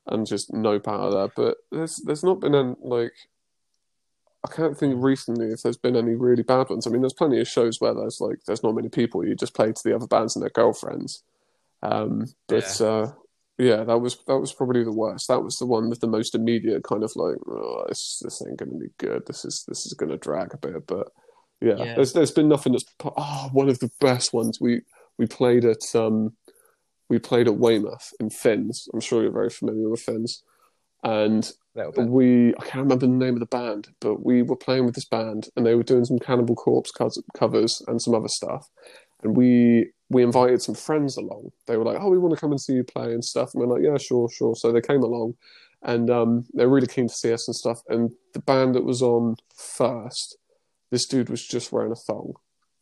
and 0.07 0.27
just 0.27 0.53
no 0.53 0.79
power 0.79 1.09
there 1.11 1.31
but 1.35 1.57
there's 1.71 1.97
there's 2.05 2.23
not 2.23 2.39
been 2.39 2.53
any 2.55 2.75
like 2.81 3.13
I 4.45 4.51
can't 4.53 4.77
think 4.77 5.01
recently 5.01 5.47
if 5.51 5.61
there's 5.61 5.77
been 5.77 5.95
any 5.95 6.15
really 6.15 6.43
bad 6.43 6.69
ones. 6.69 6.85
I 6.85 6.89
mean, 6.89 6.99
there's 7.01 7.13
plenty 7.13 7.39
of 7.39 7.47
shows 7.47 7.79
where 7.79 7.93
there's 7.93 8.19
like 8.19 8.39
there's 8.45 8.61
not 8.61 8.75
many 8.75 8.89
people. 8.89 9.25
You 9.25 9.35
just 9.35 9.53
play 9.55 9.71
to 9.71 9.81
the 9.85 9.95
other 9.95 10.05
bands 10.05 10.35
and 10.35 10.43
their 10.43 10.49
girlfriends. 10.49 11.23
Um, 11.81 12.25
but 12.49 12.81
uh, 12.81 13.13
yeah, 13.57 13.83
that 13.83 13.99
was 13.99 14.17
that 14.27 14.39
was 14.39 14.53
probably 14.53 14.83
the 14.83 14.91
worst. 14.91 15.27
That 15.27 15.43
was 15.43 15.55
the 15.57 15.65
one 15.65 15.89
with 15.89 15.99
the 15.99 16.07
most 16.07 16.33
immediate 16.33 16.83
kind 16.83 17.03
of 17.03 17.11
like, 17.15 17.35
oh, 17.47 17.85
this 17.87 18.19
this 18.23 18.41
ain't 18.47 18.57
gonna 18.57 18.71
be 18.79 18.89
good. 18.97 19.23
This 19.27 19.45
is 19.45 19.63
this 19.67 19.85
is 19.85 19.93
gonna 19.93 20.17
drag 20.17 20.53
a 20.53 20.57
bit. 20.57 20.87
But 20.87 21.09
yeah, 21.61 21.75
Yeah. 21.77 21.95
there's 21.95 22.13
there's 22.13 22.31
been 22.31 22.49
nothing 22.49 22.73
that's 22.73 22.85
oh 23.03 23.49
one 23.53 23.69
of 23.69 23.79
the 23.79 23.91
best 23.99 24.33
ones. 24.33 24.59
We 24.59 24.81
we 25.17 25.27
played 25.27 25.65
at 25.65 25.83
um 25.93 26.35
we 27.09 27.19
played 27.19 27.47
at 27.47 27.57
Weymouth 27.57 28.11
in 28.19 28.29
Finns. 28.31 28.87
I'm 28.93 29.01
sure 29.01 29.21
you're 29.21 29.31
very 29.31 29.51
familiar 29.51 29.89
with 29.89 30.01
Finns, 30.01 30.41
and 31.03 31.49
we 32.09 32.49
I 32.55 32.61
can't 32.61 32.83
remember 32.83 33.05
the 33.05 33.07
name 33.07 33.35
of 33.35 33.39
the 33.39 33.45
band, 33.45 33.89
but 33.99 34.25
we 34.25 34.41
were 34.41 34.55
playing 34.55 34.85
with 34.85 34.95
this 34.95 35.05
band 35.05 35.49
and 35.55 35.65
they 35.65 35.75
were 35.75 35.83
doing 35.83 36.05
some 36.05 36.19
Cannibal 36.19 36.55
Corpse 36.55 36.91
covers 37.35 37.81
and 37.87 38.01
some 38.01 38.15
other 38.15 38.27
stuff. 38.27 38.67
And 39.23 39.37
we 39.37 39.91
we 40.13 40.23
invited 40.23 40.61
some 40.61 40.75
friends 40.75 41.17
along. 41.17 41.51
They 41.67 41.77
were 41.77 41.83
like, 41.83 41.97
"Oh, 41.99 42.09
we 42.09 42.17
want 42.17 42.33
to 42.33 42.39
come 42.39 42.51
and 42.51 42.61
see 42.61 42.73
you 42.73 42.83
play 42.83 43.13
and 43.13 43.23
stuff." 43.23 43.53
And 43.53 43.61
we're 43.61 43.73
like, 43.73 43.83
"Yeah, 43.83 43.97
sure, 43.97 44.29
sure." 44.29 44.55
So 44.55 44.71
they 44.71 44.81
came 44.81 45.03
along, 45.03 45.35
and 45.81 46.09
um, 46.09 46.45
they're 46.53 46.69
really 46.69 46.87
keen 46.87 47.07
to 47.07 47.13
see 47.13 47.33
us 47.33 47.47
and 47.47 47.55
stuff. 47.55 47.81
And 47.89 48.11
the 48.33 48.39
band 48.39 48.75
that 48.75 48.83
was 48.85 49.01
on 49.01 49.35
first, 49.55 50.37
this 50.91 51.05
dude 51.05 51.29
was 51.29 51.45
just 51.45 51.71
wearing 51.71 51.91
a 51.91 51.95
thong, 51.95 52.33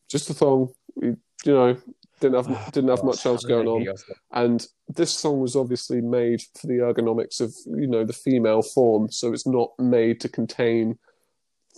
just 0.09 0.29
a 0.29 0.33
thong. 0.33 0.73
He, 0.99 1.07
you 1.45 1.53
know, 1.53 1.77
didn't 2.19 2.35
have 2.35 2.71
didn't 2.71 2.89
have 2.89 2.99
God, 2.99 3.05
much 3.05 3.25
else 3.25 3.43
gonna 3.43 3.69
on. 3.69 3.87
And 4.31 4.65
this 4.87 5.11
song 5.11 5.39
was 5.39 5.55
obviously 5.55 6.01
made 6.01 6.41
for 6.59 6.67
the 6.67 6.79
ergonomics 6.79 7.41
of 7.41 7.53
you 7.65 7.87
know 7.87 8.05
the 8.05 8.13
female 8.13 8.61
form, 8.61 9.09
so 9.11 9.33
it's 9.33 9.47
not 9.47 9.71
made 9.79 10.19
to 10.21 10.29
contain 10.29 10.97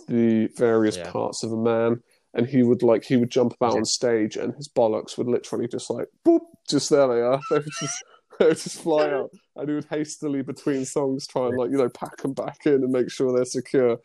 the 0.08 0.48
various 0.56 0.96
Yeah. 0.96 1.10
parts 1.10 1.42
of 1.42 1.52
a 1.52 1.56
man. 1.56 2.02
And 2.36 2.46
he 2.48 2.62
would 2.64 2.82
like 2.82 3.04
he 3.04 3.16
would 3.16 3.30
jump 3.30 3.54
about 3.54 3.76
on 3.76 3.84
stage, 3.84 4.36
and 4.36 4.54
his 4.56 4.68
bollocks 4.68 5.16
would 5.16 5.28
literally 5.28 5.68
just 5.68 5.88
like 5.88 6.08
boop, 6.26 6.40
just 6.68 6.90
there 6.90 7.06
they 7.06 7.20
are. 7.20 7.40
They 7.50 7.56
would 7.58 7.68
just 7.80 8.04
they 8.40 8.46
would 8.46 8.56
just 8.58 8.80
fly 8.82 9.08
out, 9.10 9.30
and 9.54 9.68
he 9.68 9.74
would 9.76 9.86
hastily 9.88 10.42
between 10.42 10.84
songs 10.84 11.28
try 11.28 11.46
and 11.46 11.56
like 11.56 11.70
you 11.70 11.76
know 11.78 11.88
pack 11.88 12.16
them 12.16 12.32
back 12.32 12.66
in 12.66 12.74
and 12.82 12.90
make 12.90 13.08
sure 13.10 13.32
they're 13.32 13.44
secure. 13.44 13.98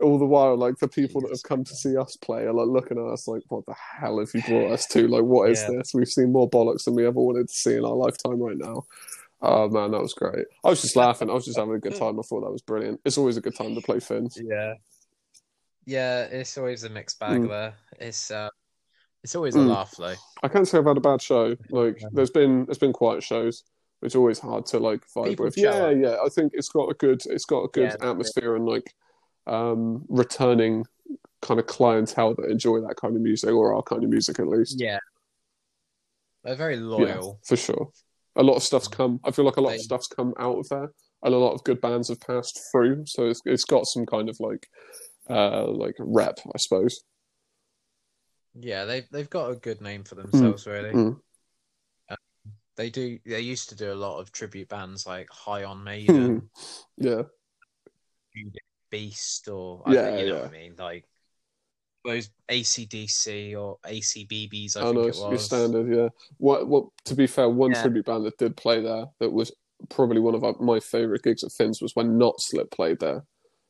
All 0.00 0.18
the 0.18 0.24
while, 0.24 0.56
like 0.56 0.76
the 0.78 0.86
people 0.88 1.20
that 1.22 1.30
have 1.30 1.42
come 1.42 1.64
to 1.64 1.74
see 1.74 1.96
us 1.96 2.16
play 2.16 2.44
are 2.44 2.52
like 2.54 2.68
looking 2.68 2.98
at 2.98 3.12
us 3.12 3.26
like, 3.26 3.42
"What 3.48 3.66
the 3.66 3.74
hell 3.98 4.20
have 4.20 4.30
you 4.32 4.42
brought 4.42 4.72
us 4.72 4.86
to? 4.92 5.08
Like, 5.08 5.24
what 5.24 5.50
is 5.50 5.60
Yeah. 5.68 5.78
this? 5.78 5.90
We've 5.92 6.06
seen 6.08 6.30
more 6.32 6.48
bollocks 6.48 6.84
than 6.84 6.94
we 6.94 7.04
ever 7.04 7.20
wanted 7.20 7.48
to 7.48 7.54
see 7.54 7.74
in 7.74 7.84
our 7.84 7.96
lifetime 7.96 8.40
right 8.40 8.56
now." 8.56 8.84
Oh 9.42 9.68
man, 9.68 9.90
that 9.90 10.00
was 10.00 10.14
great. 10.14 10.46
I 10.64 10.70
was 10.70 10.80
just 10.80 10.94
laughing. 10.94 11.28
I 11.28 11.34
was 11.34 11.44
just 11.44 11.58
having 11.58 11.74
a 11.74 11.80
good 11.80 11.96
time. 11.96 12.18
I 12.18 12.22
thought 12.22 12.42
that 12.42 12.52
was 12.52 12.62
brilliant. 12.62 13.00
It's 13.04 13.18
always 13.18 13.36
a 13.36 13.40
good 13.40 13.56
time 13.56 13.74
to 13.74 13.80
play 13.80 13.98
Finns. 13.98 14.38
Yeah. 14.40 14.74
Yeah, 15.84 16.24
it's 16.24 16.56
always 16.58 16.84
a 16.84 16.88
mixed 16.88 17.18
bag 17.18 17.40
Mm. 17.40 17.48
there. 17.48 17.74
It's 17.98 18.30
uh, 18.30 18.50
it's 19.22 19.34
always 19.34 19.54
a 19.54 19.58
Mm. 19.58 19.68
laugh 19.68 19.94
though. 19.96 20.14
I 20.42 20.48
can't 20.48 20.66
say 20.66 20.78
I've 20.78 20.86
had 20.86 20.96
a 20.96 21.00
bad 21.00 21.20
show. 21.22 21.56
Like, 21.70 22.02
there's 22.12 22.30
been 22.30 22.64
there's 22.66 22.78
been 22.78 22.92
quiet 22.92 23.22
shows. 23.22 23.64
It's 24.02 24.16
always 24.16 24.38
hard 24.38 24.66
to 24.66 24.78
like 24.78 25.02
vibe 25.14 25.26
People 25.28 25.44
with. 25.46 25.56
Yeah, 25.56 25.70
up. 25.70 25.96
yeah. 25.96 26.16
I 26.24 26.28
think 26.28 26.52
it's 26.54 26.68
got 26.68 26.90
a 26.90 26.94
good 26.94 27.22
it's 27.26 27.44
got 27.44 27.62
a 27.64 27.68
good 27.68 27.94
Yeah, 28.00 28.10
atmosphere 28.10 28.56
and 28.56 28.66
like 28.66 28.94
um 29.46 30.04
returning 30.08 30.86
kind 31.40 31.58
of 31.58 31.66
clientele 31.66 32.34
that 32.36 32.50
enjoy 32.50 32.80
that 32.80 32.96
kind 32.96 33.16
of 33.16 33.22
music 33.22 33.50
or 33.50 33.74
our 33.74 33.82
kind 33.82 34.04
of 34.04 34.10
music 34.10 34.38
at 34.38 34.48
least. 34.48 34.80
Yeah. 34.80 34.98
They're 36.44 36.56
very 36.56 36.76
Yeah, 36.76 36.82
loyal. 36.82 37.40
for 37.44 37.56
sure. 37.56 37.90
A 38.36 38.42
lot 38.42 38.54
of 38.56 38.62
stuff's 38.62 38.88
come. 38.88 39.20
I 39.24 39.30
feel 39.30 39.44
like 39.44 39.56
a 39.56 39.60
lot 39.60 39.74
of 39.74 39.80
stuff's 39.80 40.06
come 40.08 40.34
out 40.38 40.58
of 40.58 40.68
there, 40.68 40.90
and 41.22 41.34
a 41.34 41.38
lot 41.38 41.52
of 41.52 41.62
good 41.64 41.80
bands 41.80 42.08
have 42.08 42.20
passed 42.20 42.60
through. 42.72 43.04
So 43.06 43.26
it's 43.28 43.42
it's 43.44 43.64
got 43.64 43.86
some 43.86 44.06
kind 44.06 44.28
of 44.28 44.40
like 44.40 44.68
uh 45.30 45.66
like 45.66 45.94
rep, 45.98 46.38
I 46.54 46.58
suppose. 46.58 47.02
Yeah, 48.54 48.84
they've 48.84 49.08
they've 49.10 49.30
got 49.30 49.50
a 49.50 49.56
good 49.56 49.80
name 49.80 50.04
for 50.04 50.14
themselves 50.14 50.66
really. 50.66 50.92
mm. 50.92 51.20
They 52.76 52.90
do 52.90 53.18
they 53.26 53.40
used 53.40 53.68
to 53.68 53.74
do 53.74 53.92
a 53.92 53.94
lot 53.94 54.18
of 54.18 54.32
tribute 54.32 54.68
bands 54.68 55.06
like 55.06 55.28
High 55.30 55.64
on 55.64 55.84
Maiden, 55.84 56.48
Yeah, 56.96 57.22
Beast 58.90 59.48
or 59.48 59.82
I 59.86 59.94
Yeah, 59.94 60.02
think, 60.06 60.18
you 60.18 60.24
know 60.26 60.34
yeah. 60.34 60.40
what 60.40 60.48
I 60.48 60.52
mean, 60.52 60.74
like 60.78 61.04
those 62.04 62.30
ACDC 62.48 63.54
or 63.56 63.78
ACBBs 63.84 64.76
I 64.76 64.80
I 64.80 64.84
think 64.84 64.94
know 64.96 65.02
it 65.02 65.08
it's 65.08 65.20
your 65.20 65.38
was. 65.38 65.46
standard. 65.46 65.94
Yeah. 65.94 66.08
What? 66.38 66.66
What? 66.68 66.86
To 67.06 67.14
be 67.14 67.26
fair, 67.26 67.48
one 67.48 67.72
Yeah. 67.72 67.82
tribute 67.82 68.06
band 68.06 68.26
that 68.26 68.38
did 68.38 68.56
play 68.56 68.80
there 68.80 69.06
that 69.20 69.30
was 69.30 69.52
probably 69.88 70.20
one 70.20 70.34
of 70.34 70.44
our, 70.44 70.54
my 70.60 70.80
favorite 70.80 71.22
gigs 71.22 71.44
at 71.44 71.52
Finn's 71.52 71.80
was 71.82 71.94
when 71.94 72.18
Not 72.18 72.40
Slip 72.40 72.70
played 72.70 73.00
there. 73.00 73.24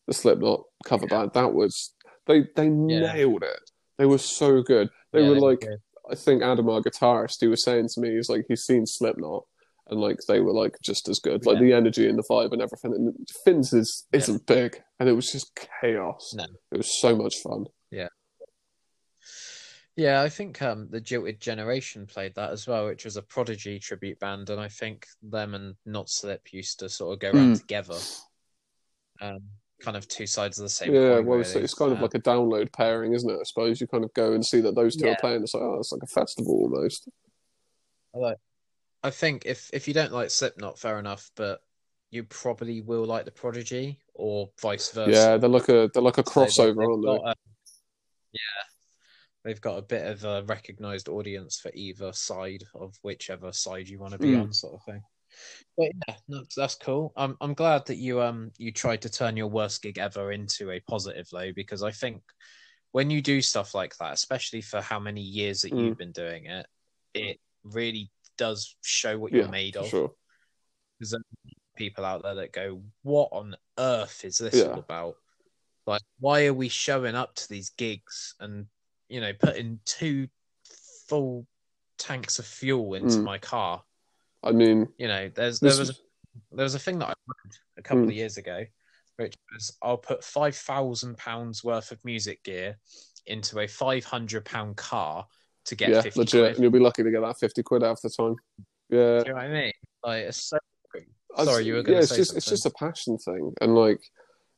The 0.06 0.14
Slipknot 0.14 0.64
cover 0.84 1.06
Yeah. 1.10 1.18
band. 1.18 1.32
That 1.34 1.54
was 1.54 1.94
they 2.26 2.42
they 2.56 2.64
Yeah. 2.66 3.12
nailed 3.12 3.42
it. 3.42 3.60
They 3.98 4.06
were 4.06 4.18
so 4.18 4.62
good. 4.62 4.90
They 5.12 5.22
Yeah, 5.22 5.28
were 5.28 5.34
they 5.34 5.40
like 5.40 5.60
good. 5.60 5.78
I 6.10 6.14
think 6.16 6.42
Adam, 6.42 6.68
our 6.68 6.80
guitarist, 6.80 7.40
he 7.40 7.46
was 7.46 7.62
saying 7.64 7.88
to 7.94 8.00
me, 8.00 8.16
he's 8.16 8.28
like, 8.28 8.44
he's 8.48 8.64
seen 8.64 8.86
Slipknot, 8.86 9.44
and 9.86 10.00
like 10.00 10.18
they 10.26 10.40
were 10.40 10.52
like 10.52 10.76
just 10.82 11.08
as 11.08 11.20
good, 11.20 11.46
like 11.46 11.60
the 11.60 11.72
energy 11.72 12.08
and 12.08 12.18
the 12.18 12.24
vibe 12.28 12.52
and 12.52 12.60
everything. 12.60 12.92
And 12.92 13.14
Finn's 13.44 13.72
is 13.72 14.06
isn't 14.12 14.46
big, 14.46 14.82
and 14.98 15.08
it 15.08 15.12
was 15.12 15.30
just 15.30 15.52
chaos. 15.80 16.34
No. 16.34 16.44
It 16.72 16.78
was 16.78 17.00
so 17.00 17.14
much 17.14 17.36
fun. 17.42 17.66
Yeah, 17.90 18.08
yeah, 19.94 20.22
I 20.22 20.28
think 20.28 20.60
um, 20.62 20.88
the 20.90 21.00
Jilted 21.00 21.38
Generation 21.40 22.06
played 22.06 22.34
that 22.34 22.50
as 22.50 22.66
well, 22.66 22.86
which 22.86 23.04
was 23.04 23.16
a 23.16 23.22
Prodigy 23.22 23.78
tribute 23.78 24.18
band, 24.18 24.50
and 24.50 24.60
I 24.60 24.68
think 24.68 25.06
them 25.22 25.54
and 25.54 25.76
Not 25.86 26.08
Slip 26.10 26.52
used 26.52 26.80
to 26.80 26.88
sort 26.88 27.12
of 27.14 27.20
go 27.20 27.30
around 27.30 27.54
Mm. 27.56 27.60
together. 27.60 27.98
Um, 29.20 29.50
kind 29.82 29.96
of 29.96 30.06
two 30.08 30.26
sides 30.26 30.58
of 30.58 30.62
the 30.64 30.68
same 30.70 30.94
Yeah, 30.94 31.14
coin, 31.16 31.26
well, 31.26 31.40
it's, 31.40 31.50
really. 31.54 31.64
it's 31.64 31.74
kind 31.74 31.90
of 31.92 31.98
Um, 31.98 32.02
like 32.02 32.14
a 32.14 32.20
download 32.20 32.72
pairing, 32.72 33.12
isn't 33.14 33.28
it? 33.28 33.38
I 33.40 33.42
suppose 33.44 33.80
you 33.80 33.86
kind 33.86 34.04
of 34.04 34.12
go 34.14 34.32
and 34.32 34.44
see 34.44 34.60
that 34.60 34.74
those 34.74 34.96
two 34.96 35.06
Yeah. 35.06 35.12
are 35.12 35.16
playing. 35.20 35.42
It's 35.42 35.54
like, 35.54 35.62
oh, 35.62 35.78
it's 35.80 35.92
like 35.92 36.02
a 36.02 36.06
festival 36.06 36.54
almost. 36.54 37.08
I 39.04 39.10
think 39.10 39.46
if 39.46 39.68
if 39.72 39.88
you 39.88 39.94
don't 39.94 40.12
like 40.12 40.30
Slipknot, 40.30 40.78
fair 40.78 40.98
enough, 40.98 41.30
but 41.34 41.60
you 42.10 42.22
probably 42.24 42.80
will 42.82 43.04
like 43.04 43.24
the 43.24 43.32
Prodigy, 43.32 43.98
or 44.14 44.50
vice 44.60 44.90
versa. 44.92 45.10
Yeah, 45.10 45.36
they're 45.38 45.48
like 45.50 45.68
a 45.68 45.90
they're 45.92 46.02
like 46.02 46.18
a 46.18 46.24
So 46.24 46.40
they- 46.40 46.46
crossover, 46.46 46.76
they've 46.76 46.88
aren't 46.88 47.02
they? 47.02 47.06
got 47.18 47.26
a- 47.32 47.36
yeah, 48.32 48.64
they've 49.44 49.60
got 49.60 49.78
a 49.78 49.82
bit 49.82 50.06
of 50.06 50.24
a 50.24 50.44
recognized 50.44 51.08
audience 51.08 51.58
for 51.58 51.70
either 51.74 52.12
side 52.12 52.62
of 52.74 52.96
whichever 53.02 53.52
side 53.52 53.88
you 53.88 53.98
want 53.98 54.12
to 54.12 54.18
be 54.18 54.32
Mm. 54.32 54.42
on, 54.42 54.52
sort 54.52 54.74
of 54.74 54.84
thing. 54.84 55.02
But 55.76 55.88
yeah, 56.08 56.14
that's, 56.28 56.54
that's 56.54 56.74
cool. 56.74 57.12
I'm 57.16 57.36
I'm 57.40 57.54
glad 57.54 57.86
that 57.86 57.96
you 57.96 58.20
um 58.20 58.50
you 58.58 58.72
tried 58.72 59.02
to 59.02 59.10
turn 59.10 59.36
your 59.36 59.48
worst 59.48 59.82
gig 59.82 59.98
ever 59.98 60.32
into 60.32 60.70
a 60.70 60.80
positive 60.80 61.28
though, 61.32 61.52
because 61.54 61.82
I 61.82 61.90
think 61.90 62.22
when 62.92 63.10
you 63.10 63.22
do 63.22 63.40
stuff 63.40 63.74
like 63.74 63.96
that, 63.96 64.12
especially 64.12 64.60
for 64.60 64.80
how 64.80 64.98
many 64.98 65.22
years 65.22 65.62
that 65.62 65.72
Mm. 65.72 65.86
you've 65.86 65.98
been 65.98 66.12
doing 66.12 66.46
it, 66.46 66.66
it 67.14 67.40
really 67.64 68.10
does 68.36 68.76
show 68.82 69.18
what 69.18 69.32
you're 69.32 69.48
made 69.48 69.76
of 69.76 69.88
sure. 69.88 70.12
people 71.76 72.04
out 72.04 72.22
there 72.22 72.34
that 72.34 72.52
go, 72.52 72.82
"What 73.02 73.30
on 73.32 73.56
earth 73.78 74.24
is 74.24 74.38
this 74.38 74.54
Yeah. 74.54 74.72
all 74.72 74.78
about? 74.78 75.16
Like, 75.86 76.02
why 76.20 76.46
are 76.46 76.54
we 76.54 76.68
showing 76.68 77.14
up 77.14 77.34
to 77.36 77.48
these 77.48 77.70
gigs 77.70 78.34
and 78.40 78.66
you 79.08 79.20
know 79.20 79.32
putting 79.32 79.80
two 79.84 80.28
full 81.08 81.46
tanks 81.98 82.38
of 82.38 82.46
fuel 82.46 82.94
into 82.94 83.18
Mm. 83.18 83.24
my 83.24 83.38
car?" 83.38 83.84
I 84.42 84.52
mean, 84.52 84.88
You 84.98 85.08
know, 85.08 85.28
there's 85.34 85.60
there 85.60 85.70
this 85.70 85.78
was 85.78 85.90
a, 85.90 85.94
there 86.52 86.64
was 86.64 86.74
a 86.74 86.78
thing 86.78 86.98
that 86.98 87.06
I 87.06 87.14
read 87.26 87.52
a 87.78 87.82
couple 87.82 88.04
Mm. 88.04 88.08
of 88.08 88.14
years 88.14 88.36
ago, 88.36 88.64
which 89.16 89.34
was 89.52 89.76
I'll 89.82 89.98
put 89.98 90.24
five 90.24 90.56
thousand 90.56 91.16
pounds 91.18 91.62
worth 91.62 91.92
of 91.92 92.04
music 92.04 92.42
gear 92.42 92.78
into 93.26 93.60
a 93.60 93.66
five 93.68 94.04
hundred 94.04 94.44
pound 94.44 94.76
car 94.76 95.26
to 95.66 95.76
get 95.76 95.90
yeah, 95.90 96.00
fifty 96.02 96.20
legit, 96.20 96.40
quid. 96.40 96.54
and 96.54 96.62
you'll 96.62 96.72
be 96.72 96.78
lucky 96.80 97.02
to 97.02 97.10
get 97.10 97.20
that 97.22 97.38
fifty 97.38 97.62
quid 97.62 97.82
half 97.82 98.00
the 98.02 98.10
time. 98.10 98.34
Yeah, 98.90 99.20
Do 99.20 99.24
you 99.26 99.32
know 99.32 99.34
what 99.34 99.44
I 99.44 99.48
mean? 99.48 99.72
Like, 100.04 100.24
it's 100.24 100.44
so. 100.48 100.58
Sorry, 101.44 101.64
you 101.64 101.74
were 101.74 101.82
going 101.82 101.94
yeah, 101.94 102.00
to 102.00 102.02
it's 102.02 102.10
say 102.10 102.16
just 102.16 102.36
it's 102.36 102.46
just 102.46 102.66
a 102.66 102.70
passion 102.70 103.16
thing, 103.16 103.54
and 103.62 103.74
like, 103.74 104.00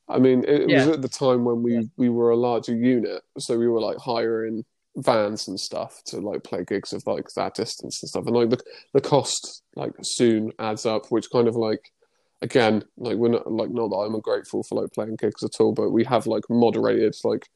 I 0.08 0.18
mean, 0.18 0.42
it, 0.44 0.62
it 0.62 0.68
was 0.74 0.88
at 0.88 1.02
the 1.02 1.08
time 1.08 1.44
when 1.44 1.62
we 1.62 1.88
we 1.96 2.08
were 2.08 2.30
a 2.30 2.36
larger 2.36 2.74
unit, 2.74 3.22
so 3.38 3.56
we 3.56 3.68
were 3.68 3.80
like 3.80 3.98
hiring 3.98 4.64
vans 4.96 5.48
and 5.48 5.58
stuff 5.58 6.02
to 6.06 6.18
like 6.18 6.44
play 6.44 6.64
gigs 6.64 6.92
of 6.92 7.02
like 7.06 7.26
that 7.36 7.54
distance 7.54 8.02
and 8.02 8.08
stuff, 8.08 8.26
and 8.26 8.36
like 8.36 8.50
the 8.50 8.60
the 8.92 9.00
cost 9.00 9.62
like 9.76 9.92
soon 10.02 10.52
adds 10.58 10.86
up, 10.86 11.06
which 11.10 11.30
kind 11.30 11.48
of 11.48 11.56
like. 11.56 11.90
Again, 12.42 12.84
like 12.98 13.16
we're 13.16 13.28
not 13.30 13.50
like 13.50 13.70
not 13.70 13.88
that 13.88 13.96
I'm 13.96 14.14
ungrateful 14.16 14.64
for 14.64 14.82
like 14.82 14.92
playing 14.92 15.16
gigs 15.16 15.42
at 15.42 15.58
all, 15.60 15.72
but 15.72 15.92
we 15.92 16.04
have 16.04 16.26
like 16.26 16.42
moderated 16.50 17.14
like 17.24 17.48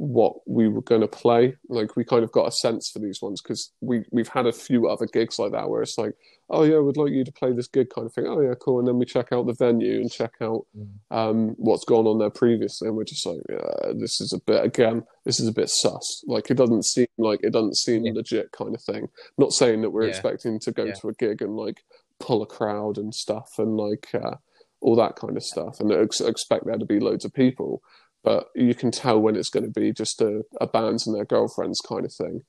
what 0.00 0.34
we 0.46 0.68
were 0.68 0.80
going 0.82 1.00
to 1.00 1.08
play. 1.08 1.56
Like 1.68 1.96
we 1.96 2.04
kind 2.04 2.22
of 2.22 2.30
got 2.30 2.46
a 2.46 2.52
sense 2.52 2.88
for 2.88 3.00
these 3.00 3.20
ones 3.20 3.42
because 3.42 3.72
we 3.80 4.04
we've 4.12 4.28
had 4.28 4.46
a 4.46 4.52
few 4.52 4.86
other 4.88 5.06
gigs 5.06 5.40
like 5.40 5.50
that 5.50 5.68
where 5.68 5.82
it's 5.82 5.98
like, 5.98 6.12
oh 6.50 6.62
yeah, 6.62 6.78
we'd 6.78 6.96
like 6.96 7.10
you 7.10 7.24
to 7.24 7.32
play 7.32 7.52
this 7.52 7.66
gig 7.66 7.90
kind 7.90 8.06
of 8.06 8.12
thing. 8.12 8.26
Oh 8.28 8.40
yeah, 8.40 8.54
cool. 8.60 8.78
And 8.78 8.86
then 8.86 8.96
we 8.96 9.04
check 9.04 9.32
out 9.32 9.46
the 9.48 9.54
venue 9.54 9.96
and 10.00 10.08
check 10.10 10.34
out 10.40 10.66
Mm. 10.76 10.88
um, 11.10 11.48
what's 11.58 11.84
gone 11.84 12.06
on 12.06 12.20
there 12.20 12.30
previously, 12.30 12.86
and 12.86 12.96
we're 12.96 13.02
just 13.02 13.26
like, 13.26 13.40
yeah, 13.50 13.92
this 13.96 14.20
is 14.20 14.32
a 14.32 14.38
bit 14.46 14.64
again, 14.64 15.02
this 15.24 15.40
is 15.40 15.48
a 15.48 15.52
bit 15.52 15.68
sus. 15.68 16.22
Like 16.28 16.48
it 16.48 16.54
doesn't 16.56 16.84
seem 16.84 17.08
like 17.18 17.40
it 17.42 17.52
doesn't 17.52 17.76
seem 17.76 18.04
Yeah. 18.06 18.12
legit 18.14 18.52
kind 18.52 18.76
of 18.76 18.80
thing. 18.82 19.08
Not 19.36 19.52
saying 19.52 19.82
that 19.82 19.90
we're 19.90 20.04
Yeah. 20.04 20.10
expecting 20.10 20.60
to 20.60 20.70
go 20.70 20.84
Yeah. 20.84 20.94
to 20.94 21.08
a 21.08 21.14
gig 21.14 21.42
and 21.42 21.56
like 21.56 21.82
pull 22.20 22.40
a 22.42 22.46
crowd 22.46 22.98
and 22.98 23.12
stuff 23.12 23.48
and 23.58 23.76
like 23.76 24.14
uh, 24.14 24.36
all 24.80 24.94
that 24.94 25.16
kind 25.16 25.36
of 25.36 25.42
stuff, 25.42 25.80
and 25.80 25.90
ex- 25.90 26.20
expect 26.20 26.66
there 26.66 26.78
to 26.78 26.84
be 26.84 27.00
loads 27.00 27.24
of 27.24 27.32
people. 27.34 27.82
But 28.24 28.48
you 28.54 28.74
can 28.74 28.90
tell 28.90 29.20
when 29.20 29.36
it's 29.36 29.48
going 29.48 29.64
to 29.64 29.80
be 29.80 29.92
just 29.92 30.20
a, 30.20 30.42
a 30.60 30.66
bands 30.66 31.06
and 31.06 31.16
their 31.16 31.24
girlfriends 31.24 31.80
kind 31.80 32.04
of 32.04 32.12
thing. 32.12 32.42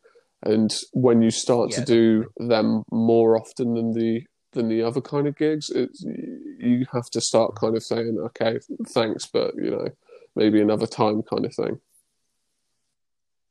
And 0.43 0.75
when 0.93 1.21
you 1.21 1.31
start 1.31 1.71
to 1.71 1.79
Yeah, 1.79 1.85
do 1.85 2.25
them 2.37 2.83
more 2.91 3.37
often 3.37 3.73
than 3.73 3.93
the 3.93 4.23
than 4.53 4.67
the 4.67 4.81
other 4.81 5.01
kind 5.01 5.27
of 5.27 5.35
gigs, 5.37 5.69
it, 5.69 5.89
you 6.01 6.85
have 6.91 7.05
to 7.11 7.21
start 7.21 7.55
kind 7.55 7.77
of 7.77 7.83
saying, 7.83 8.17
okay, 8.19 8.59
thanks, 8.87 9.27
but 9.27 9.53
you 9.55 9.69
know, 9.69 9.87
maybe 10.35 10.59
another 10.59 10.87
time 10.87 11.21
kind 11.21 11.45
of 11.45 11.53
thing. 11.55 11.79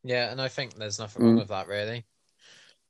Yeah, 0.03 0.31
and 0.31 0.41
I 0.41 0.49
think 0.49 0.75
there's 0.75 0.99
nothing 0.99 1.23
Mm. 1.23 1.27
wrong 1.27 1.37
with 1.37 1.49
that 1.49 1.69
really. 1.69 2.07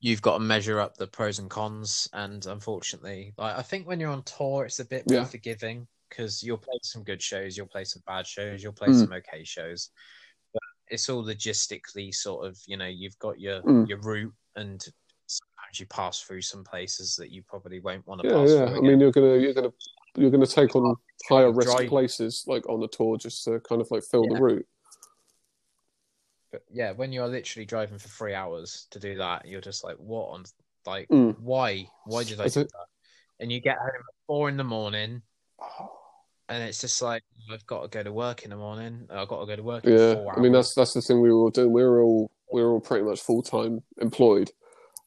You've 0.00 0.22
got 0.22 0.34
to 0.34 0.40
measure 0.44 0.80
up 0.80 0.96
the 0.96 1.06
pros 1.06 1.38
and 1.38 1.50
cons, 1.50 2.08
and 2.12 2.44
unfortunately, 2.46 3.34
like 3.36 3.56
I 3.56 3.62
think 3.62 3.86
when 3.86 4.00
you're 4.00 4.10
on 4.12 4.22
tour, 4.22 4.64
it's 4.66 4.78
a 4.78 4.84
bit 4.84 5.06
more 5.06 5.16
Yeah. 5.16 5.24
forgiving 5.24 5.88
because 6.08 6.42
you'll 6.42 6.58
play 6.58 6.78
some 6.82 7.02
good 7.02 7.22
shows, 7.22 7.56
you'll 7.56 7.66
play 7.66 7.84
some 7.84 8.02
bad 8.06 8.26
shows, 8.26 8.62
you'll 8.62 8.72
play 8.72 8.88
Mm. 8.88 9.00
some 9.00 9.12
okay 9.14 9.44
shows, 9.44 9.90
but 10.52 10.62
it's 10.88 11.08
all 11.08 11.22
logistically 11.24 12.14
sort 12.14 12.46
of 12.46 12.58
you 12.66 12.76
know 12.76 12.86
you've 12.86 13.18
got 13.18 13.38
your 13.40 13.62
Mm. 13.62 13.88
your 13.88 13.98
route, 13.98 14.34
and 14.56 14.82
sometimes 15.26 15.80
you 15.80 15.86
pass 15.86 16.20
through 16.22 16.42
some 16.42 16.64
places 16.64 17.16
that 17.16 17.30
you 17.30 17.42
probably 17.42 17.80
won't 17.80 18.06
want 18.06 18.22
to 18.22 18.28
Yeah, 18.28 18.34
pass 18.34 18.50
yeah. 18.50 18.66
through. 18.66 18.78
I 18.78 18.80
mean, 18.80 19.00
you're 19.00 19.12
gonna 19.12 19.36
you're 19.36 19.54
gonna 19.54 19.72
you're 20.16 20.30
gonna 20.30 20.46
take 20.46 20.74
on 20.74 20.96
higher 21.28 21.52
risk 21.52 21.68
Drive- 21.70 21.88
places 21.88 22.44
like 22.46 22.68
on 22.68 22.80
the 22.80 22.88
tour 22.88 23.18
just 23.18 23.44
to 23.44 23.60
kind 23.60 23.80
of 23.80 23.90
like 23.90 24.02
fill 24.04 24.24
Yeah. 24.24 24.36
the 24.38 24.42
route. 24.42 24.68
But 26.50 26.64
yeah, 26.70 26.92
when 26.92 27.12
you're 27.12 27.28
literally 27.28 27.66
driving 27.66 27.98
for 27.98 28.08
three 28.08 28.32
hours 28.32 28.86
to 28.92 28.98
do 28.98 29.16
that, 29.18 29.46
you're 29.46 29.60
just 29.60 29.84
like, 29.84 29.96
what 29.98 30.28
on 30.30 30.44
Like, 30.86 31.08
Mm. 31.10 31.38
why? 31.40 31.90
Why 32.06 32.24
did 32.24 32.40
I 32.40 32.44
Is 32.44 32.54
do 32.54 32.60
it- 32.60 32.72
that? 32.72 32.86
And 33.40 33.52
you 33.52 33.60
get 33.60 33.76
home 33.76 33.88
at 33.88 34.14
four 34.26 34.48
in 34.48 34.56
the 34.56 34.64
morning, 34.64 35.20
and 36.48 36.62
it's 36.62 36.80
just 36.80 37.00
like 37.02 37.22
I've 37.52 37.66
got 37.66 37.82
to 37.82 37.88
go 37.88 38.02
to 38.02 38.12
work 38.12 38.42
in 38.44 38.50
the 38.50 38.56
morning. 38.56 39.06
I've 39.10 39.28
got 39.28 39.40
to 39.40 39.46
go 39.46 39.56
to 39.56 39.62
work. 39.62 39.84
In 39.84 39.92
Yeah, 39.98 40.24
I 40.36 40.40
mean 40.40 40.52
that's 40.52 40.74
that's 40.74 40.94
the 40.94 41.02
thing 41.02 41.20
we 41.20 41.30
were 41.32 41.38
all 41.40 41.50
doing. 41.50 41.72
We 41.72 41.82
were 41.84 42.00
all 42.02 42.30
we 42.52 42.62
were 42.62 42.72
all 42.72 42.80
pretty 42.80 43.04
much 43.04 43.20
full 43.20 43.42
time 43.42 43.82
employed, 44.00 44.50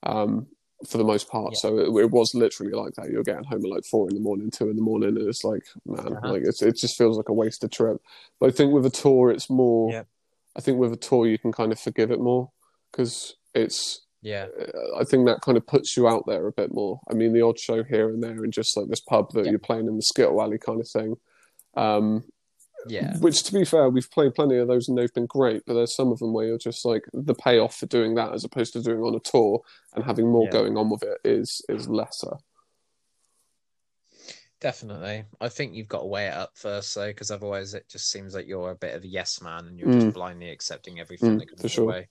um, 0.04 0.48
for 0.88 0.98
the 0.98 1.04
most 1.04 1.30
part. 1.30 1.54
Yeah. 1.54 1.60
So 1.60 1.78
it, 1.80 2.04
it 2.04 2.12
was 2.12 2.34
literally 2.36 2.74
like 2.74 2.94
that. 2.96 3.10
You're 3.10 3.24
getting 3.24 3.44
home 3.46 3.64
at 3.66 3.70
like 3.72 3.86
four 3.86 4.08
in 4.10 4.16
the 4.16 4.22
morning, 4.22 4.52
two 4.52 4.70
in 4.70 4.76
the 4.76 4.82
morning, 4.82 5.10
and 5.18 5.28
it's 5.28 5.44
like, 5.44 5.64
man, 5.86 6.14
Uh-huh. 6.14 6.32
like 6.34 6.44
it's, 6.44 6.62
it 6.62 6.76
just 6.78 6.98
feels 6.98 7.18
like 7.18 7.30
a 7.30 7.34
wasted 7.34 7.72
trip. 7.72 7.98
But 8.40 8.50
I 8.50 8.52
think 8.52 8.74
with 8.74 8.86
a 8.86 8.90
tour, 8.92 9.32
it's 9.32 9.50
more. 9.50 9.92
Yep. 9.92 10.08
I 10.56 10.62
think 10.62 10.80
with 10.80 10.92
a 10.94 10.98
tour, 10.98 11.26
you 11.28 11.38
can 11.40 11.52
kind 11.52 11.72
of 11.72 11.80
forgive 11.80 12.12
it 12.12 12.20
more 12.20 12.52
because 12.92 13.36
it's. 13.56 14.02
yeah, 14.22 14.48
I 15.00 15.04
think 15.04 15.26
that 15.26 15.42
kind 15.42 15.58
of 15.58 15.66
puts 15.66 15.96
you 15.98 16.08
out 16.08 16.26
there 16.28 16.46
a 16.46 16.52
bit 16.52 16.74
more. 16.74 17.00
I 17.10 17.14
mean, 17.16 17.34
the 17.34 17.42
odd 17.42 17.58
show 17.58 17.84
here 17.84 18.10
and 18.10 18.22
there, 18.22 18.44
and 18.44 18.52
just 18.54 18.76
like 18.78 18.88
this 18.88 19.00
pub 19.00 19.32
that 19.34 19.46
Yeah. 19.46 19.52
you're 19.52 19.60
playing 19.60 19.88
in 19.88 19.96
the 19.96 20.02
Skittle 20.04 20.42
Alley 20.42 20.58
kind 20.60 20.80
of 20.82 20.88
thing. 20.90 21.16
Um, 21.76 22.24
yeah, 22.88 23.16
which, 23.20 23.44
to 23.44 23.54
be 23.54 23.64
fair, 23.64 23.90
we've 23.90 24.10
played 24.10 24.34
plenty 24.34 24.58
of 24.58 24.68
those 24.68 24.90
and 24.90 24.98
they've 24.98 25.14
been 25.14 25.28
great. 25.28 25.64
But 25.66 25.76
there's 25.76 25.96
some 25.96 26.12
of 26.12 26.20
them 26.20 26.34
where 26.34 26.48
you're 26.48 26.58
just 26.58 26.84
like 26.84 27.04
the 27.14 27.36
payoff 27.36 27.76
for 27.78 27.86
doing 27.86 28.16
that 28.16 28.34
as 28.34 28.44
opposed 28.44 28.74
to 28.74 28.82
doing 28.82 29.02
on 29.02 29.16
a 29.16 29.20
tour 29.20 29.62
and 29.94 30.04
having 30.04 30.28
more 30.28 30.46
Yeah. 30.46 30.52
going 30.52 30.78
on 30.78 30.90
with 30.90 31.04
it 31.04 31.20
is 31.24 31.62
is 31.70 31.88
lesser. 31.88 32.38
definitely. 34.60 35.26
I 35.42 35.50
think 35.50 35.74
you've 35.74 35.88
got 35.88 36.02
to 36.02 36.06
weigh 36.06 36.28
it 36.28 36.34
up 36.34 36.52
first, 36.56 36.94
though, 36.96 37.08
because 37.08 37.32
otherwise 37.32 37.74
it 37.74 37.90
just 37.90 38.12
seems 38.12 38.36
like 38.36 38.48
you're 38.48 38.72
a 38.72 38.76
bit 38.76 38.96
of 38.96 39.04
a 39.04 39.08
yes 39.08 39.42
man 39.42 39.66
and 39.66 39.80
you're 39.80 39.90
Mm. 39.90 40.02
just 40.02 40.14
blindly 40.14 40.52
accepting 40.52 41.00
everything 41.00 41.32
Mm, 41.32 41.40
that 41.40 41.50
comes 41.50 41.64
your 41.64 41.70
sure. 41.70 41.88
way. 41.88 42.08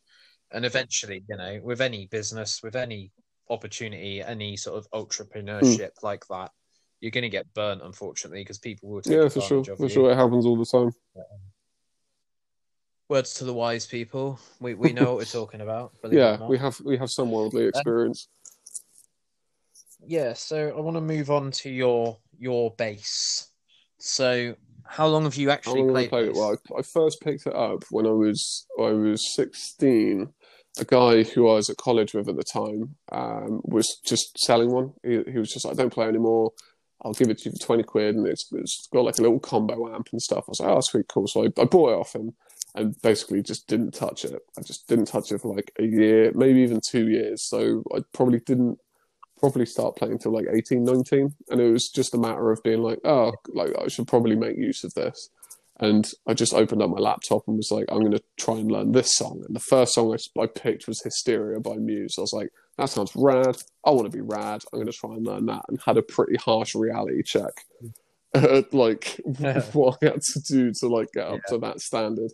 And 0.51 0.65
eventually, 0.65 1.23
you 1.29 1.37
know, 1.37 1.61
with 1.63 1.81
any 1.81 2.07
business, 2.07 2.61
with 2.63 2.75
any 2.75 3.13
opportunity, 3.49 4.21
any 4.21 4.57
sort 4.57 4.79
of 4.79 4.91
entrepreneurship 4.91 5.91
like 6.03 6.27
that, 6.29 6.51
you're 7.01 7.11
going 7.11 7.23
to 7.23 7.29
get 7.29 7.53
burnt, 7.55 7.83
unfortunately, 7.83 8.41
because 8.41 8.59
people 8.59 8.91
will 8.91 9.03
take 9.03 9.17
Yeah, 9.17 9.29
for 9.29 9.41
sure, 9.41 9.61
of 9.61 9.79
for 9.79 9.85
you. 9.85 9.89
sure, 9.89 10.11
it 10.11 10.17
happens 10.17 10.47
all 10.47 10.57
the 10.57 10.67
time. 10.67 10.93
Words 13.09 13.35
to 13.35 13.45
the 13.45 13.55
wise 13.55 13.87
people. 13.87 14.39
We 14.61 14.75
we 14.75 14.93
know 14.93 15.07
what 15.07 15.17
we're 15.17 15.25
talking 15.25 15.61
about. 15.63 16.01
believe 16.01 16.21
it 16.21 16.23
or 16.23 16.39
Yeah, 16.39 16.49
we 16.49 16.59
have 16.59 16.81
we 16.85 16.97
have 16.97 17.11
some 17.11 17.33
worldly 17.33 17.65
experience. 17.65 18.29
Yeah, 20.07 20.33
so 20.35 20.75
I 20.77 20.81
want 20.81 20.97
to 20.97 21.01
move 21.01 21.31
on 21.31 21.51
to 21.51 21.71
your 21.71 22.19
your 22.39 22.73
bass. 22.79 23.49
So, 23.99 24.55
how 24.87 25.07
long 25.09 25.25
have 25.25 25.35
you 25.35 25.51
actually 25.51 25.89
I 25.89 25.93
played, 25.93 26.09
played 26.11 26.29
it? 26.29 26.35
Well, 26.35 26.57
I, 26.77 26.79
I 26.79 26.83
first 26.83 27.21
picked 27.21 27.47
it 27.47 27.55
up 27.55 27.85
when 27.91 28.07
I 28.07 28.11
was 28.11 28.67
I 28.79 28.91
was 28.91 29.35
sixteen. 29.35 30.33
A 30.79 30.85
guy 30.85 31.25
who 31.25 31.49
I 31.51 31.55
was 31.55 31.69
at 31.69 31.79
college 31.79 32.15
with 32.15 32.29
at 32.29 32.37
the 32.37 32.45
time 32.45 32.95
um, 33.11 33.61
was 33.65 34.01
just 34.07 34.39
selling 34.39 34.71
one. 34.71 34.93
He, 35.03 35.21
he 35.33 35.39
was 35.39 35.51
just 35.51 35.65
like, 35.65 35.77
"Don't 35.77 35.93
play 35.93 36.07
anymore. 36.07 36.53
I'll 37.03 37.13
give 37.13 37.31
it 37.31 37.39
to 37.39 37.45
you 37.47 37.53
for 37.53 37.65
twenty 37.65 37.83
quid." 37.83 38.17
And 38.17 38.27
it's, 38.27 38.51
it's 38.53 38.89
got 38.93 39.05
like 39.05 39.19
a 39.19 39.23
little 39.23 39.41
combo 39.41 39.95
amp 39.95 40.09
and 40.13 40.23
stuff. 40.23 40.45
I 40.47 40.51
was 40.51 40.61
like, 40.61 40.71
"Oh, 40.71 40.81
sweet, 40.81 41.09
cool." 41.09 41.27
So 41.27 41.45
I, 41.45 41.61
I 41.61 41.65
bought 41.65 41.91
it 41.91 41.99
off 41.99 42.15
him 42.15 42.35
and 42.75 43.01
basically 43.03 43.43
just 43.43 43.67
didn't 43.67 43.93
touch 43.93 44.25
it. 44.25 44.41
I 44.59 44.63
just 44.63 44.89
didn't 44.89 45.07
touch 45.07 45.33
it 45.33 45.41
for 45.41 45.55
like 45.55 45.73
a 45.79 45.85
year, 45.85 46.33
maybe 46.35 46.61
even 46.61 46.81
two 46.81 47.09
years. 47.09 47.43
So 47.43 47.83
I 47.95 48.01
probably 48.13 48.41
didn't 48.41 48.79
properly 49.39 49.67
start 49.67 49.97
playing 49.97 50.13
until 50.13 50.33
like 50.33 50.47
18, 50.53 50.85
19. 50.85 51.35
And 51.49 51.61
it 51.61 51.71
was 51.71 51.89
just 51.89 52.15
a 52.15 52.19
matter 52.19 52.51
of 52.51 52.63
being 52.63 52.83
like, 52.83 52.99
oh, 53.05 53.33
like 53.49 53.73
I 53.83 53.89
should 53.89 54.07
probably 54.07 54.37
make 54.37 54.57
use 54.57 54.85
of 54.85 54.95
this. 54.95 55.31
And 55.81 56.09
I 56.29 56.35
just 56.35 56.53
opened 56.53 56.83
up 56.83 56.91
my 56.91 56.99
laptop 56.99 57.49
and 57.49 57.57
was 57.57 57.71
like, 57.71 57.87
I'm 57.89 58.01
going 58.01 58.13
to 58.13 58.23
try 58.39 58.57
and 58.57 58.71
learn 58.71 58.93
this 58.93 59.17
song. 59.17 59.43
And 59.47 59.57
the 59.57 59.61
first 59.61 59.95
song 59.95 60.15
I, 60.15 60.41
I 60.41 60.47
picked 60.47 60.87
was 60.87 61.03
Hysteria 61.03 61.59
by 61.59 61.77
Muse. 61.77 62.17
I 62.19 62.21
was 62.21 62.35
like, 62.35 62.51
that 62.81 62.89
sounds 62.89 63.13
rad. 63.15 63.57
I 63.85 63.91
want 63.91 64.11
to 64.11 64.17
be 64.17 64.23
rad. 64.23 64.65
I'm 64.73 64.79
going 64.79 64.87
to 64.87 64.93
try 64.93 65.15
and 65.15 65.27
learn 65.27 65.47
that. 65.47 65.65
And 65.69 65.81
had 65.85 65.99
a 65.99 66.03
pretty 66.03 66.37
harsh 66.37 66.75
reality 66.75 67.23
check. 67.23 67.53
like 68.73 69.21
what 69.73 69.99
I 70.03 70.07
had 70.07 70.23
to 70.23 70.41
do 70.49 70.73
to 70.73 70.89
like 70.89 71.09
get 71.13 71.27
up 71.27 71.41
to 71.49 71.59
that 71.59 71.81
standard. 71.81 72.33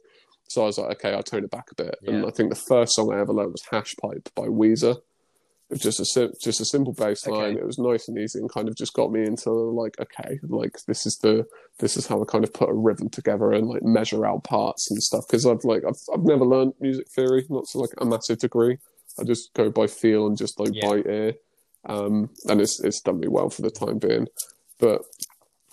So 0.49 0.63
I 0.63 0.67
was 0.67 0.79
like, 0.79 0.99
okay, 0.99 1.13
I'll 1.13 1.23
tone 1.23 1.45
it 1.45 1.51
back 1.51 1.71
a 1.73 1.75
bit. 1.75 1.97
And 2.07 2.25
I 2.25 2.31
think 2.31 2.51
the 2.51 2.61
first 2.69 2.95
song 2.95 3.13
I 3.13 3.21
ever 3.21 3.33
learned 3.33 3.53
was 3.53 3.65
Hash 3.71 3.97
Pipe 4.01 4.29
by 4.37 4.45
Weezer. 4.45 4.97
It 5.69 5.75
was 5.75 5.81
just 5.81 5.99
a 5.99 6.05
sim- 6.05 6.33
just 6.41 6.61
a 6.61 6.65
simple 6.65 6.93
bass 6.93 7.27
line. 7.27 7.55
Okay. 7.55 7.59
It 7.59 7.67
was 7.67 7.79
nice 7.79 8.07
and 8.07 8.17
easy, 8.17 8.39
and 8.39 8.49
kind 8.49 8.69
of 8.69 8.77
just 8.77 8.95
got 8.95 9.11
me 9.11 9.25
into 9.25 9.51
like, 9.51 9.99
okay, 9.99 10.39
like 10.45 10.77
this 10.87 11.07
is 11.07 11.17
the 11.17 11.45
this 11.81 11.97
is 11.97 12.07
how 12.07 12.23
I 12.23 12.25
kind 12.25 12.45
of 12.45 12.53
put 12.53 12.69
a 12.69 12.73
rhythm 12.73 13.09
together 13.09 13.51
and 13.51 13.67
like 13.67 13.83
measure 13.83 14.25
out 14.25 14.45
parts 14.45 14.89
and 14.93 15.03
stuff. 15.03 15.25
Because 15.27 15.45
I've 15.45 15.65
like 15.65 15.83
I've 15.85 15.99
I've 16.15 16.23
never 16.23 16.45
learned 16.45 16.75
music 16.79 17.09
theory, 17.11 17.45
not 17.51 17.65
to 17.73 17.79
like 17.79 17.91
a 17.99 18.05
massive 18.05 18.39
degree. 18.39 18.79
I 19.19 19.25
just 19.25 19.53
go 19.55 19.71
by 19.71 19.87
feel 19.87 20.27
and 20.27 20.37
just 20.37 20.59
like 20.61 20.71
Yeah. 20.75 20.89
by 20.89 20.97
ear, 21.11 21.35
um, 21.87 22.31
and 22.47 22.61
it's 22.61 22.81
it's 22.81 23.01
done 23.01 23.21
me 23.21 23.29
well 23.29 23.51
for 23.51 23.63
the 23.63 23.71
time 23.71 23.99
being. 23.99 24.29
But 24.79 25.03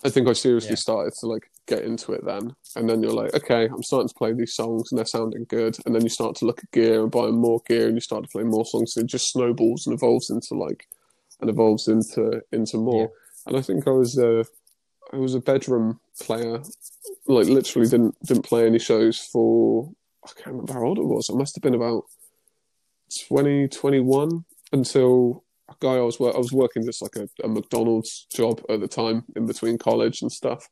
I 0.04 0.10
think 0.10 0.28
I 0.28 0.32
seriously 0.32 0.70
Yeah. 0.70 0.76
started 0.76 1.14
to 1.20 1.26
like 1.26 1.50
get 1.66 1.82
into 1.82 2.12
it 2.12 2.24
then, 2.24 2.54
and 2.76 2.88
then 2.88 3.02
you're 3.02 3.12
like, 3.12 3.34
okay, 3.34 3.64
I'm 3.66 3.82
starting 3.82 4.08
to 4.08 4.14
play 4.14 4.32
these 4.34 4.54
songs 4.54 4.90
and 4.90 4.98
they're 4.98 5.06
sounding 5.06 5.44
good, 5.48 5.76
and 5.84 5.94
then 5.94 6.02
you 6.02 6.08
start 6.10 6.36
to 6.36 6.44
look 6.44 6.60
at 6.62 6.70
gear 6.72 7.02
and 7.02 7.10
buy 7.10 7.28
more 7.30 7.60
gear, 7.66 7.86
and 7.86 7.96
you 7.96 8.00
start 8.00 8.22
to 8.24 8.28
play 8.30 8.44
more 8.44 8.66
songs, 8.66 8.96
and 8.96 9.04
it 9.04 9.08
just 9.10 9.30
snowballs 9.32 9.86
and 9.86 9.94
evolves 9.94 10.30
into 10.30 10.54
like, 10.54 10.86
and 11.40 11.48
evolves 11.50 11.88
into 11.88 12.42
into 12.52 12.76
more. 12.76 13.10
And 13.46 13.56
I 13.56 13.62
think 13.62 13.86
I 13.86 13.90
was 13.90 14.16
a 14.18 14.44
I 15.12 15.16
was 15.16 15.34
a 15.34 15.40
bedroom 15.40 16.00
player, 16.20 16.62
like 17.26 17.46
literally 17.46 17.88
didn't 17.88 18.14
didn't 18.24 18.44
play 18.44 18.66
any 18.66 18.78
shows 18.78 19.18
for 19.18 19.90
I 20.24 20.28
can't 20.36 20.46
remember 20.56 20.72
how 20.74 20.84
old 20.84 20.98
it 20.98 21.04
was. 21.04 21.28
It 21.28 21.36
must 21.36 21.54
have 21.56 21.62
been 21.62 21.74
about 21.74 22.04
20, 23.28 23.68
21 23.68 24.44
until 24.72 25.44
a 25.70 25.74
guy 25.80 25.94
I 25.94 26.00
was 26.00 26.20
I 26.20 26.38
was 26.38 26.52
working 26.52 26.84
just 26.84 27.02
like 27.02 27.16
a, 27.16 27.28
a 27.44 27.48
McDonald's 27.48 28.26
job 28.34 28.60
at 28.68 28.80
the 28.80 28.88
time 28.88 29.24
in 29.36 29.46
between 29.46 29.78
college 29.78 30.22
and 30.22 30.30
stuff, 30.30 30.68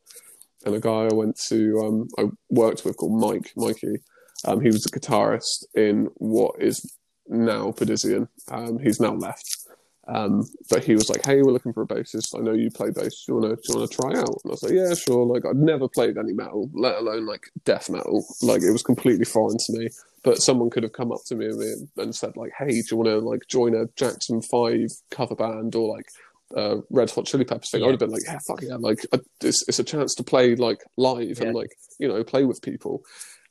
and 0.65 0.75
a 0.75 0.81
guy 0.81 1.09
I 1.11 1.15
went 1.15 1.39
to 1.49 1.79
um, 1.85 2.09
I 2.19 2.25
worked 2.51 2.85
with 2.85 2.97
called 2.97 3.21
Mike 3.21 3.53
Mikey. 3.57 3.97
Um, 4.45 4.61
he 4.61 4.69
was 4.69 4.85
a 4.87 4.91
guitarist 4.91 5.65
in 5.75 6.09
what 6.17 6.61
is 6.61 6.97
now 7.29 7.71
Pedizian. 7.73 8.29
Um, 8.51 8.79
he's 8.79 9.01
now 9.01 9.15
left. 9.15 9.59
Um, 10.09 10.43
but 10.69 10.83
he 10.83 10.95
was 10.95 11.09
like, 11.09 11.25
"Hey, 11.25 11.43
we're 11.43 11.53
looking 11.53 11.73
for 11.73 11.83
a 11.83 11.87
bassist. 11.87 12.37
I 12.37 12.43
know 12.43 12.53
you 12.53 12.71
play 12.71 12.91
bass. 12.91 13.25
Do 13.25 13.35
you 13.35 13.39
want 13.39 13.63
to 13.63 13.89
try 13.89 14.11
out?" 14.11 14.41
And 14.43 14.47
I 14.47 14.51
was 14.51 14.63
like, 14.65 14.73
"Yeah, 14.73 14.95
sure." 14.95 15.25
Like 15.25 15.47
I'd 15.47 15.57
never 15.57 15.89
played 15.89 16.19
any 16.19 16.33
metal, 16.33 16.69
let 16.75 16.97
alone 16.97 17.25
like 17.25 17.45
death 17.65 17.89
metal. 17.89 18.25
Like 18.43 18.63
it 18.63 18.73
was 18.73 18.83
completely 18.83 19.25
foreign 19.25 19.59
to 19.59 19.79
me. 19.79 19.89
But 20.25 20.37
someone 20.37 20.71
could 20.71 20.85
have 20.85 20.93
come 20.93 21.11
up 21.11 21.19
to 21.27 21.35
me 21.35 21.47
and, 21.97 22.15
said 22.15 22.37
like, 22.37 22.53
"Hey, 22.59 22.69
do 22.71 22.83
you 22.91 22.97
want 22.97 23.09
to 23.09 23.19
like 23.19 23.43
join 23.49 23.75
a 23.75 23.87
Jackson 23.97 24.41
Five 24.43 24.89
cover 25.11 25.35
band 25.35 25.75
or 25.75 25.97
like 25.97 26.07
uh, 26.57 26.77
Red 26.91 27.11
Hot 27.11 27.27
Chili 27.27 27.45
Peppers 27.45 27.71
thing?" 27.71 27.83
I 27.83 27.87
would 27.87 27.93
have 27.93 28.01
been 28.01 28.11
like, 28.11 28.23
"Yeah, 28.27 28.39
fuck 28.47 28.63
yeah!" 28.63 28.77
Like 28.79 29.05
I, 29.13 29.19
it's 29.43 29.65
it's 29.67 29.81
a 29.81 29.85
chance 29.85 30.15
to 30.15 30.23
play 30.23 30.55
like 30.55 30.85
live 30.97 31.39
Yeah. 31.41 31.47
and 31.47 31.55
like 31.55 31.71
you 31.99 32.07
know 32.09 32.23
play 32.23 32.45
with 32.45 32.63
people. 32.63 33.03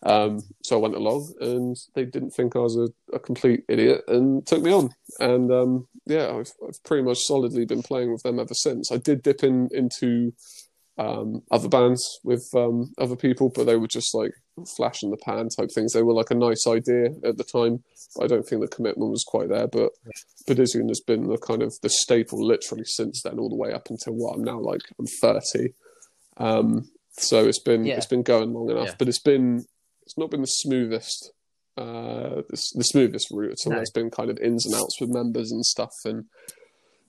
Um, 0.03 0.39
so 0.63 0.77
I 0.77 0.81
went 0.81 0.95
along, 0.95 1.31
and 1.41 1.75
they 1.93 2.05
didn't 2.05 2.31
think 2.31 2.55
I 2.55 2.59
was 2.59 2.75
a, 2.77 2.87
a 3.15 3.19
complete 3.19 3.63
idiot, 3.69 4.01
and 4.07 4.45
took 4.47 4.63
me 4.63 4.71
on. 4.71 4.89
And 5.19 5.51
um, 5.51 5.87
yeah, 6.07 6.29
I've, 6.29 6.51
I've 6.67 6.83
pretty 6.83 7.03
much 7.03 7.19
solidly 7.19 7.65
been 7.65 7.83
playing 7.83 8.11
with 8.11 8.23
them 8.23 8.39
ever 8.39 8.53
since. 8.55 8.91
I 8.91 8.97
did 8.97 9.21
dip 9.21 9.43
in 9.43 9.69
into 9.71 10.33
um, 10.97 11.43
other 11.51 11.69
bands 11.69 12.03
with 12.23 12.47
um, 12.55 12.93
other 12.97 13.15
people, 13.15 13.51
but 13.53 13.65
they 13.65 13.75
were 13.75 13.87
just 13.87 14.15
like 14.15 14.31
flash 14.65 15.03
in 15.03 15.11
the 15.11 15.17
pan 15.17 15.49
type 15.49 15.69
things. 15.71 15.93
They 15.93 16.03
were 16.03 16.13
like 16.13 16.31
a 16.31 16.35
nice 16.35 16.65
idea 16.67 17.09
at 17.23 17.37
the 17.37 17.43
time. 17.43 17.83
I 18.21 18.27
don't 18.27 18.43
think 18.47 18.61
the 18.61 18.67
commitment 18.67 19.11
was 19.11 19.23
quite 19.25 19.49
there. 19.49 19.67
But 19.67 19.91
Pedizian 20.47 20.89
has 20.89 20.99
been 20.99 21.27
the 21.27 21.37
kind 21.37 21.61
of 21.63 21.73
the 21.81 21.89
staple 21.89 22.45
literally 22.45 22.83
since 22.85 23.21
then, 23.23 23.39
all 23.39 23.49
the 23.49 23.55
way 23.55 23.71
up 23.73 23.89
until 23.89 24.13
what 24.13 24.35
I'm 24.35 24.43
now 24.43 24.59
like 24.59 24.81
I'm 24.99 25.05
30. 25.21 25.73
Um, 26.37 26.89
so 27.13 27.45
it's 27.47 27.59
been 27.59 27.85
Yeah. 27.85 27.95
it's 27.97 28.05
been 28.05 28.23
going 28.23 28.53
long 28.53 28.69
enough, 28.69 28.87
Yeah. 28.89 28.95
but 28.97 29.07
it's 29.07 29.19
been 29.21 29.65
it's 30.03 30.17
not 30.17 30.31
been 30.31 30.41
the 30.41 30.47
smoothest 30.47 31.31
uh 31.77 32.41
the, 32.49 32.71
the 32.75 32.83
smoothest 32.83 33.27
route 33.31 33.51
at 33.51 33.57
all. 33.65 33.73
No. 33.73 33.79
It's 33.79 33.91
been 33.91 34.09
kind 34.09 34.29
of 34.29 34.37
ins 34.39 34.65
and 34.65 34.75
outs 34.75 34.99
with 34.99 35.09
members 35.09 35.51
and 35.51 35.65
stuff, 35.65 35.93
and 36.05 36.25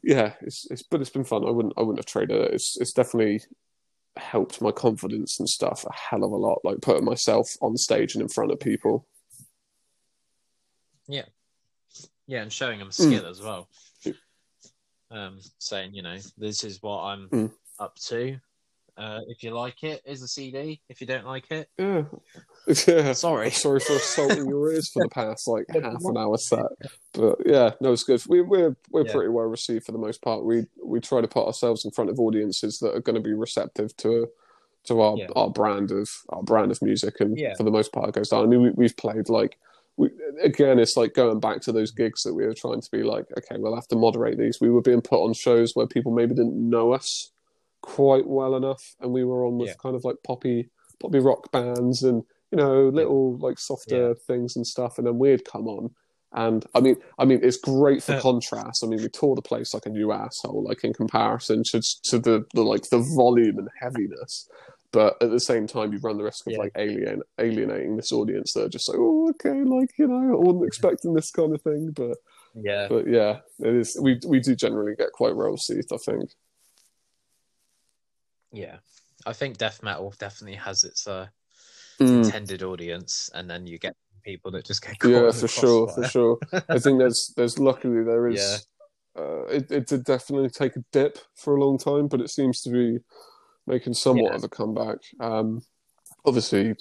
yeah, 0.03 0.35
it's 0.41 0.67
it's 0.71 0.83
but 0.83 1.01
it's 1.01 1.11
been 1.11 1.25
fun. 1.25 1.47
I 1.47 1.51
wouldn't 1.51 1.75
I 1.77 1.81
wouldn't 1.81 1.99
have 1.99 2.07
traded 2.07 2.37
it. 2.41 2.55
It's 2.55 2.77
it's 2.81 2.93
definitely 2.93 3.43
helped 4.17 4.61
my 4.61 4.71
confidence 4.71 5.39
and 5.41 5.49
stuff 5.49 5.85
a 5.85 5.93
hell 5.93 6.25
of 6.25 6.33
a 6.33 6.37
lot. 6.37 6.61
Like 6.65 6.81
putting 6.81 7.05
myself 7.05 7.57
on 7.61 7.77
stage 7.77 8.15
and 8.15 8.23
in 8.23 8.29
front 8.29 8.53
of 8.53 8.61
people. 8.61 9.07
Yeah, 11.09 11.25
Yeah, 12.27 12.43
and 12.43 12.53
showing 12.53 12.79
them 12.79 12.89
Mm. 12.89 12.93
skill 12.93 13.27
as 13.27 13.41
well. 13.41 13.69
Um, 15.11 15.41
saying, 15.59 15.95
you 15.95 16.03
know, 16.03 16.19
this 16.39 16.65
is 16.65 16.81
what 16.83 17.03
I'm 17.03 17.29
Mm. 17.29 17.53
up 17.79 17.97
to. 18.07 18.39
Uh, 19.03 19.21
if 19.27 19.43
you 19.43 19.51
like 19.51 19.83
it, 19.83 20.01
is 20.05 20.23
a 20.23 20.29
CD. 20.29 20.81
If 20.89 21.01
you 21.01 21.07
don't 21.09 21.27
like 21.27 21.51
it, 21.51 21.69
Yeah, 21.79 22.05
yeah. 22.87 23.13
sorry. 23.15 23.51
Sorry 23.51 23.81
for 23.81 23.95
assaulting 23.97 24.49
your 24.49 24.73
ears 24.73 24.91
for 24.93 25.03
the 25.03 25.09
past 25.09 25.49
like 25.49 25.65
half 25.73 25.97
an 26.05 26.17
hour 26.17 26.37
set, 26.39 26.67
but 27.13 27.39
yeah, 27.45 27.71
no, 27.81 27.93
it's 27.93 28.05
good. 28.05 28.23
We, 28.29 28.43
we're 28.43 28.77
we're 28.91 29.05
Yeah. 29.07 29.13
pretty 29.13 29.31
well 29.31 29.47
received 29.47 29.85
for 29.87 29.93
the 29.93 29.99
most 29.99 30.23
part. 30.23 30.45
We 30.45 30.67
we 30.85 31.01
try 31.01 31.21
to 31.21 31.27
put 31.29 31.47
ourselves 31.47 31.85
in 31.85 31.91
front 31.91 32.11
of 32.11 32.21
audiences 32.21 32.79
that 32.79 32.95
are 32.95 33.01
going 33.01 33.17
to 33.17 33.21
be 33.23 33.35
receptive 33.35 33.97
to 33.99 34.29
to 34.85 35.01
our 35.01 35.17
Yeah. 35.17 35.27
our 35.35 35.51
brand 35.51 35.91
of 35.91 36.09
our 36.29 36.43
brand 36.45 36.71
of 36.71 36.81
music, 36.83 37.21
and 37.21 37.37
Yeah. 37.37 37.55
for 37.57 37.65
the 37.65 37.71
most 37.73 37.93
part, 37.93 38.09
it 38.09 38.15
goes 38.15 38.29
down. 38.29 38.45
I 38.45 38.47
mean, 38.47 38.63
we, 38.63 38.71
we've 38.71 38.97
played 38.97 39.29
like 39.29 39.59
we, 39.97 40.11
again, 40.43 40.79
it's 40.79 40.97
like 40.97 41.13
going 41.15 41.41
back 41.41 41.61
to 41.63 41.73
those 41.73 41.91
gigs 41.91 42.23
that 42.23 42.35
we 42.35 42.47
were 42.47 42.55
trying 42.55 42.81
to 42.81 42.91
be 42.91 43.03
like, 43.03 43.27
okay, 43.39 43.57
we'll 43.59 43.75
have 43.75 43.89
to 43.89 43.97
moderate 43.97 44.39
these. 44.39 44.59
We 44.61 44.71
were 44.71 44.81
being 44.81 45.03
put 45.03 45.23
on 45.23 45.35
shows 45.35 45.73
where 45.75 45.87
people 45.87 46.13
maybe 46.13 46.35
didn't 46.35 46.57
know 46.71 46.93
us 46.93 47.31
quite 47.83 48.27
well 48.27 48.57
enough, 48.57 48.83
and 49.01 49.13
we 49.13 49.25
were 49.25 49.45
on 49.47 49.59
with 49.59 49.69
Yeah. 49.69 49.75
kind 49.83 49.95
of 49.95 50.05
like 50.05 50.17
poppy 50.25 50.71
poppy 51.01 51.19
rock 51.19 51.51
bands 51.53 52.03
and 52.05 52.23
you 52.51 52.57
know 52.59 52.89
little 52.89 53.37
like 53.39 53.59
softer 53.59 54.09
Yeah. 54.09 54.15
things 54.27 54.57
and 54.57 54.67
stuff, 54.67 54.99
and 54.99 55.07
then 55.07 55.19
we'd 55.19 55.45
come 55.45 55.67
on. 55.69 55.91
And 56.35 56.65
I 56.75 56.81
mean, 56.81 56.97
I 57.19 57.27
mean, 57.27 57.41
it's 57.43 57.59
great 57.59 58.03
for 58.03 58.15
Uh. 58.15 58.21
contrast. 58.21 58.83
I 58.83 58.87
mean, 58.87 59.03
we 59.03 59.09
tore 59.09 59.37
the 59.37 59.43
place 59.43 59.75
like 59.75 59.85
a 59.85 59.91
new 59.91 60.13
asshole, 60.13 60.63
like 60.65 60.83
in 60.85 60.95
comparison 60.95 61.63
to 61.65 61.83
to 62.05 62.19
the, 62.19 62.45
the 62.55 62.63
like 62.63 62.89
the 62.89 63.01
volume 63.17 63.59
and 63.59 63.69
heaviness. 63.79 64.49
But 64.93 65.23
at 65.23 65.31
the 65.31 65.41
same 65.41 65.67
time, 65.67 65.93
you 65.93 65.99
run 66.01 66.19
the 66.19 66.25
risk 66.25 66.47
of 66.47 66.53
Yeah. 66.53 66.59
like 66.61 66.73
alien 66.77 67.23
alienating 67.39 67.97
this 67.97 68.13
audience 68.13 68.53
that 68.53 68.65
are 68.65 68.69
just 68.69 68.89
like, 68.89 68.99
oh, 68.99 69.31
okay, 69.31 69.63
like 69.65 69.91
you 69.99 70.07
know, 70.07 70.33
I 70.35 70.37
wasn't 70.37 70.67
expecting 70.67 71.15
this 71.15 71.31
kind 71.31 71.55
of 71.55 71.61
thing. 71.63 71.91
But 71.95 72.17
Yeah. 72.55 72.87
but 72.89 73.09
yeah, 73.09 73.41
it 73.59 73.75
is. 73.75 73.99
We 74.01 74.21
we 74.27 74.39
do 74.41 74.55
generally 74.55 74.95
get 74.95 75.13
quite 75.13 75.35
well 75.37 75.51
received. 75.51 75.93
I 75.93 75.97
think. 75.99 76.31
Yeah. 78.53 78.77
I 79.27 79.33
think 79.33 79.59
death 79.59 79.83
metal 79.83 80.13
definitely 80.19 80.57
has 80.57 80.85
its 80.85 81.07
uh, 81.07 81.27
Mm. 82.01 82.25
intended 82.25 82.63
audience, 82.63 83.31
and 83.35 83.49
then 83.49 83.67
you 83.67 83.79
get 83.79 83.95
people 84.25 84.51
that 84.53 84.65
just 84.65 84.83
get 84.83 84.99
caught. 84.99 85.11
Yeah, 85.11 85.31
for 85.31 85.47
sure, 85.47 85.89
for 85.89 86.05
sure. 86.09 86.39
I 86.69 86.79
think 86.79 86.99
there's 86.99 87.33
there's 87.37 87.59
luckily 87.59 88.03
there 88.03 88.27
is. 88.29 88.67
Uh, 89.17 89.45
it 89.45 89.71
it 89.71 89.87
did 89.87 90.03
definitely 90.05 90.49
take 90.49 90.75
a 90.75 90.83
dip 90.91 91.19
for 91.37 91.55
a 91.55 91.61
long 91.61 91.77
time, 91.79 92.09
but 92.09 92.21
it 92.21 92.31
seems 92.31 92.63
to 92.63 92.71
be 92.71 92.99
making 93.67 93.93
somewhat 93.95 94.31
Yeah. 94.33 94.37
of 94.37 94.43
a 94.45 94.49
comeback. 94.49 94.99
Um, 95.21 95.61
obviously, 96.25 96.75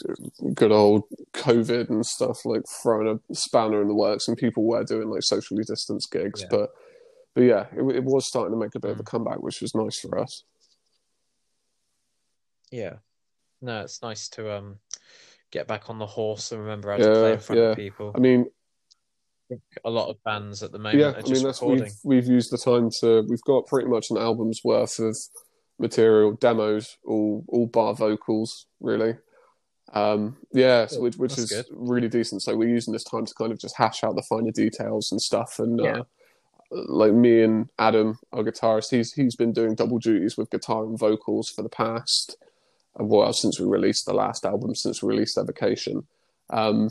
good 0.56 0.72
old 0.72 1.04
COVID 1.34 1.90
and 1.90 2.06
stuff 2.06 2.46
like 2.46 2.62
throwing 2.82 3.20
a 3.30 3.36
spanner 3.36 3.82
in 3.82 3.90
the 3.90 3.94
works, 3.96 4.28
and 4.30 4.38
people 4.38 4.64
were 4.66 4.84
doing 4.86 5.10
like 5.10 5.24
socially 5.24 5.64
distanced 5.68 6.10
gigs, 6.10 6.42
Yeah. 6.42 6.48
but 6.50 6.70
but 7.36 7.42
yeah, 7.42 7.66
it, 7.76 7.98
it 7.98 8.04
was 8.06 8.26
starting 8.28 8.54
to 8.54 8.60
make 8.60 8.76
a 8.76 8.80
bit 8.80 8.92
of 8.92 9.00
a 9.00 9.04
Mm. 9.04 9.08
comeback, 9.08 9.42
which 9.44 9.62
was 9.62 9.76
nice 9.76 10.00
for 10.00 10.18
us. 10.18 10.44
Yeah. 12.72 12.96
No, 13.62 13.82
it's 13.82 14.02
nice 14.02 14.30
to 14.30 14.56
um 14.58 14.80
get 15.52 15.68
back 15.68 15.90
on 15.90 16.00
the 16.00 16.06
horse 16.06 16.52
and 16.52 16.62
remember 16.62 16.92
how 16.92 16.98
to 16.98 17.04
play 17.04 17.34
in 17.34 17.40
front 17.40 17.62
of 17.62 17.76
people. 17.76 18.12
I 18.16 18.20
mean, 18.20 18.48
A 19.84 19.90
lot 19.90 20.10
of 20.10 20.24
bands 20.24 20.64
at 20.64 20.72
the 20.72 20.80
moment 20.80 21.00
yeah, 21.00 21.08
are 21.08 21.20
I 21.20 21.30
mean 21.30 21.44
that's 21.44 21.62
recording. 21.62 21.84
we've 21.84 22.26
we've 22.26 22.28
used 22.28 22.52
the 22.52 22.58
time 22.58 22.90
to 23.02 23.26
we've 23.28 23.42
got 23.44 23.68
pretty 23.68 23.90
much 23.90 24.10
an 24.10 24.18
album's 24.18 24.62
worth 24.64 24.98
of 25.00 25.18
material 25.78 26.34
demos, 26.34 26.98
all 27.06 27.44
all 27.48 27.68
bar 27.68 27.94
vocals, 27.94 28.66
really. 28.80 29.16
Um, 29.94 30.38
yeah, 30.54 30.86
so 30.86 31.02
which, 31.02 31.18
which 31.18 31.38
is 31.38 31.52
good. 31.52 31.66
really 31.72 32.08
decent. 32.08 32.42
So 32.44 32.56
we're 32.56 32.70
using 32.70 32.94
this 32.94 33.04
time 33.04 33.26
to 33.26 33.34
kind 33.34 33.52
of 33.52 33.60
just 33.60 33.76
hash 33.76 34.06
out 34.06 34.16
the 34.16 34.22
finer 34.22 34.52
details 34.52 35.12
and 35.12 35.22
stuff. 35.22 35.60
And 35.60 35.80
Yeah. 35.80 36.00
uh, 36.00 36.04
like 36.72 37.12
me 37.12 37.42
and 37.42 37.70
Adam, 37.78 38.18
our 38.32 38.44
guitarist, 38.44 38.92
he's 38.92 39.12
he's 39.12 39.36
been 39.36 39.52
doing 39.52 39.76
double 39.76 40.00
duties 40.00 40.38
with 40.38 40.50
guitar 40.50 40.86
and 40.86 40.98
vocals 40.98 41.50
for 41.50 41.62
the 41.62 41.68
past 41.70 42.38
uh, 42.40 42.46
well 42.96 43.34
since 43.34 43.60
we 43.60 43.66
released 43.66 44.06
the 44.06 44.14
last 44.14 44.46
album, 44.46 44.76
since 44.76 45.02
we 45.02 45.10
released 45.10 45.38
Evocation. 45.38 46.06
Um, 46.50 46.90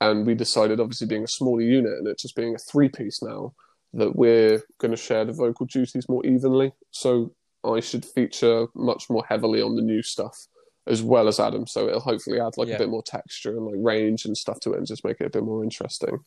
and 0.00 0.26
we 0.26 0.34
decided, 0.34 0.80
obviously 0.80 1.06
being 1.06 1.24
a 1.24 1.28
smaller 1.28 1.62
unit 1.62 1.92
and 1.94 2.06
it 2.06 2.18
just 2.18 2.36
being 2.36 2.54
a 2.54 2.58
three 2.58 2.88
piece 2.88 3.22
now, 3.22 3.54
that 3.94 4.14
we're 4.14 4.62
going 4.78 4.90
to 4.90 4.96
share 4.96 5.24
the 5.24 5.32
vocal 5.32 5.64
duties 5.66 6.08
more 6.08 6.24
evenly. 6.26 6.72
So 6.90 7.32
I 7.64 7.80
should 7.80 8.04
feature 8.04 8.66
much 8.74 9.08
more 9.08 9.24
heavily 9.26 9.62
on 9.62 9.74
the 9.76 9.82
new 9.82 10.02
stuff 10.02 10.48
as 10.86 11.02
well 11.02 11.28
as 11.28 11.40
Adam. 11.40 11.66
So 11.66 11.88
it'll 11.88 12.00
hopefully 12.00 12.40
add 12.40 12.56
like 12.56 12.68
Yeah. 12.68 12.74
a 12.76 12.78
bit 12.78 12.90
more 12.90 13.02
texture 13.02 13.56
and 13.56 13.66
like 13.66 13.74
range 13.78 14.24
and 14.24 14.36
stuff 14.36 14.60
to 14.60 14.72
it 14.74 14.78
and 14.78 14.86
just 14.86 15.04
make 15.04 15.20
it 15.20 15.26
a 15.26 15.30
bit 15.30 15.42
more 15.42 15.64
interesting. 15.64 16.18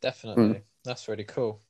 Definitely. 0.00 0.44
Mm. 0.44 0.62
That's 0.84 1.08
really 1.08 1.24
cool. 1.24 1.60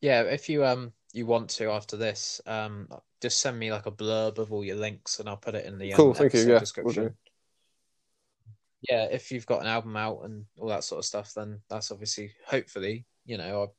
Yeah, 0.00 0.22
if 0.22 0.48
you 0.48 0.64
um 0.64 0.92
you 1.12 1.26
want 1.26 1.50
to 1.50 1.70
after 1.70 1.96
this, 1.96 2.40
um 2.46 2.88
just 3.20 3.40
send 3.40 3.58
me 3.58 3.70
like 3.70 3.86
a 3.86 3.90
blurb 3.92 4.38
of 4.38 4.52
all 4.52 4.64
your 4.64 4.76
links 4.76 5.20
and 5.20 5.28
I'll 5.28 5.36
put 5.36 5.54
it 5.54 5.66
in 5.66 5.78
the 5.78 5.92
um, 5.92 5.96
Cool, 5.98 6.14
thank 6.14 6.32
you. 6.32 6.40
Yeah, 6.40 6.58
description. 6.58 7.14
Yeah, 8.88 9.04
if 9.10 9.30
you've 9.30 9.46
got 9.46 9.60
an 9.60 9.66
album 9.66 9.96
out 9.96 10.20
and 10.24 10.46
all 10.58 10.68
that 10.68 10.84
sort 10.84 11.00
of 11.00 11.04
stuff, 11.04 11.34
then 11.34 11.60
that's 11.68 11.90
obviously 11.90 12.32
hopefully, 12.46 13.04
you 13.26 13.36
know, 13.36 13.64
I've 13.64 13.74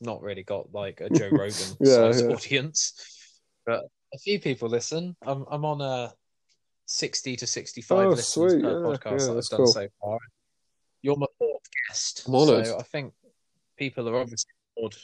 not 0.00 0.22
really 0.22 0.42
got 0.42 0.72
like 0.72 1.02
a 1.02 1.10
Joe 1.10 1.28
Rogan 1.32 1.76
Yeah, 1.80 2.12
yeah. 2.14 2.34
audience. 2.34 2.94
But 3.66 3.84
a 4.14 4.18
few 4.18 4.40
people 4.40 4.68
listen. 4.70 5.16
I'm 5.22 5.44
I'm 5.50 5.66
on 5.66 5.82
a 5.82 6.14
sixty 6.86 7.36
to 7.36 7.46
sixty 7.46 7.82
five 7.82 8.06
Oh, 8.06 8.10
listens 8.10 8.52
sweet. 8.54 8.62
per 8.62 8.70
Yeah, 8.70 8.76
podcast 8.76 9.26
that 9.26 9.36
I've 9.36 9.48
done 9.48 9.58
cool. 9.58 9.72
so 9.72 9.88
far. 10.00 10.18
You're 11.02 11.16
my 11.16 11.26
fourth 11.38 11.62
guest. 11.88 12.22
So 12.24 12.78
I 12.78 12.82
think 12.84 13.12
people 13.76 14.08
are 14.08 14.16
obviously 14.16 14.50
bored 14.76 14.96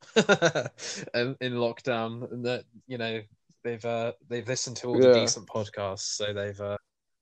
in, 0.16 1.36
in 1.40 1.52
lockdown 1.54 2.30
and 2.32 2.44
that, 2.44 2.64
you 2.86 2.98
know, 2.98 3.20
they've 3.64 3.84
uh 3.84 4.12
they've 4.28 4.46
listened 4.46 4.76
to 4.78 4.88
all 4.88 4.94
the 4.94 5.06
Yeah. 5.06 5.20
decent 5.20 5.46
podcasts, 5.46 6.00
so 6.16 6.32
they've 6.32 6.60
uh 6.60 6.78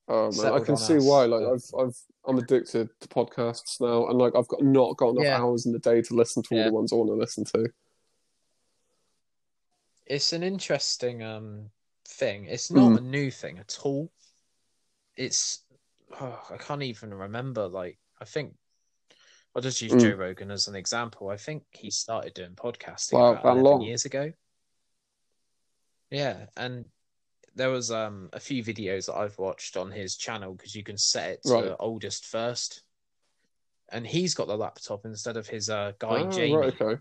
Oh 0.09 0.31
man, 0.31 0.53
I 0.53 0.61
can 0.61 0.77
see 0.77 0.95
us, 0.95 1.05
why. 1.05 1.24
Like 1.24 1.43
I've 1.45 1.64
I've 1.81 1.97
I'm 2.29 2.39
addicted 2.39 2.89
to 3.01 3.09
podcasts 3.09 3.81
now, 3.81 4.07
and 4.09 4.18
like 4.18 4.37
I've 4.37 4.47
got 4.49 4.62
not 4.62 4.97
got 4.97 5.11
enough 5.11 5.24
Yeah. 5.24 5.39
hours 5.39 5.66
in 5.66 5.72
the 5.72 5.79
day 5.81 6.01
to 6.03 6.14
listen 6.14 6.43
to 6.45 6.49
all 6.55 6.59
Yeah. 6.59 6.68
the 6.68 6.74
ones 6.74 6.93
I 6.93 6.97
want 6.97 7.11
to 7.11 7.14
listen 7.14 7.45
to. 7.47 7.68
it's 10.07 10.33
an 10.33 10.43
interesting 10.43 11.22
um 11.22 11.70
thing. 12.07 12.45
It's 12.45 12.70
not 12.70 12.93
Mm. 12.93 12.99
a 12.99 13.01
new 13.01 13.31
thing 13.31 13.59
at 13.59 13.79
all. 13.83 14.12
It's 15.16 15.64
oh, 16.20 16.41
I 16.51 16.57
can't 16.57 16.83
even 16.83 17.12
remember. 17.12 17.66
Like 17.66 17.99
I 18.20 18.24
think 18.24 18.55
I'll 19.57 19.63
just 19.63 19.81
use 19.81 19.93
Mm. 19.95 20.03
Joe 20.03 20.17
Rogan 20.17 20.51
as 20.51 20.69
an 20.69 20.75
example. 20.77 21.31
I 21.31 21.39
think 21.39 21.65
he 21.71 21.91
started 21.91 22.35
doing 22.35 22.51
podcasting 22.51 23.15
Wow, 23.15 23.31
about 23.33 23.57
11 23.57 23.65
long? 23.65 23.81
years 23.81 24.05
ago. 24.05 24.31
Yeah, 26.11 26.45
and 26.59 26.85
there 27.55 27.71
was 27.71 27.91
um 27.91 28.29
a 28.35 28.39
few 28.39 28.63
videos 28.63 29.07
that 29.07 29.17
I've 29.17 29.39
watched 29.39 29.79
on 29.79 29.91
his 29.91 30.15
channel 30.19 30.53
because 30.53 30.75
you 30.75 30.85
can 30.85 30.99
set 30.99 31.31
it 31.31 31.43
to 31.45 31.51
Right. 31.53 31.77
oldest 31.81 32.27
first, 32.27 32.83
and 33.89 34.07
he's 34.07 34.35
got 34.35 34.47
the 34.47 34.59
laptop 34.59 35.07
instead 35.07 35.39
of 35.39 35.47
his 35.47 35.71
uh 35.71 35.93
guy 35.99 36.21
Ah, 36.21 36.31
Jamie. 36.31 36.55
right, 36.55 36.81
okay. 36.81 37.01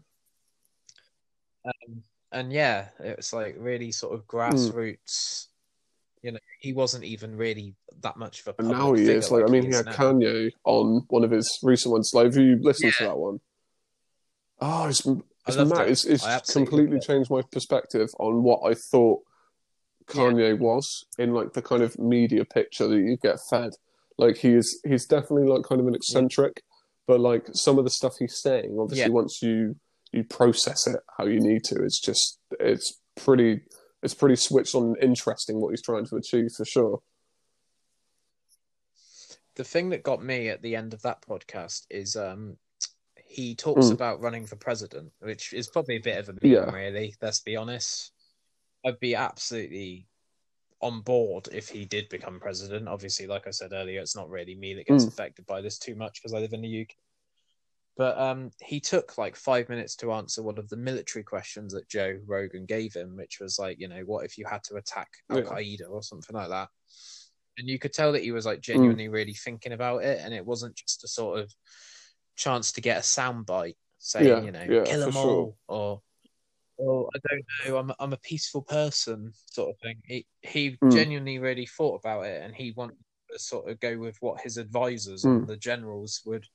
Um, 1.65 2.03
and 2.31 2.53
yeah, 2.53 2.87
it's 3.01 3.33
like 3.33 3.55
really 3.59 3.91
sort 3.91 4.13
of 4.13 4.25
grassroots. 4.27 5.47
You 6.25 6.31
know, 6.31 6.39
he 6.59 6.73
wasn't 6.73 7.03
even 7.03 7.35
really 7.37 7.75
that 8.01 8.17
much 8.17 8.41
of 8.41 8.47
a. 8.47 8.55
And 8.59 8.69
now 8.69 8.93
he 8.93 9.05
figure 9.05 9.17
is 9.19 9.29
like, 9.31 9.43
I 9.43 9.47
mean, 9.47 9.63
he 9.63 9.69
is 9.69 9.75
had 9.77 9.85
now. 9.85 9.91
Kanye 9.93 10.51
on 10.63 11.05
one 11.09 11.23
of 11.23 11.29
his 11.31 11.59
recent 11.61 11.91
ones. 11.91 12.11
Like, 12.15 12.25
have 12.25 12.35
you 12.37 12.57
listened 12.61 12.93
to 12.93 13.03
that 13.03 13.17
one? 13.17 13.39
Oh, 14.59 14.87
it's 14.87 15.05
it's 15.47 15.57
mad. 15.57 15.87
it. 15.87 15.91
It's, 15.91 16.05
it's 16.05 16.53
completely 16.53 16.99
changed 16.99 17.29
my 17.29 17.41
perspective 17.51 18.09
on 18.19 18.41
what 18.41 18.61
I 18.69 18.73
thought 18.73 19.21
Kanye 20.07 20.57
was 20.57 21.05
in 21.19 21.33
like 21.33 21.53
the 21.53 21.61
kind 21.61 21.83
of 21.83 21.97
media 21.99 22.43
picture 22.45 22.87
that 22.87 22.97
you 22.97 23.17
get 23.17 23.37
fed. 23.49 23.73
Like 24.17 24.37
he's 24.37 24.79
he's 24.87 25.05
definitely 25.05 25.47
like 25.47 25.63
kind 25.63 25.81
of 25.81 25.87
an 25.87 25.95
eccentric, 25.95 26.63
but 27.05 27.19
like 27.19 27.47
some 27.53 27.77
of 27.77 27.83
the 27.83 27.91
stuff 27.91 28.15
he's 28.17 28.41
saying, 28.41 28.77
obviously, 28.79 29.05
Yeah. 29.05 29.09
once 29.09 29.41
you 29.43 29.75
you 30.11 30.23
process 30.23 30.87
it 30.87 30.99
how 31.17 31.25
you 31.25 31.39
need 31.39 31.63
to, 31.65 31.75
it's 31.83 31.99
just 31.99 32.39
it's 32.59 32.99
pretty 33.15 33.61
it's 34.05 34.13
pretty 34.13 34.35
switched 34.35 34.75
on 34.75 34.83
and 34.83 34.97
interesting 35.03 35.59
what 35.59 35.71
he's 35.71 35.81
trying 35.81 36.05
to 36.05 36.15
achieve 36.15 36.51
for 36.51 36.63
sure. 36.63 37.01
The 39.55 39.63
thing 39.63 39.89
that 39.89 40.03
got 40.03 40.23
me 40.23 40.49
at 40.49 40.61
the 40.61 40.75
end 40.75 40.93
of 40.93 41.01
that 41.01 41.21
podcast 41.21 41.85
is 41.89 42.15
um 42.15 42.57
he 43.17 43.55
talks 43.55 43.87
Mm. 43.87 43.93
about 43.93 44.21
running 44.21 44.45
for 44.45 44.55
president, 44.55 45.11
which 45.19 45.51
is 45.51 45.67
probably 45.67 45.95
a 45.95 46.01
bit 46.01 46.19
of 46.19 46.29
a 46.29 46.33
meme, 46.33 46.51
Yeah. 46.51 46.71
really. 46.71 47.15
Let's 47.21 47.39
be 47.39 47.55
honest. 47.55 48.11
I'd 48.85 48.99
be 48.99 49.15
absolutely 49.15 50.07
on 50.79 51.01
board 51.01 51.49
if 51.51 51.67
he 51.67 51.85
did 51.85 52.07
become 52.09 52.39
president. 52.39 52.87
Obviously, 52.87 53.25
like 53.25 53.47
I 53.47 53.49
said 53.49 53.73
earlier, 53.73 53.99
it's 53.99 54.15
not 54.15 54.29
really 54.29 54.53
me 54.55 54.75
that 54.75 54.85
gets 54.85 55.05
Mm. 55.05 55.07
affected 55.07 55.45
by 55.47 55.61
this 55.61 55.79
too 55.79 55.95
much 55.95 56.21
because 56.21 56.33
I 56.35 56.39
live 56.39 56.53
in 56.53 56.61
the 56.61 56.67
UK. 56.67 56.95
But 57.97 58.17
um, 58.17 58.51
he 58.61 58.81
took 58.81 59.17
like 59.17 59.35
five 59.37 59.69
minutes 59.69 59.95
to 59.97 60.11
answer 60.11 60.43
one 60.43 60.57
of 60.57 60.67
the 60.67 60.75
military 60.75 61.23
questions 61.23 61.73
that 61.73 61.87
Joe 61.87 62.19
Rogan 62.25 62.65
gave 62.65 62.93
him, 62.93 63.15
which 63.15 63.39
was 63.39 63.57
like, 63.57 63.79
you 63.79 63.87
know, 63.87 64.01
what 64.01 64.25
if 64.25 64.37
you 64.37 64.45
had 64.45 64.63
to 64.65 64.75
attack 64.75 65.09
Al 65.31 65.37
Yeah. 65.37 65.43
Qaeda 65.43 65.89
or 65.89 66.03
something 66.03 66.35
like 66.35 66.49
that? 66.49 66.69
And 67.57 67.69
you 67.69 67.79
could 67.79 67.93
tell 67.93 68.11
that 68.11 68.23
he 68.23 68.31
was 68.33 68.45
Mm. 68.45 68.49
like 68.49 68.61
genuinely 68.61 69.07
really 69.07 69.33
thinking 69.33 69.71
about 69.71 70.03
it, 70.03 70.19
and 70.21 70.33
it 70.33 70.45
wasn't 70.45 70.75
just 70.75 71.05
a 71.05 71.07
sort 71.07 71.39
of 71.39 71.53
chance 72.35 72.73
to 72.73 72.81
get 72.81 72.97
a 72.97 73.01
soundbite 73.01 73.77
saying, 73.97 74.27
Yeah, 74.27 74.41
you 74.41 74.51
know, 74.51 74.67
yeah, 74.69 74.83
kill 74.83 74.99
them 74.99 75.11
sure. 75.11 75.29
all, 75.31 75.57
or 75.69 76.01
well, 76.77 77.09
I 77.15 77.19
don't 77.29 77.45
know, 77.65 77.77
I'm 77.77 77.91
I'm 77.99 78.13
a 78.13 78.17
peaceful 78.17 78.61
person, 78.61 79.31
sort 79.45 79.69
of 79.69 79.79
thing. 79.79 80.01
He 80.05 80.27
he 80.41 80.77
Mm. 80.83 80.91
genuinely 80.91 81.39
really 81.39 81.65
thought 81.65 82.01
about 82.01 82.25
it, 82.25 82.41
and 82.43 82.53
he 82.53 82.73
wanted 82.73 82.97
to 83.31 83.39
sort 83.39 83.69
of 83.69 83.79
go 83.79 83.97
with 83.97 84.17
what 84.21 84.41
his 84.41 84.57
advisors 84.57 85.23
Mm. 85.23 85.37
and 85.39 85.47
the 85.47 85.55
generals 85.57 86.21
would 86.25 86.45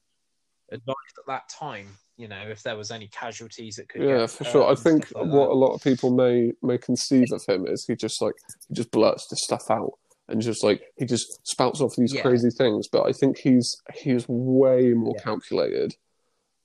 advise 0.72 0.94
at 1.18 1.26
that 1.26 1.48
time. 1.48 1.88
You 2.16 2.28
know, 2.28 2.42
if 2.48 2.62
there 2.62 2.76
was 2.76 2.90
any 2.90 3.06
casualties 3.08 3.76
that 3.76 3.88
could 3.88 4.02
Yeah, 4.02 4.26
for 4.26 4.44
uh, 4.46 4.50
sure. 4.50 4.70
I 4.70 4.74
think 4.74 5.10
like 5.14 5.24
what 5.26 5.46
that. 5.48 5.52
a 5.52 5.60
lot 5.64 5.72
of 5.74 5.82
people 5.82 6.10
may 6.10 6.52
may 6.62 6.76
conceive 6.78 7.32
of 7.32 7.42
him 7.46 7.66
is 7.66 7.84
he 7.86 7.96
just 7.96 8.20
like 8.20 8.34
he 8.68 8.74
just 8.74 8.90
blurts 8.90 9.26
this 9.28 9.42
stuff 9.42 9.70
out 9.70 9.92
and 10.28 10.40
just 10.42 10.62
like 10.62 10.82
he 10.98 11.06
just 11.06 11.26
spouts 11.48 11.80
off 11.80 11.94
these 11.96 12.12
Yeah. 12.14 12.20
crazy 12.22 12.50
things. 12.50 12.88
But 12.88 13.08
I 13.08 13.12
think 13.12 13.38
he's 13.38 13.74
he's 13.94 14.28
way 14.28 14.92
more 14.92 15.14
Yeah. 15.16 15.22
calculated 15.22 15.94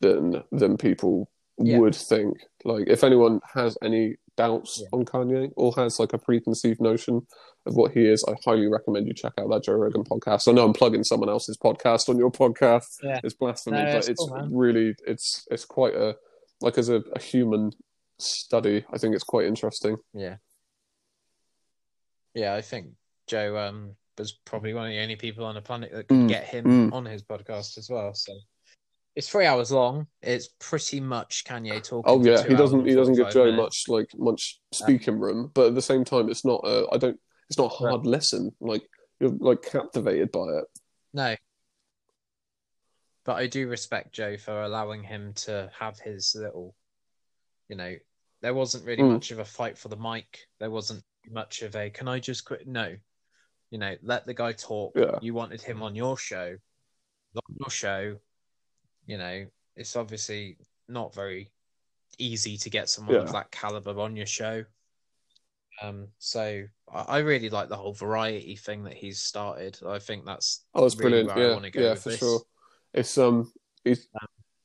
than 0.02 0.44
than 0.52 0.76
people 0.78 1.30
Yeah. 1.58 1.78
would 1.80 1.96
think. 1.96 2.38
Like 2.66 2.88
if 2.88 3.04
anyone 3.04 3.40
has 3.54 3.78
any 3.82 4.18
doubts 4.38 4.80
Yeah. 4.82 4.88
on 4.94 5.06
Kanye 5.06 5.52
or 5.56 5.74
has 5.76 6.00
like 6.00 6.14
a 6.14 6.18
preconceived 6.18 6.82
notion 6.82 7.26
of 7.66 7.76
what 7.76 7.92
he 7.94 8.06
is, 8.08 8.24
I 8.28 8.34
highly 8.46 8.68
recommend 8.68 9.08
you 9.08 9.14
check 9.14 9.34
out 9.40 9.50
that 9.50 9.64
Joe 9.64 9.74
Rogan 9.74 10.04
podcast. 10.04 10.48
I 10.48 10.52
know 10.52 10.66
I'm 10.66 10.74
plugging 10.74 11.04
someone 11.04 11.30
else's 11.30 11.58
podcast 11.58 12.10
on 12.10 12.18
your 12.18 12.32
podcast. 12.32 12.98
Yeah. 13.02 13.20
It's 13.24 13.34
blasphemy, 13.34 13.78
No, 13.78 13.86
but 13.94 14.08
it's 14.10 14.20
cool, 14.20 14.48
really 14.52 14.96
it's 15.08 15.48
it's 15.50 15.66
quite 15.66 15.96
a 15.96 16.16
like 16.62 16.78
as 16.78 16.90
a, 16.90 17.02
a 17.14 17.20
human 17.20 17.72
study. 18.20 18.86
I 18.94 18.98
think 18.98 19.16
it's 19.16 19.24
quite 19.24 19.46
interesting. 19.46 19.98
Yeah. 20.14 20.36
Yeah, 22.34 22.54
I 22.54 22.62
think 22.62 22.88
Joe 23.28 23.58
um 23.58 23.96
was 24.18 24.32
probably 24.46 24.74
one 24.74 24.86
of 24.86 24.92
the 24.92 25.00
only 25.02 25.16
people 25.16 25.46
on 25.46 25.56
the 25.56 25.62
planet 25.62 25.92
that 25.92 26.08
could 26.08 26.18
Mm, 26.18 26.30
get 26.30 26.46
him 26.46 26.66
mm. 26.90 26.94
on 26.94 27.06
his 27.06 27.22
podcast 27.24 27.78
as 27.78 27.90
well. 27.90 28.14
So 28.14 28.34
it's 29.16 29.30
three 29.30 29.46
hours 29.46 29.72
long. 29.72 30.08
It's 30.22 30.50
pretty 30.60 31.00
much 31.00 31.44
Kanye 31.46 31.82
talking. 31.84 32.04
Oh 32.06 32.24
yeah, 32.24 32.44
he 32.46 32.56
doesn't 32.56 32.86
he 32.86 32.94
doesn't 32.94 33.16
give 33.16 33.30
Joe 33.32 33.46
minutes. 33.46 33.58
much 33.62 33.84
like 33.88 34.10
much 34.18 34.60
speaking 34.74 35.20
room, 35.20 35.52
but 35.54 35.68
at 35.68 35.76
the 35.76 35.82
same 35.82 36.04
time, 36.04 36.30
it's 36.30 36.44
not 36.46 36.62
a 36.66 36.88
I 36.92 36.98
don't 36.98 37.20
it's 37.50 37.58
not 37.58 37.72
a 37.72 37.76
hard 37.76 38.06
listen. 38.06 38.52
Like 38.60 38.84
you're 39.20 39.30
like 39.32 39.62
captivated 39.62 40.32
by 40.32 40.42
it. 40.60 40.66
No. 41.14 41.36
But 43.24 43.38
I 43.38 43.48
do 43.48 43.68
respect 43.68 44.14
Joe 44.14 44.38
for 44.38 44.62
allowing 44.64 45.04
him 45.04 45.34
to 45.46 45.72
have 45.80 45.98
his 46.00 46.36
little, 46.38 46.76
you 47.70 47.76
know, 47.76 47.96
there 48.42 48.54
wasn't 48.54 48.86
really 48.86 49.02
Mm. 49.02 49.14
much 49.14 49.32
of 49.32 49.40
a 49.40 49.46
fight 49.46 49.78
for 49.78 49.88
the 49.88 49.96
mic. 49.98 50.42
There 50.60 50.70
wasn't 50.70 51.04
much 51.32 51.64
of 51.64 51.76
a, 51.76 51.90
can 51.90 52.08
I 52.08 52.20
just 52.20 52.46
quit? 52.46 52.68
No. 52.68 52.96
You 53.72 53.80
know, 53.80 53.96
let 54.04 54.28
the 54.28 54.36
guy 54.36 54.52
talk. 54.52 54.94
Yeah. 54.96 55.18
You 55.22 55.34
wanted 55.34 55.62
him 55.62 55.82
on 55.82 55.96
your 55.96 56.18
show. 56.18 56.56
On 57.36 57.56
your 57.60 57.70
show, 57.72 58.18
you 59.06 59.18
know, 59.18 59.46
it's 59.76 59.96
obviously 59.96 60.58
not 60.88 61.14
very 61.14 61.52
easy 62.18 62.58
to 62.58 62.70
get 62.70 62.90
someone 62.90 63.18
of 63.18 63.32
that 63.32 63.52
caliber 63.52 64.00
on 64.00 64.16
your 64.16 64.26
show. 64.26 64.64
Um, 65.82 66.08
so 66.20 66.64
I, 66.92 67.02
I 67.02 67.18
really 67.20 67.50
like 67.50 67.70
the 67.70 67.76
whole 67.76 67.94
variety 67.94 68.56
thing 68.56 68.84
that 68.86 68.94
he's 68.94 69.20
started. 69.20 69.78
I 69.86 70.00
think 70.00 70.26
that's 70.26 70.64
Oh, 70.74 70.82
that's 70.82 70.96
really 70.96 71.24
brilliant. 71.24 71.28
where 71.28 71.46
I 71.46 71.48
Yeah, 71.48 71.54
wanna 71.56 71.72
go 71.72 71.82
yeah, 71.82 71.96
for 71.96 72.10
this. 72.10 72.20
sure. 72.20 72.42
It's 72.94 73.18
um, 73.18 73.52
it's 73.84 74.08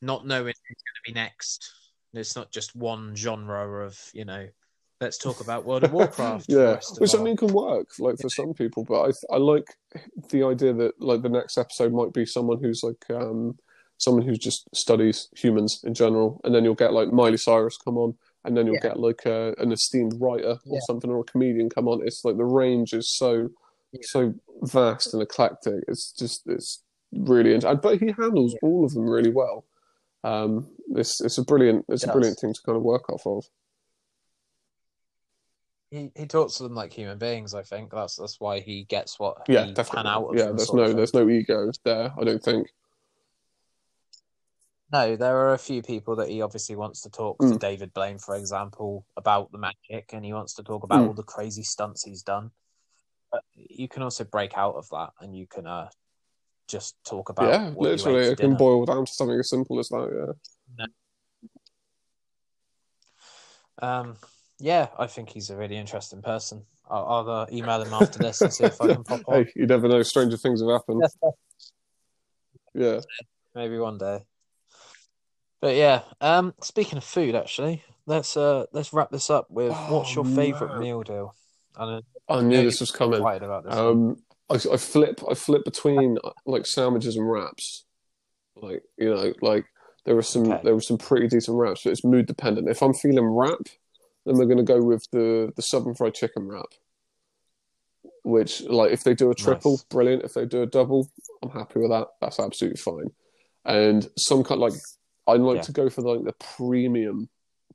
not 0.01 0.27
knowing 0.27 0.47
who's 0.47 0.55
going 0.83 1.05
to 1.05 1.13
be 1.13 1.13
next. 1.13 1.73
It's 2.15 2.37
not 2.37 2.51
just 2.51 2.75
one 2.75 3.15
genre 3.17 3.85
of 3.85 3.99
you 4.13 4.25
know. 4.25 4.47
Let's 5.01 5.17
talk 5.17 5.41
about 5.41 5.65
World 5.65 5.85
of 5.85 5.93
Warcraft. 5.95 6.49
yeah, 6.49 6.73
of 6.75 6.83
which 6.99 7.15
I 7.15 7.19
mean 7.19 7.37
can 7.37 7.53
work 7.53 7.89
like 7.99 8.19
for 8.19 8.29
some 8.29 8.53
people, 8.55 8.85
but 8.85 9.03
I 9.03 9.35
I 9.35 9.39
like 9.39 9.67
the 10.31 10.45
idea 10.45 10.73
that 10.75 11.01
like 11.01 11.23
the 11.23 11.29
next 11.29 11.59
episode 11.59 11.93
might 11.93 12.13
be 12.13 12.27
someone 12.27 12.63
who's 12.63 12.83
like 12.83 13.05
um 13.11 13.59
someone 14.01 14.27
who 14.27 14.35
just 14.35 14.65
studies 14.75 15.29
humans 15.37 15.81
in 15.85 15.95
general, 15.95 16.41
and 16.45 16.55
then 16.55 16.65
you'll 16.65 16.75
get 16.75 16.93
like 16.93 17.13
Miley 17.13 17.37
Cyrus 17.37 17.77
come 17.77 17.97
on, 17.99 18.17
and 18.45 18.57
then 18.57 18.67
you'll 18.67 18.77
Yeah. 18.77 18.89
get 18.91 18.99
like 19.01 19.25
a, 19.27 19.55
an 19.59 19.71
esteemed 19.73 20.15
writer 20.21 20.59
or 20.67 20.75
Yeah. 20.77 20.81
something 20.87 21.11
or 21.11 21.21
a 21.21 21.25
comedian 21.25 21.69
come 21.71 21.87
on. 21.87 22.01
It's 22.07 22.25
like 22.25 22.37
the 22.37 22.45
range 22.45 22.93
is 22.93 23.09
so 23.17 23.51
Yeah. 23.93 24.01
so 24.03 24.35
vast 24.63 25.15
and 25.15 25.23
eclectic. 25.23 25.85
It's 25.89 26.13
just 26.13 26.43
it's 26.47 26.83
really 27.13 27.55
interesting. 27.55 27.81
but 27.83 27.99
he 28.01 28.13
handles 28.13 28.57
all 28.63 28.85
of 28.85 28.93
them 28.95 29.09
really 29.09 29.31
well. 29.31 29.65
Um, 30.25 30.69
it's 30.97 31.21
it's 31.21 31.39
a 31.39 31.45
brilliant 31.45 31.85
it's 31.89 32.05
a 32.05 32.13
brilliant 32.13 32.39
thing 32.39 32.53
to 32.55 32.61
kind 32.65 32.77
of 32.77 32.83
work 32.83 33.09
off 33.11 33.27
of. 33.27 33.45
he 35.91 36.11
he 36.15 36.27
talks 36.27 36.55
to 36.57 36.63
them 36.63 36.75
like 36.75 36.93
human 36.93 37.19
beings. 37.19 37.53
I 37.53 37.63
think 37.63 37.91
that's 37.91 38.17
that's 38.17 38.39
why 38.41 38.61
he 38.61 38.85
gets 38.85 39.19
what 39.19 39.43
Yeah, 39.49 39.65
he 39.67 39.73
definitely. 39.75 40.11
out 40.11 40.29
of 40.29 40.37
yeah, 40.37 40.53
there's 40.53 40.73
no 40.73 40.93
there's 40.93 41.15
no 41.15 41.29
ego 41.29 41.71
there. 41.85 42.13
I 42.19 42.25
don't 42.25 42.43
think. 42.43 42.69
No, 44.93 45.15
there 45.15 45.37
are 45.37 45.55
a 45.55 45.59
few 45.59 45.83
people 45.83 46.17
that 46.17 46.29
he 46.29 46.43
obviously 46.43 46.75
wants 46.75 47.03
to 47.03 47.11
talk 47.11 47.39
to. 47.39 47.45
Mm. 47.45 47.61
David 47.61 47.95
Blaine, 47.95 48.19
for 48.19 48.35
example, 48.35 49.07
about 49.17 49.53
the 49.53 49.59
magic, 49.59 50.13
and 50.13 50.25
he 50.25 50.33
wants 50.33 50.55
to 50.55 50.65
talk 50.65 50.83
about 50.83 51.01
Mm. 51.01 51.09
all 51.09 51.15
the 51.15 51.23
crazy 51.23 51.63
stunts 51.63 52.03
he's 52.03 52.23
done. 52.23 52.51
But 53.31 53.45
you 53.55 53.89
can 53.89 54.03
also 54.03 54.25
break 54.25 54.59
out 54.59 54.75
of 54.75 54.89
that, 54.91 55.13
and 55.21 55.37
you 55.37 55.47
can 55.47 55.69
uh, 55.69 55.91
just 56.67 56.97
talk 57.05 57.29
about 57.29 57.49
yeah, 57.49 57.73
literally, 57.77 58.25
it 58.25 58.39
can 58.39 58.57
boil 58.57 58.85
down 58.85 59.07
to 59.07 59.13
something 59.13 59.39
as 59.39 59.49
simple 59.49 59.79
as 59.79 59.89
that. 59.91 60.35
Yeah. 60.79 60.87
Um, 63.79 64.17
yeah, 64.59 64.89
I 64.99 65.07
think 65.07 65.31
he's 65.31 65.51
a 65.51 65.57
really 65.57 65.77
interesting 65.77 66.23
person. 66.23 66.65
I'll, 66.89 67.07
I'll 67.07 67.31
uh, 67.31 67.47
email 67.53 67.81
him 67.81 67.95
after 67.95 68.19
this 68.19 68.43
and 68.43 68.53
see 68.53 68.65
if 68.65 68.81
I 68.81 68.89
can 68.89 69.05
pop 69.05 69.21
on. 69.27 69.45
Hey, 69.45 69.53
you 69.55 69.67
never 69.67 69.89
know. 69.89 70.03
Stranger 70.03 70.37
things 70.37 70.61
have 70.61 70.71
happened. 70.71 71.03
Yeah. 72.73 73.01
Maybe 73.53 73.79
one 73.79 73.99
day. 73.99 74.21
But 75.61 75.77
yeah, 75.77 76.03
um, 76.21 76.55
speaking 76.63 76.97
of 76.97 77.05
food, 77.05 77.35
actually, 77.35 77.83
let's 78.07 78.37
uh 78.37 78.67
let's 78.73 78.93
wrap 78.93 79.11
this 79.11 79.29
up 79.29 79.51
with 79.51 79.73
what's 79.91 80.15
your 80.15 80.25
Oh, 80.25 80.29
favourite 80.29 80.73
man. 80.73 80.83
meal 80.83 81.03
deal? 81.03 81.35
And 81.77 82.03
I 82.29 82.41
knew 82.43 82.63
this 82.65 82.81
was 82.81 82.91
coming. 82.91 83.23
This. 83.23 83.77
Um, 83.77 84.17
I, 84.49 84.55
I 84.55 84.77
flip, 84.77 85.21
I 85.31 85.35
flip 85.35 85.65
between 85.65 86.19
uh, 86.25 86.31
like 86.47 86.67
sandwiches 86.67 87.17
and 87.17 87.31
wraps. 87.31 87.85
Like 88.57 88.83
you 88.97 89.15
know, 89.15 89.33
like 89.43 89.67
there 90.07 90.15
were 90.15 90.23
some, 90.23 90.51
Okay. 90.51 90.63
there 90.65 90.75
were 90.75 90.81
some 90.81 90.99
pretty 90.99 91.29
decent 91.29 91.57
wraps, 91.57 91.83
but 91.85 91.91
it's 91.91 92.05
mood 92.05 92.27
dependent. 92.27 92.69
If 92.69 92.83
I'm 92.83 92.95
feeling 92.95 93.27
wrap, 93.27 93.61
then 94.25 94.37
we're 94.39 94.47
gonna 94.47 94.63
go 94.63 94.83
with 94.83 95.07
the 95.13 95.53
the 95.57 95.63
southern 95.63 95.95
fried 95.95 96.15
chicken 96.15 96.49
wrap. 96.49 96.67
Which, 98.23 98.63
like, 98.63 98.93
if 98.93 99.03
they 99.03 99.15
do 99.15 99.31
a 99.31 99.35
triple, 99.35 99.73
Nice. 99.73 99.85
brilliant. 99.91 100.25
If 100.25 100.35
they 100.35 100.45
do 100.45 100.63
a 100.63 100.67
double, 100.67 101.11
I'm 101.43 101.51
happy 101.51 101.81
with 101.81 101.91
that. 101.91 102.09
That's 102.21 102.39
absolutely 102.39 102.77
fine. 102.77 103.11
And 103.65 104.09
some 104.17 104.45
kind, 104.45 104.61
like, 104.61 104.75
I 105.31 105.37
like 105.37 105.57
Yeah. 105.57 105.63
to 105.63 105.73
go 105.73 105.89
for 105.91 106.03
like 106.03 106.25
the 106.25 106.35
premium 106.57 107.29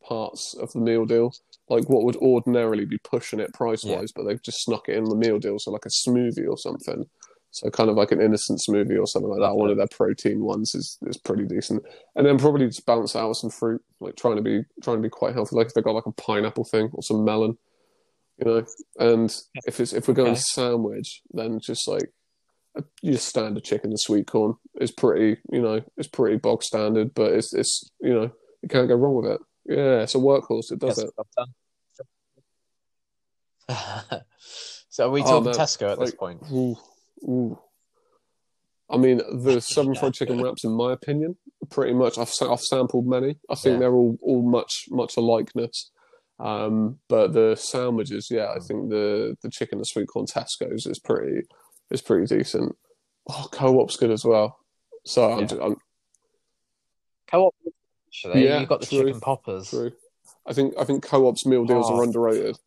parts 0.03 0.53
of 0.55 0.71
the 0.73 0.79
meal 0.79 1.05
deal, 1.05 1.33
like 1.69 1.89
what 1.89 2.03
would 2.03 2.15
ordinarily 2.17 2.85
be 2.85 2.97
pushing 2.99 3.39
it 3.39 3.53
price 3.53 3.83
wise, 3.83 4.11
but 4.11 4.23
they've 4.23 4.41
just 4.41 4.63
snuck 4.63 4.87
it 4.89 4.97
in 4.97 5.05
the 5.05 5.15
meal 5.15 5.39
deal, 5.39 5.57
so 5.57 5.71
like 5.71 5.85
a 5.85 5.89
smoothie 5.89 6.47
or 6.47 6.57
something. 6.57 7.05
So 7.51 7.69
kind 7.69 7.89
of 7.89 7.95
like 7.95 8.11
an 8.11 8.21
innocent 8.21 8.59
smoothie 8.59 8.99
or 8.99 9.07
something 9.07 9.31
like 9.31 9.39
that. 9.39 9.55
One 9.55 9.69
of 9.69 9.77
their 9.77 9.87
protein 9.87 10.43
ones 10.43 10.75
is, 10.75 10.97
is 11.07 11.17
pretty 11.17 11.45
decent, 11.45 11.83
and 12.15 12.25
then 12.25 12.37
probably 12.37 12.65
just 12.67 12.85
balance 12.85 13.15
out 13.15 13.29
with 13.29 13.37
some 13.37 13.49
fruit, 13.49 13.81
like 14.01 14.17
trying 14.17 14.35
to 14.35 14.41
be 14.41 14.63
trying 14.83 14.97
to 14.97 15.01
be 15.01 15.09
quite 15.09 15.33
healthy. 15.33 15.55
Like 15.55 15.67
if 15.67 15.73
they 15.73 15.81
got 15.81 15.95
like 15.95 16.05
a 16.05 16.11
pineapple 16.11 16.65
thing 16.65 16.89
or 16.91 17.01
some 17.01 17.23
melon, 17.23 17.57
you 18.37 18.45
know. 18.45 18.65
And 18.99 19.33
if 19.65 19.79
it's 19.79 19.93
if 19.93 20.07
we're 20.09 20.15
going 20.15 20.31
Okay. 20.33 20.41
sandwich, 20.41 21.21
then 21.31 21.61
just 21.61 21.87
like 21.87 22.11
your 23.01 23.17
standard 23.17 23.63
chicken 23.63 23.91
and 23.91 23.99
sweet 23.99 24.27
corn 24.27 24.55
is 24.81 24.91
pretty, 24.91 25.39
you 25.51 25.61
know, 25.61 25.81
it's 25.97 26.07
pretty 26.07 26.37
bog 26.37 26.63
standard, 26.63 27.13
but 27.13 27.31
it's 27.33 27.53
it's 27.53 27.89
you 28.01 28.13
know 28.13 28.31
you 28.61 28.69
can't 28.69 28.87
go 28.87 28.95
wrong 28.95 29.15
with 29.15 29.31
it. 29.31 29.41
Yeah, 29.65 30.01
it's 30.01 30.15
a 30.15 30.19
workhorse. 30.19 30.71
It 30.71 30.79
does 30.79 30.99
it. 30.99 31.09
the 31.17 31.45
so 34.89 35.07
are 35.07 35.11
we 35.11 35.21
Oh, 35.21 35.25
talking 35.25 35.45
no, 35.45 35.57
Tesco 35.57 35.91
at 35.91 35.99
this 35.99 36.13
point? 36.13 36.41
Ooh, 36.51 36.77
ooh. 37.23 37.59
I 38.89 38.97
mean, 38.97 39.17
the 39.17 39.59
southern 39.61 39.95
fried 39.95 40.13
chicken 40.13 40.41
wraps, 40.41 40.63
in 40.63 40.71
my 40.71 40.93
opinion, 40.93 41.37
pretty 41.69 41.93
much. 41.93 42.17
I've 42.17 42.31
I've 42.41 42.61
sampled 42.61 43.07
many. 43.07 43.37
I 43.49 43.55
think 43.55 43.73
Yeah. 43.73 43.79
they're 43.79 43.93
all 43.95 44.17
all 44.21 44.41
much 44.43 44.85
much 44.89 45.15
alikeness. 45.15 45.89
Um, 46.37 46.99
but 47.07 47.31
the 47.33 47.55
sandwiches, 47.55 48.27
yeah, 48.29 48.51
I 48.55 48.59
think 48.59 48.89
the 48.89 49.35
the 49.41 49.49
chicken 49.49 49.79
and 49.79 49.87
sweet 49.87 50.07
corn 50.07 50.25
Tesco's 50.27 50.85
is 50.85 50.99
pretty 50.99 51.47
is 51.91 52.01
pretty 52.01 52.25
decent. 52.33 52.75
Oh, 53.29 53.47
co-op's 53.51 53.97
good 53.97 54.11
as 54.11 54.23
well. 54.25 54.59
So 55.05 55.31
I'm, 55.31 55.39
Yeah. 55.41 55.57
I'm 55.65 55.75
Co-op, 57.27 57.55
actually. 58.07 58.45
Yeah, 58.45 58.59
You've 58.59 58.69
got 58.69 58.81
the 58.81 58.85
true, 58.87 59.03
chicken 59.05 59.19
poppers. 59.19 59.69
true. 59.69 59.91
I 60.45 60.53
think 60.53 60.75
I 60.77 60.83
think 60.83 61.03
co-op's 61.03 61.45
meal 61.45 61.65
deals 61.65 61.87
Oh. 61.89 61.97
are 61.97 62.03
underrated. 62.03 62.57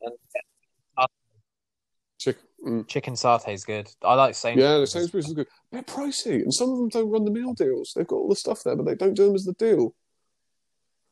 Chick, 2.19 2.37
mm. 2.67 2.87
Chicken 2.89 3.15
satay 3.15 3.55
is 3.55 3.65
good. 3.65 3.89
I 4.03 4.15
like 4.15 4.35
Sainsbury's. 4.35 4.69
Yeah, 4.69 4.79
the 4.79 4.87
Sainsbury's 4.89 5.27
is 5.29 5.35
good. 5.35 5.47
They're 5.71 5.83
pricey, 5.85 6.43
and 6.43 6.53
some 6.53 6.71
of 6.71 6.79
them 6.79 6.89
don't 6.89 7.11
run 7.11 7.25
the 7.25 7.31
meal 7.31 7.55
deals. 7.55 7.93
They've 7.95 8.07
got 8.07 8.17
all 8.17 8.29
the 8.29 8.35
stuff 8.35 8.65
there, 8.65 8.75
but 8.75 8.85
they 8.87 8.97
don't 8.97 9.15
do 9.15 9.27
them 9.27 9.37
as 9.37 9.45
the 9.45 9.53
deal. 9.53 9.95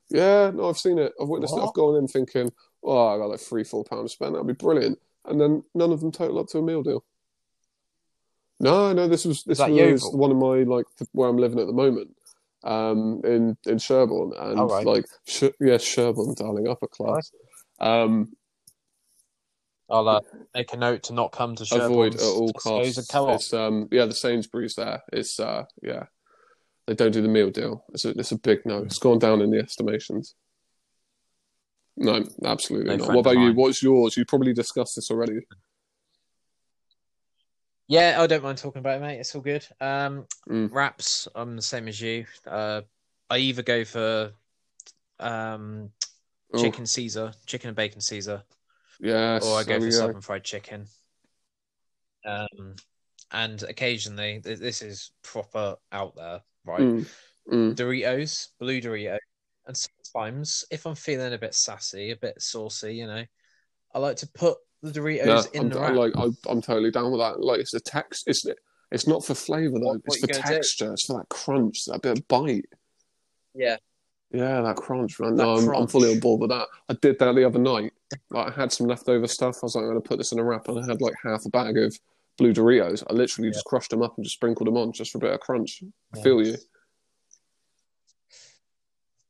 Yeah, 0.09 0.51
no, 0.53 0.69
I've 0.69 0.79
seen 0.79 0.99
it. 0.99 1.13
I've 1.21 1.29
witnessed 1.29 1.57
it. 1.57 1.61
I've 1.61 1.73
gone 1.75 1.97
in 1.97 2.09
thinking, 2.09 2.53
oh, 2.83 3.07
I 3.09 3.19
got 3.19 3.31
like 3.31 3.41
three, 3.41 3.63
four 3.65 3.85
pounds 3.85 4.11
to 4.11 4.15
spend. 4.17 4.35
That'd 4.35 4.47
be 4.49 4.53
brilliant. 4.55 4.99
And 5.25 5.41
then 5.41 5.63
none 5.75 5.93
of 5.93 6.01
them 6.01 6.11
total 6.13 6.39
up 6.41 6.49
to 6.49 6.59
a 6.59 6.63
meal 6.63 6.83
deal. 6.83 7.05
No, 8.59 8.93
no, 8.93 9.07
this 9.07 9.25
was 9.25 9.43
this 9.45 9.59
that 9.59 9.71
was 9.71 10.03
one 10.15 10.31
of 10.31 10.37
my 10.39 10.63
like 10.63 10.87
where 11.13 11.29
I'm 11.29 11.37
living 11.37 11.59
at 11.59 11.67
the 11.67 11.73
moment, 11.73 12.17
um, 12.65 13.21
in 13.25 13.57
in 13.67 13.79
Sherborne, 13.79 14.33
and 14.37 14.61
Oh, 14.61 14.69
right. 14.69 14.87
like 14.87 15.05
Sh- 15.27 15.45
yeah, 15.61 15.77
Sherborne, 15.77 16.35
darling, 16.35 16.67
upper 16.67 16.87
class. 16.87 17.31
Um, 17.81 18.33
I'll 19.89 20.09
uh, 20.09 20.21
make 20.55 20.73
a 20.73 20.77
note 20.77 21.05
to 21.05 21.13
not 21.13 21.33
come 21.33 21.55
to 21.57 21.65
Sherborne. 21.65 21.91
avoid 21.91 22.15
at 22.15 22.23
all 22.23 22.53
costs. 22.55 22.99
It's 22.99 23.53
um 23.53 23.89
yeah, 23.93 24.07
the 24.07 24.15
Sainsbury's 24.15 24.75
there. 24.75 25.03
It's 25.13 25.39
uh 25.39 25.65
yeah, 25.83 26.05
they 26.87 26.95
don't 26.95 27.13
do 27.13 27.23
the 27.23 27.29
meal 27.29 27.51
deal. 27.51 27.85
It's 27.93 28.05
a 28.05 28.11
it's 28.11 28.33
a 28.33 28.39
big 28.39 28.61
no. 28.65 28.79
It's 28.79 28.99
gone 28.99 29.19
down 29.19 29.43
in 29.43 29.51
the 29.51 29.59
estimations. 29.59 30.35
No, 31.99 32.25
absolutely 32.45 32.97
No 32.97 33.05
not. 33.05 33.15
What 33.15 33.21
about 33.21 33.39
you? 33.39 33.53
What's 33.53 33.83
yours? 33.83 34.17
You 34.17 34.25
probably 34.25 34.53
discussed 34.53 34.97
this 34.97 35.11
already. 35.11 35.41
Yeah, 37.89 38.17
I 38.21 38.27
don't 38.27 38.43
mind 38.43 38.59
talking 38.59 38.81
about 38.81 38.99
it, 38.99 39.01
mate. 39.01 39.19
It's 39.21 39.35
all 39.35 39.41
good. 39.41 39.67
Um, 39.81 40.27
Mm. 40.49 40.71
wraps, 40.71 41.29
I'm 41.35 41.57
the 41.57 41.63
same 41.63 41.89
as 41.89 42.01
you. 42.01 42.27
Uh, 42.47 42.83
I 43.31 43.39
either 43.39 43.63
go 43.63 43.85
for 43.85 44.33
um 45.21 45.91
Oh, 46.53 46.73
chicken 46.73 46.87
Caesar, 46.87 47.33
chicken 47.47 47.69
and 47.69 47.77
bacon 47.77 48.01
Caesar, 48.01 48.45
yes, 48.99 49.45
or 49.45 49.61
I 49.61 49.65
go 49.65 49.81
for 49.81 49.93
southern 49.93 50.23
fried 50.23 50.45
chicken. 50.45 50.89
Um, 52.25 52.77
and 53.31 53.63
occasionally, 53.63 54.41
th- 54.41 54.59
this 54.59 54.83
is 54.83 55.13
proper 55.23 55.77
out 55.93 56.17
there, 56.17 56.43
right? 56.65 56.89
Mm, 56.89 57.07
mm. 57.53 57.77
Doritos, 57.77 58.51
blue 58.61 58.81
Dorito, 58.83 59.19
and 59.67 59.77
sometimes 59.77 60.65
if 60.71 60.87
I'm 60.87 60.95
feeling 60.97 61.33
a 61.35 61.39
bit 61.39 61.55
sassy, 61.55 62.11
a 62.13 62.17
bit 62.17 62.43
saucy, 62.43 62.97
you 62.97 63.07
know, 63.07 63.25
I 63.95 63.99
like 64.01 64.19
to 64.19 64.29
put 64.29 64.59
the 64.83 64.93
Doritos 64.93 65.27
Yeah, 65.27 65.43
in 65.55 65.61
I'm, 65.63 65.69
the 65.71 65.81
wrap. 65.81 65.95
like. 65.95 66.13
I, 66.17 66.29
I'm 66.49 66.61
totally 66.63 66.91
down 66.91 67.11
with 67.11 67.21
that. 67.21 67.41
Like, 67.41 67.61
it's 67.61 67.73
the 67.73 67.81
text. 67.81 68.25
It's 68.27 68.45
it's 68.93 69.07
not 69.07 69.25
for 69.25 69.35
flavor 69.35 69.79
though. 69.81 69.87
What- 69.87 70.01
it's 70.05 70.21
what 70.21 70.21
for 70.21 70.27
gonna 70.29 70.43
do? 70.49 70.55
texture. 70.55 70.93
It's 70.93 71.05
for 71.07 71.19
that 71.19 71.29
crunch, 71.29 71.85
that 71.87 72.03
bit 72.03 72.19
of 72.19 72.29
bite. 72.29 72.67
Yeah, 73.55 73.77
Yeah, 74.31 74.61
that 74.61 74.77
crunch, 74.77 75.19
man. 75.19 75.35
That 75.37 75.43
No, 75.45 75.57
I'm, 75.57 75.69
I'm 75.71 75.87
fully 75.89 76.13
on 76.13 76.21
board 76.21 76.41
with 76.43 76.51
that. 76.51 76.69
I 76.89 76.95
did 77.01 77.19
that 77.19 77.35
the 77.35 77.45
other 77.47 77.59
night. 77.59 77.93
Like, 78.31 78.53
I 78.53 78.61
had 78.61 78.71
some 78.73 78.87
leftover 78.87 79.27
stuff. 79.27 79.57
I 79.63 79.67
was 79.67 79.75
like, 79.75 79.83
I'm 79.83 79.89
going 79.91 80.03
to 80.03 80.07
put 80.09 80.19
this 80.19 80.31
in 80.33 80.39
a 80.39 80.45
wrap, 80.45 80.69
and 80.69 80.79
I 80.79 80.87
had 80.87 81.01
like 81.01 81.15
half 81.25 81.47
a 81.47 81.49
bag 81.49 81.77
of 81.79 81.99
blue 82.39 82.53
Doritos. 82.53 83.03
I 83.09 83.15
literally 83.15 83.51
just 83.51 83.65
crushed 83.65 83.91
them 83.91 84.03
up 84.03 84.15
and 84.17 84.25
just 84.25 84.37
sprinkled 84.37 84.67
them 84.67 84.77
on, 84.77 84.93
just 84.93 85.11
for 85.11 85.19
a 85.19 85.21
bit 85.23 85.33
of 85.33 85.41
crunch. 85.41 85.83
I 86.15 86.21
feel 86.21 86.45
you. 86.47 86.57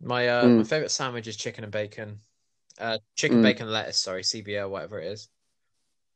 my 0.00 0.28
uh, 0.28 0.44
Mm. 0.44 0.58
my 0.58 0.64
favorite 0.64 0.90
sandwich 0.90 1.26
is 1.26 1.36
chicken 1.36 1.64
and 1.64 1.72
bacon, 1.72 2.18
uh, 2.78 2.98
chicken 3.14 3.38
Mm. 3.38 3.42
bacon 3.42 3.70
lettuce. 3.70 3.98
Sorry, 3.98 4.22
CBL, 4.22 4.68
whatever 4.68 5.00
it 5.00 5.06
is, 5.06 5.28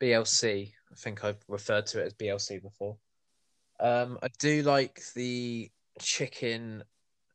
BLC. 0.01 0.73
I 0.91 0.95
think 0.97 1.25
I've 1.25 1.43
referred 1.49 1.87
to 1.89 2.01
it 2.01 2.07
as 2.07 2.15
BLC 2.15 2.61
before. 2.63 2.97
Um, 3.79 4.19
I 4.23 4.29
do 4.39 4.63
like 4.63 5.01
the 5.15 5.71
chicken 6.01 6.85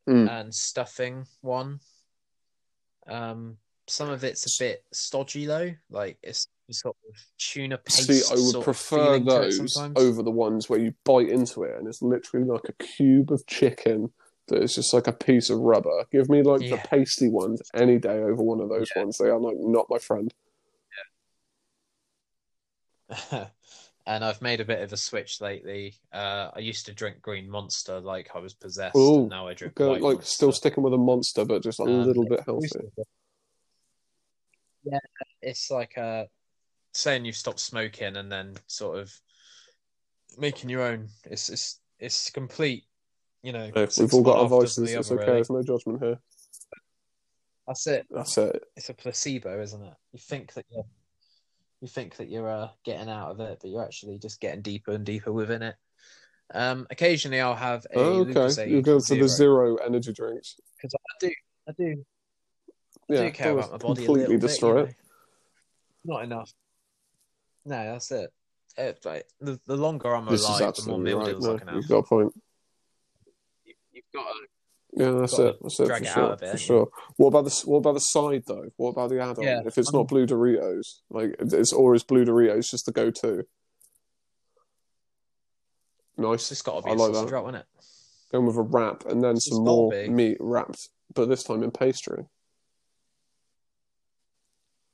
Mm. 0.07 0.29
and 0.29 0.53
stuffing 0.53 1.25
one. 1.41 1.79
Um, 3.07 3.57
some 3.87 4.09
of 4.09 4.23
it's 4.23 4.45
a 4.59 4.63
bit 4.63 4.83
stodgy 4.91 5.45
though, 5.47 5.71
like 5.89 6.17
it's 6.21 6.47
sort 6.71 6.95
of 7.09 7.15
tuna 7.37 7.77
paste. 7.77 8.05
See, 8.07 8.21
I 8.31 8.35
would 8.37 8.63
prefer 8.63 9.19
feeling 9.19 9.25
to 9.25 9.41
it 9.41 9.51
those 9.51 9.77
over 9.95 10.23
the 10.23 10.31
ones 10.31 10.69
where 10.69 10.79
you 10.79 10.93
bite 11.03 11.29
into 11.29 11.63
it 11.63 11.77
and 11.77 11.87
it's 11.87 12.01
literally 12.01 12.45
like 12.45 12.63
a 12.69 12.73
cube 12.73 13.31
of 13.31 13.45
chicken 13.47 14.11
that 14.47 14.61
is 14.61 14.75
just 14.75 14.93
like 14.93 15.07
a 15.07 15.11
piece 15.11 15.49
of 15.49 15.59
rubber. 15.59 16.05
Give 16.11 16.29
me 16.29 16.43
like 16.43 16.61
the 16.61 16.77
pasty 16.77 17.29
ones 17.29 17.61
any 17.73 17.97
day 17.97 18.19
over 18.19 18.43
one 18.43 18.61
of 18.61 18.69
those 18.69 18.89
ones. 18.95 19.17
They 19.17 19.29
are 19.29 19.39
like 19.39 19.57
not 19.59 19.87
my 19.89 19.97
friend. 19.97 20.31
and 24.07 24.23
I've 24.23 24.41
made 24.41 24.61
a 24.61 24.65
bit 24.65 24.81
of 24.81 24.91
a 24.93 24.97
switch 24.97 25.41
lately. 25.41 25.95
Uh, 26.11 26.49
I 26.55 26.59
used 26.59 26.85
to 26.87 26.93
drink 26.93 27.21
Green 27.21 27.49
Monster 27.49 27.99
like 27.99 28.29
I 28.35 28.39
was 28.39 28.53
possessed, 28.53 28.95
Ooh, 28.95 29.21
and 29.21 29.29
now 29.29 29.47
I 29.47 29.53
drink 29.53 29.79
White 29.79 30.01
like 30.01 30.15
Monster. 30.17 30.25
still 30.25 30.51
sticking 30.51 30.83
with 30.83 30.93
a 30.93 30.97
monster, 30.97 31.45
but 31.45 31.63
just 31.63 31.79
a 31.79 31.83
Um, 31.83 32.05
little 32.05 32.25
bit 32.25 32.41
healthier. 32.45 32.89
Yeah, 34.83 34.99
it's 35.41 35.71
like 35.71 35.97
uh, 35.97 36.25
saying 36.93 37.25
you've 37.25 37.35
stopped 37.35 37.59
smoking 37.59 38.17
and 38.17 38.31
then 38.31 38.55
sort 38.67 38.99
of 38.99 39.11
making 40.37 40.69
your 40.69 40.81
own. 40.83 41.07
It's 41.25 41.49
it's 41.49 41.79
it's 41.99 42.29
complete. 42.29 42.83
You 43.41 43.53
know, 43.53 43.71
Yeah, 43.75 43.87
we've 43.99 44.13
all 44.13 44.23
got 44.23 44.37
our 44.37 44.45
off, 44.45 44.61
doesn't 44.61 44.83
vices. 44.85 44.93
the 44.93 44.99
It's 44.99 45.11
okay. 45.11 45.21
really. 45.23 45.33
There's 45.37 45.49
no 45.49 45.63
judgment 45.63 46.03
here. 46.03 46.19
That's 47.67 47.87
it. 47.87 48.05
That's 48.11 48.37
it. 48.37 48.63
It's 48.75 48.89
a 48.89 48.93
placebo, 48.93 49.59
isn't 49.61 49.81
it? 49.83 49.93
You 50.13 50.19
think 50.19 50.53
that 50.53 50.65
you're 50.71 50.85
you 51.81 51.87
think 51.87 52.15
that 52.17 52.29
you're 52.29 52.49
uh, 52.49 52.69
getting 52.83 53.09
out 53.09 53.31
of 53.31 53.39
it, 53.39 53.59
but 53.61 53.69
you're 53.69 53.83
actually 53.83 54.17
just 54.19 54.39
getting 54.39 54.61
deeper 54.61 54.91
and 54.91 55.05
deeper 55.05 55.31
within 55.31 55.61
it. 55.61 55.75
Um, 56.53 56.87
occasionally, 56.89 57.41
I'll 57.41 57.55
have 57.55 57.85
a 57.93 57.97
Oh, 57.97 58.19
okay. 58.21 58.69
You 58.69 58.81
go 58.81 58.99
for 58.99 59.15
the 59.15 59.27
zero 59.27 59.75
energy 59.77 60.13
drinks. 60.13 60.55
because 60.77 60.93
I 60.93 61.13
do, 61.19 61.31
I 61.67 61.71
do, 61.71 62.05
I 63.09 63.15
do 63.15 63.31
care 63.31 63.51
about 63.51 63.71
my 63.71 63.77
body 63.77 64.03
a 64.03 64.05
completely 64.05 64.35
bit. 64.37 64.41
destroy 64.41 64.73
you 64.73 64.79
it. 64.85 64.95
know. 66.05 66.15
Not 66.15 66.23
enough. 66.23 66.53
No, 67.65 67.75
that's 67.91 68.11
it. 68.11 68.31
It- 68.77 68.99
like, 69.05 69.25
the, 69.41 69.59
the 69.65 69.75
longer 69.77 70.15
I'm 70.15 70.27
This 70.27 70.43
alive, 70.47 70.75
the 70.75 70.87
more 70.87 70.99
meal 70.99 71.19
right. 71.19 71.27
deals 71.27 71.45
No, 71.45 71.55
I 71.55 71.57
can 71.57 71.67
have. 71.67 71.77
you've 71.77 71.87
got 71.87 71.97
a 71.97 72.03
point. 72.03 72.33
You, 73.65 73.73
you've 73.91 74.03
got 74.13 74.23
to, 74.23 74.47
Yeah, 74.97 75.11
that's 75.11 75.37
it. 75.39 75.57
That's 75.61 75.79
it 75.79 75.85
drag 75.87 76.03
for 76.03 76.07
it 76.07 76.13
sure. 76.13 76.23
out 76.23 76.31
a 76.31 76.37
bit, 76.37 76.51
for 76.51 76.57
sure. 76.57 76.87
What 77.17 77.27
about 77.27 77.45
the 77.45 77.61
What 77.65 77.77
about 77.79 77.93
the 77.95 77.99
side 77.99 78.43
though? 78.47 78.69
What 78.77 78.91
about 78.91 79.09
the 79.09 79.19
add-on? 79.21 79.43
Yeah, 79.43 79.61
if 79.65 79.77
it's 79.77 79.91
not 79.91 80.01
um 80.01 80.05
blue 80.07 80.25
Doritos, 80.25 80.99
like 81.09 81.35
it's 81.39 81.73
or 81.73 81.95
is 81.95 82.03
blue 82.03 82.23
Doritos 82.25 82.69
just 82.71 82.85
the 82.85 82.91
go-to? 82.93 83.39
it's 83.39 83.47
Nice. 86.17 86.47
just 86.49 86.63
got 86.63 86.77
to 86.77 86.81
be 86.83 86.91
I 86.91 86.93
a 86.93 86.97
like 86.97 87.13
sausage 87.13 87.29
that. 87.29 87.35
roll, 87.35 87.47
isn't 87.49 87.59
it? 87.59 87.65
Going 88.31 88.45
with 88.45 88.55
a 88.55 88.61
wrap 88.61 89.05
and 89.05 89.21
then 89.21 89.35
It's 89.35 89.49
some 89.49 89.65
more 89.65 89.91
be. 89.91 90.07
meat 90.07 90.37
wrapped, 90.39 90.87
but 91.13 91.27
this 91.27 91.43
time 91.43 91.61
in 91.61 91.71
pastry. 91.71 92.23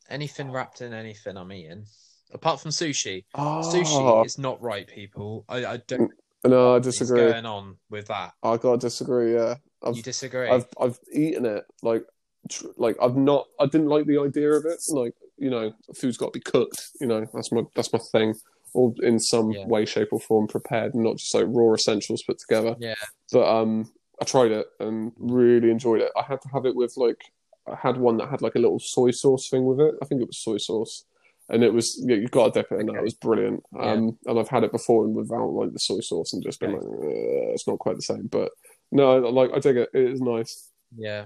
Anything 0.09 0.51
wrapped 0.51 0.81
in 0.81 0.93
anything 0.93 1.37
I'm 1.37 1.51
eating, 1.53 1.85
apart 2.33 2.59
from 2.59 2.71
sushi. 2.71 3.23
Oh, 3.35 3.61
Sushi 3.63 3.95
ah. 3.95 4.23
is 4.23 4.37
not 4.37 4.61
right, 4.61 4.85
people. 4.87 5.45
I, 5.47 5.65
I 5.65 5.77
don't. 5.87 6.11
no, 6.43 6.75
I 6.75 6.79
disagree. 6.79 6.79
What's 6.79 6.97
disagree. 6.99 7.31
going 7.31 7.45
on 7.45 7.77
with 7.89 8.07
that? 8.07 8.33
I 8.43 8.57
gotta 8.57 8.77
disagree. 8.79 9.35
Yeah, 9.35 9.55
I've 9.83 9.95
You 9.97 10.03
disagree? 10.03 10.47
I've 10.49 10.65
I've 10.79 10.99
eaten 11.13 11.45
it 11.45 11.65
like 11.81 12.05
tr- 12.49 12.67
like 12.77 12.97
I've 13.01 13.17
not 13.17 13.47
I 13.59 13.65
didn't 13.65 13.87
like 13.87 14.05
the 14.05 14.19
idea 14.19 14.51
of 14.51 14.65
it 14.65 14.79
like 14.89 15.13
you 15.37 15.49
know 15.49 15.73
food's 15.95 16.17
got 16.17 16.27
to 16.33 16.39
be 16.39 16.43
cooked 16.43 16.89
you 16.99 17.07
know 17.07 17.25
that's 17.33 17.51
my 17.51 17.63
that's 17.75 17.91
my 17.93 17.99
thing 18.11 18.35
or 18.73 18.93
in 19.01 19.19
some 19.19 19.51
Yeah. 19.51 19.65
way 19.67 19.85
shape 19.85 20.09
or 20.11 20.19
form 20.19 20.47
prepared 20.47 20.95
not 20.95 21.17
just 21.17 21.33
like 21.33 21.45
raw 21.49 21.73
essentials 21.73 22.23
put 22.23 22.39
together 22.39 22.75
Yeah. 22.79 22.95
but 23.31 23.45
um 23.47 23.91
I 24.21 24.25
tried 24.25 24.51
it 24.51 24.67
and 24.79 25.11
really 25.17 25.71
enjoyed 25.71 26.01
it 26.01 26.11
I 26.15 26.21
had 26.21 26.41
to 26.43 26.49
have 26.49 26.65
it 26.65 26.75
with 26.75 26.95
like 26.95 27.21
I 27.67 27.75
had 27.75 27.97
one 27.97 28.17
that 28.17 28.29
had 28.29 28.41
like 28.41 28.55
a 28.55 28.59
little 28.59 28.79
soy 28.79 29.11
sauce 29.11 29.49
thing 29.49 29.65
with 29.65 29.79
it 29.79 29.95
I 30.01 30.05
think 30.05 30.21
it 30.21 30.27
was 30.27 30.37
soy 30.37 30.57
sauce 30.57 31.05
and 31.49 31.63
it 31.63 31.73
was 31.73 32.01
yeah, 32.07 32.15
you 32.15 32.27
got 32.27 32.53
to 32.53 32.59
dip 32.61 32.71
it 32.71 32.79
in 32.79 32.85
that 32.87 32.95
it 32.97 33.03
was 33.03 33.13
brilliant 33.15 33.63
Yeah. 33.75 33.93
um 33.93 34.17
and 34.25 34.39
I've 34.39 34.47
had 34.49 34.63
it 34.63 34.71
before 34.71 35.05
and 35.05 35.15
without 35.15 35.47
like 35.49 35.73
the 35.73 35.79
soy 35.79 35.99
sauce 36.01 36.33
and 36.33 36.43
just 36.43 36.59
been 36.59 36.75
Okay. 36.75 36.85
like 36.85 37.03
"Uh, 37.03 37.53
it's 37.53 37.67
not 37.67 37.79
quite 37.79 37.95
the 37.95 38.01
same 38.03 38.27
but 38.27 38.51
no 38.91 39.17
like 39.17 39.51
I 39.53 39.59
take 39.59 39.77
it 39.77 39.89
it 39.93 40.11
is 40.11 40.21
nice 40.21 40.69
yeah. 40.97 41.25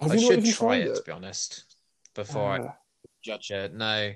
have 0.00 0.12
I 0.12 0.16
should 0.16 0.44
try 0.44 0.52
tried 0.52 0.86
it, 0.88 0.96
to 0.96 1.02
be 1.02 1.12
honest 1.12 1.64
before 2.14 2.50
I 2.50 2.58
Uh, 2.58 2.72
judge 3.22 3.50
it. 3.50 3.72
No, 3.72 4.12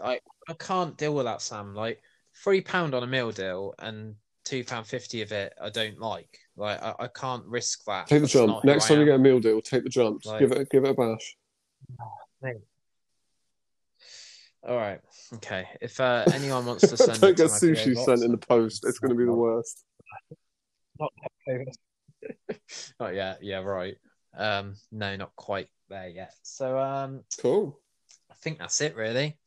I 0.00 0.20
I 0.48 0.52
can't 0.58 0.96
deal 0.96 1.14
with 1.14 1.26
that, 1.26 1.40
Sam. 1.42 1.74
Like 1.74 2.02
three 2.42 2.60
pound 2.60 2.94
on 2.94 3.02
a 3.02 3.06
meal 3.06 3.30
deal 3.30 3.74
and 3.78 4.16
two 4.44 4.64
pound 4.64 4.86
fifty 4.86 5.22
of 5.22 5.32
it, 5.32 5.54
I 5.60 5.70
don't 5.70 5.98
like. 5.98 6.38
Like 6.56 6.82
I, 6.82 6.94
I 6.98 7.08
can't 7.08 7.44
risk 7.46 7.84
that. 7.84 8.08
Take 8.08 8.18
the 8.18 8.20
That's 8.22 8.32
jump. 8.32 8.64
Next 8.64 8.86
I 8.86 8.88
time 8.88 9.00
you 9.00 9.04
get 9.06 9.14
a 9.14 9.18
meal 9.18 9.40
deal, 9.40 9.60
take 9.60 9.84
the 9.84 9.90
jump. 9.90 10.24
Like- 10.26 10.40
give 10.40 10.52
it 10.52 10.70
give 10.70 10.84
it 10.84 10.90
a 10.90 10.94
bash. 10.94 11.36
All 14.68 14.76
right, 14.76 15.00
okay. 15.34 15.68
If 15.80 16.00
uh, 16.00 16.24
anyone 16.34 16.66
wants 16.66 16.86
to 16.88 16.96
send, 16.96 17.20
Don't 17.20 17.30
it 17.30 17.36
get 17.36 17.46
sushi 17.46 17.96
sent 18.04 18.22
in 18.22 18.32
the 18.32 18.38
post. 18.38 18.84
It's 18.86 18.98
going 18.98 19.10
to 19.10 19.14
be 19.14 19.24
the 19.24 19.32
worst. 19.32 19.84
Not 20.98 21.12
Oh 23.00 23.08
yeah, 23.10 23.36
yeah, 23.40 23.58
right. 23.58 23.96
Um, 24.36 24.74
no, 24.92 25.16
not 25.16 25.34
quite 25.36 25.68
there 25.88 26.08
yet. 26.08 26.34
So 26.42 26.78
um, 26.78 27.22
Cool. 27.40 27.78
I 28.30 28.34
think 28.34 28.58
that's 28.58 28.80
it 28.80 28.94
really. 28.96 29.38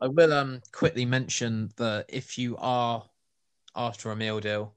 I 0.00 0.06
will 0.08 0.32
um 0.32 0.60
quickly 0.72 1.04
mention 1.04 1.70
that 1.76 2.06
if 2.08 2.38
you 2.38 2.56
are 2.58 3.04
after 3.74 4.10
a 4.10 4.16
meal 4.16 4.40
deal, 4.40 4.74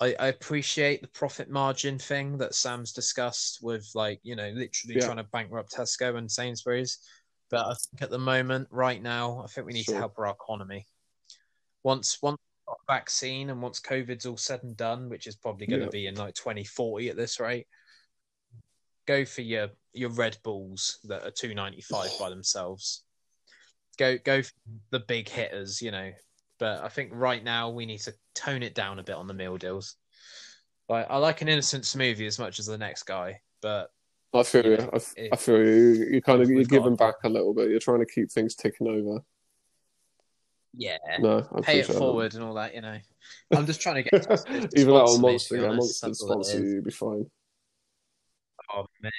I, 0.00 0.14
I 0.18 0.26
appreciate 0.28 1.00
the 1.00 1.08
profit 1.08 1.48
margin 1.48 1.98
thing 1.98 2.38
that 2.38 2.54
Sam's 2.54 2.92
discussed 2.92 3.60
with 3.62 3.88
like, 3.94 4.20
you 4.22 4.36
know, 4.36 4.48
literally 4.50 4.96
Yeah. 4.96 5.06
trying 5.06 5.16
to 5.18 5.24
bankrupt 5.24 5.74
Tesco 5.74 6.16
and 6.16 6.30
Sainsbury's. 6.30 6.98
But 7.50 7.66
I 7.66 7.74
think 7.74 8.02
at 8.02 8.10
the 8.10 8.18
moment, 8.18 8.68
right 8.70 9.00
now, 9.00 9.42
I 9.42 9.46
think 9.46 9.66
we 9.66 9.72
need 9.72 9.84
Sure. 9.84 9.94
to 9.94 10.00
help 10.00 10.18
our 10.18 10.26
economy. 10.26 10.86
Once 11.82 12.18
once 12.20 12.36
we've 12.36 12.36
got 12.36 12.40
a 12.42 12.45
vaccine 12.88 13.50
and 13.50 13.60
once 13.60 13.80
COVID's 13.80 14.26
all 14.26 14.36
said 14.36 14.62
and 14.62 14.76
done, 14.76 15.08
which 15.08 15.26
is 15.26 15.36
probably 15.36 15.66
going 15.66 15.80
to 15.80 15.86
Yeah. 15.86 15.90
be 15.90 16.06
in 16.06 16.14
like 16.14 16.34
2040 16.34 17.08
at 17.10 17.16
this 17.16 17.40
rate, 17.40 17.66
go 19.06 19.24
for 19.24 19.42
your 19.42 19.68
your 19.92 20.10
Red 20.10 20.36
Bulls 20.44 20.98
that 21.04 21.22
are 21.26 21.30
295 21.30 22.10
by 22.18 22.28
themselves. 22.28 23.04
Go 23.98 24.18
go 24.18 24.42
for 24.42 24.52
the 24.90 25.00
big 25.00 25.28
hitters, 25.28 25.80
you 25.80 25.90
know. 25.90 26.12
But 26.58 26.82
I 26.82 26.88
think 26.88 27.10
right 27.14 27.42
now 27.42 27.70
we 27.70 27.86
need 27.86 28.00
to 28.00 28.14
tone 28.34 28.62
it 28.62 28.74
down 28.74 28.98
a 28.98 29.02
bit 29.02 29.14
on 29.16 29.26
the 29.26 29.34
meal 29.34 29.56
deals. 29.56 29.96
Like 30.88 31.06
I 31.10 31.16
like 31.18 31.40
an 31.42 31.48
innocent 31.48 31.84
smoothie 31.84 32.26
as 32.26 32.38
much 32.38 32.58
as 32.58 32.66
the 32.66 32.78
next 32.78 33.04
guy, 33.04 33.40
but 33.62 33.90
I 34.34 34.42
feel 34.42 34.64
You 34.64 34.70
you. 34.72 34.76
know, 34.78 34.90
I, 34.92 34.96
it- 35.16 35.28
I 35.32 35.36
feel 35.36 35.58
you. 35.58 35.64
You- 35.64 36.04
You 36.14 36.22
kind 36.22 36.42
of 36.42 36.50
you're 36.50 36.64
giving 36.64 36.94
back 36.96 37.14
a 37.24 37.28
little 37.28 37.54
bit. 37.54 37.70
You're 37.70 37.80
trying 37.80 38.00
to 38.00 38.06
keep 38.06 38.30
things 38.30 38.54
ticking 38.54 38.86
over. 38.86 39.20
Yeah, 40.76 40.96
No, 41.20 41.38
I 41.38 41.40
pay 41.40 41.40
it 41.40 41.50
appreciate 41.50 41.86
that. 41.86 41.98
forward 41.98 42.34
and 42.34 42.42
all 42.44 42.54
that, 42.54 42.74
you 42.74 42.80
know. 42.82 42.98
I'm 43.54 43.66
just 43.66 43.80
trying 43.80 44.02
to 44.04 44.10
get 44.10 44.22
to 44.22 44.68
Either 44.76 44.92
that 44.92 45.18
me, 45.18 45.18
Monster. 45.18 45.56
Yeah. 45.56 45.68
Monster 45.72 46.06
That's 46.08 46.22
all 46.22 46.40
it 46.40 46.44
sponsor 46.44 46.60
you, 46.64 46.74
you'd 46.74 46.84
be 46.84 46.90
fine. 46.90 47.26
Oh, 48.74 48.86
mate. 49.02 49.12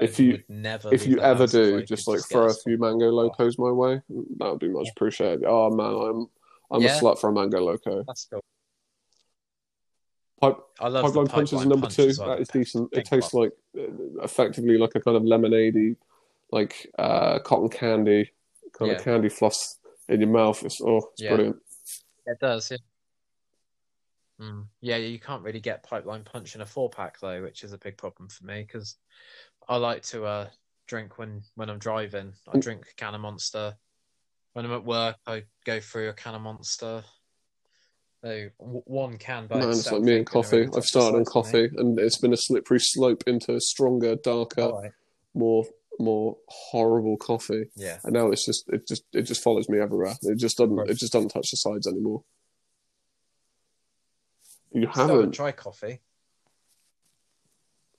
If 0.00 0.20
you- 0.20 0.42
never 0.48 0.92
if 0.92 1.06
you 1.06 1.18
ever 1.20 1.44
house 1.44 1.54
if 1.54 1.60
I 1.76 1.78
do, 1.80 1.82
just 1.84 2.06
like 2.06 2.20
throw 2.30 2.46
a 2.48 2.54
few 2.54 2.76
mango 2.78 3.08
locos 3.10 3.58
my 3.58 3.70
way, 3.70 4.00
that 4.38 4.50
would 4.50 4.58
be 4.58 4.68
much 4.68 4.88
appreciated. 4.94 5.44
Oh 5.46 5.70
man, 5.70 5.86
I'm 5.86 6.26
I'm 6.70 6.82
Yeah. 6.82 6.96
a 6.96 7.00
slut 7.00 7.18
for 7.18 7.30
a 7.30 7.32
mango 7.32 7.60
loco. 7.60 8.04
That's 8.06 8.26
cool. 8.30 8.42
Pipe, 10.40 10.58
I 10.80 10.88
love 10.88 11.04
pipeline 11.06 11.24
the 11.24 11.30
punch 11.30 11.52
is 11.54 11.60
number 11.64 11.86
punch 11.86 11.96
two. 11.96 12.12
well, 12.18 12.28
that 12.28 12.40
is 12.40 12.48
decent. 12.48 12.90
It 12.92 13.06
tastes 13.06 13.32
like 13.32 13.52
uh, 13.78 13.82
effectively 14.22 14.76
like 14.76 14.90
a 14.94 15.00
kind 15.00 15.16
of 15.16 15.24
lemonade 15.24 15.96
like 16.52 16.92
uh, 16.98 17.38
cotton 17.38 17.70
candy, 17.70 18.30
kind 18.78 18.90
Yeah. 18.90 18.98
of 18.98 19.02
candy 19.04 19.30
floss 19.30 19.78
in 20.08 20.20
your 20.20 20.30
mouth. 20.30 20.62
It's 20.64 20.80
oh, 20.80 21.08
it's 21.12 21.22
Yeah. 21.22 21.34
brilliant. 21.34 21.56
It 22.26 22.38
does, 22.40 22.70
yeah. 22.70 22.78
Mm. 24.40 24.66
Yeah, 24.80 24.96
you 24.96 25.18
can't 25.18 25.42
really 25.42 25.60
get 25.60 25.82
pipeline 25.82 26.24
punch 26.24 26.54
in 26.54 26.60
a 26.60 26.66
four 26.66 26.90
pack 26.90 27.18
though, 27.20 27.42
which 27.42 27.64
is 27.64 27.72
a 27.72 27.78
big 27.78 27.96
problem 27.96 28.28
for 28.28 28.44
me 28.44 28.62
because 28.62 28.96
I 29.68 29.76
like 29.76 30.02
to 30.04 30.24
uh, 30.24 30.48
drink 30.86 31.18
when 31.18 31.42
when 31.54 31.70
I'm 31.70 31.78
driving. 31.78 32.34
I 32.48 32.56
Mm. 32.56 32.62
drink 32.62 32.86
a 32.90 32.94
can 32.94 33.14
of 33.14 33.20
Monster. 33.20 33.76
When 34.52 34.64
I'm 34.64 34.72
at 34.72 34.84
work, 34.84 35.16
I 35.26 35.44
go 35.64 35.80
through 35.80 36.08
a 36.08 36.14
can 36.14 36.34
of 36.34 36.42
Monster. 36.42 37.04
So 38.24 38.48
one 38.58 39.18
can 39.18 39.46
by 39.46 39.60
it's 39.60 39.90
like 39.90 40.02
me 40.02 40.16
and 40.16 40.26
coffee. 40.26 40.66
I've 40.74 40.84
started 40.84 41.18
on 41.18 41.24
for 41.24 41.44
me. 41.44 41.68
coffee, 41.68 41.70
and 41.76 41.98
it's 41.98 42.18
been 42.18 42.32
a 42.32 42.36
slippery 42.36 42.80
slope 42.80 43.22
into 43.26 43.60
stronger, 43.60 44.16
darker, 44.16 44.70
right. 44.72 44.92
more 45.34 45.64
more 45.98 46.36
horrible 46.48 47.16
coffee. 47.16 47.70
Yeah. 47.76 47.98
And 48.04 48.12
now 48.12 48.28
it's 48.30 48.44
just 48.44 48.68
it 48.68 48.86
just 48.86 49.04
it 49.12 49.22
just 49.22 49.42
follows 49.42 49.68
me 49.68 49.78
everywhere. 49.80 50.14
It 50.22 50.36
just 50.38 50.58
doesn't 50.58 50.90
it 50.90 50.94
just 50.94 51.12
doesn't 51.12 51.30
touch 51.30 51.50
the 51.50 51.56
sides 51.56 51.86
anymore. 51.86 52.22
You 54.72 54.88
Still 54.92 55.08
haven't 55.08 55.32
tried 55.32 55.56
coffee. 55.56 56.00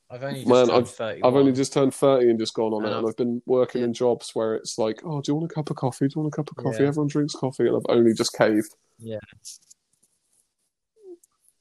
I've 0.10 0.24
only 0.24 0.40
just 0.40 0.48
Man, 0.50 0.68
turned 0.68 0.88
31. 0.88 1.28
I've 1.30 1.38
only 1.38 1.52
just 1.52 1.74
turned 1.74 1.94
30 1.94 2.30
and 2.30 2.40
just 2.40 2.54
gone 2.54 2.72
on 2.72 2.86
And 2.86 2.94
it, 2.94 2.98
I've- 2.98 3.08
I've 3.10 3.16
been 3.18 3.42
working 3.46 3.82
yeah. 3.82 3.88
in 3.88 3.94
jobs 3.94 4.32
where 4.34 4.56
it's 4.56 4.78
like, 4.78 5.02
oh, 5.04 5.20
do 5.22 5.32
you 5.32 5.36
want 5.36 5.52
a 5.52 5.54
cup 5.54 5.70
of 5.70 5.76
coffee? 5.76 6.08
Do 6.08 6.14
you 6.16 6.22
want 6.22 6.34
a 6.34 6.38
cup 6.38 6.50
of 6.50 6.56
coffee? 6.64 6.84
Yeah. 6.84 6.88
Everyone 6.90 7.08
drinks 7.10 7.34
coffee, 7.36 7.68
and 7.68 7.76
I've 7.76 7.82
only 7.90 8.14
just 8.14 8.32
caved. 8.34 8.74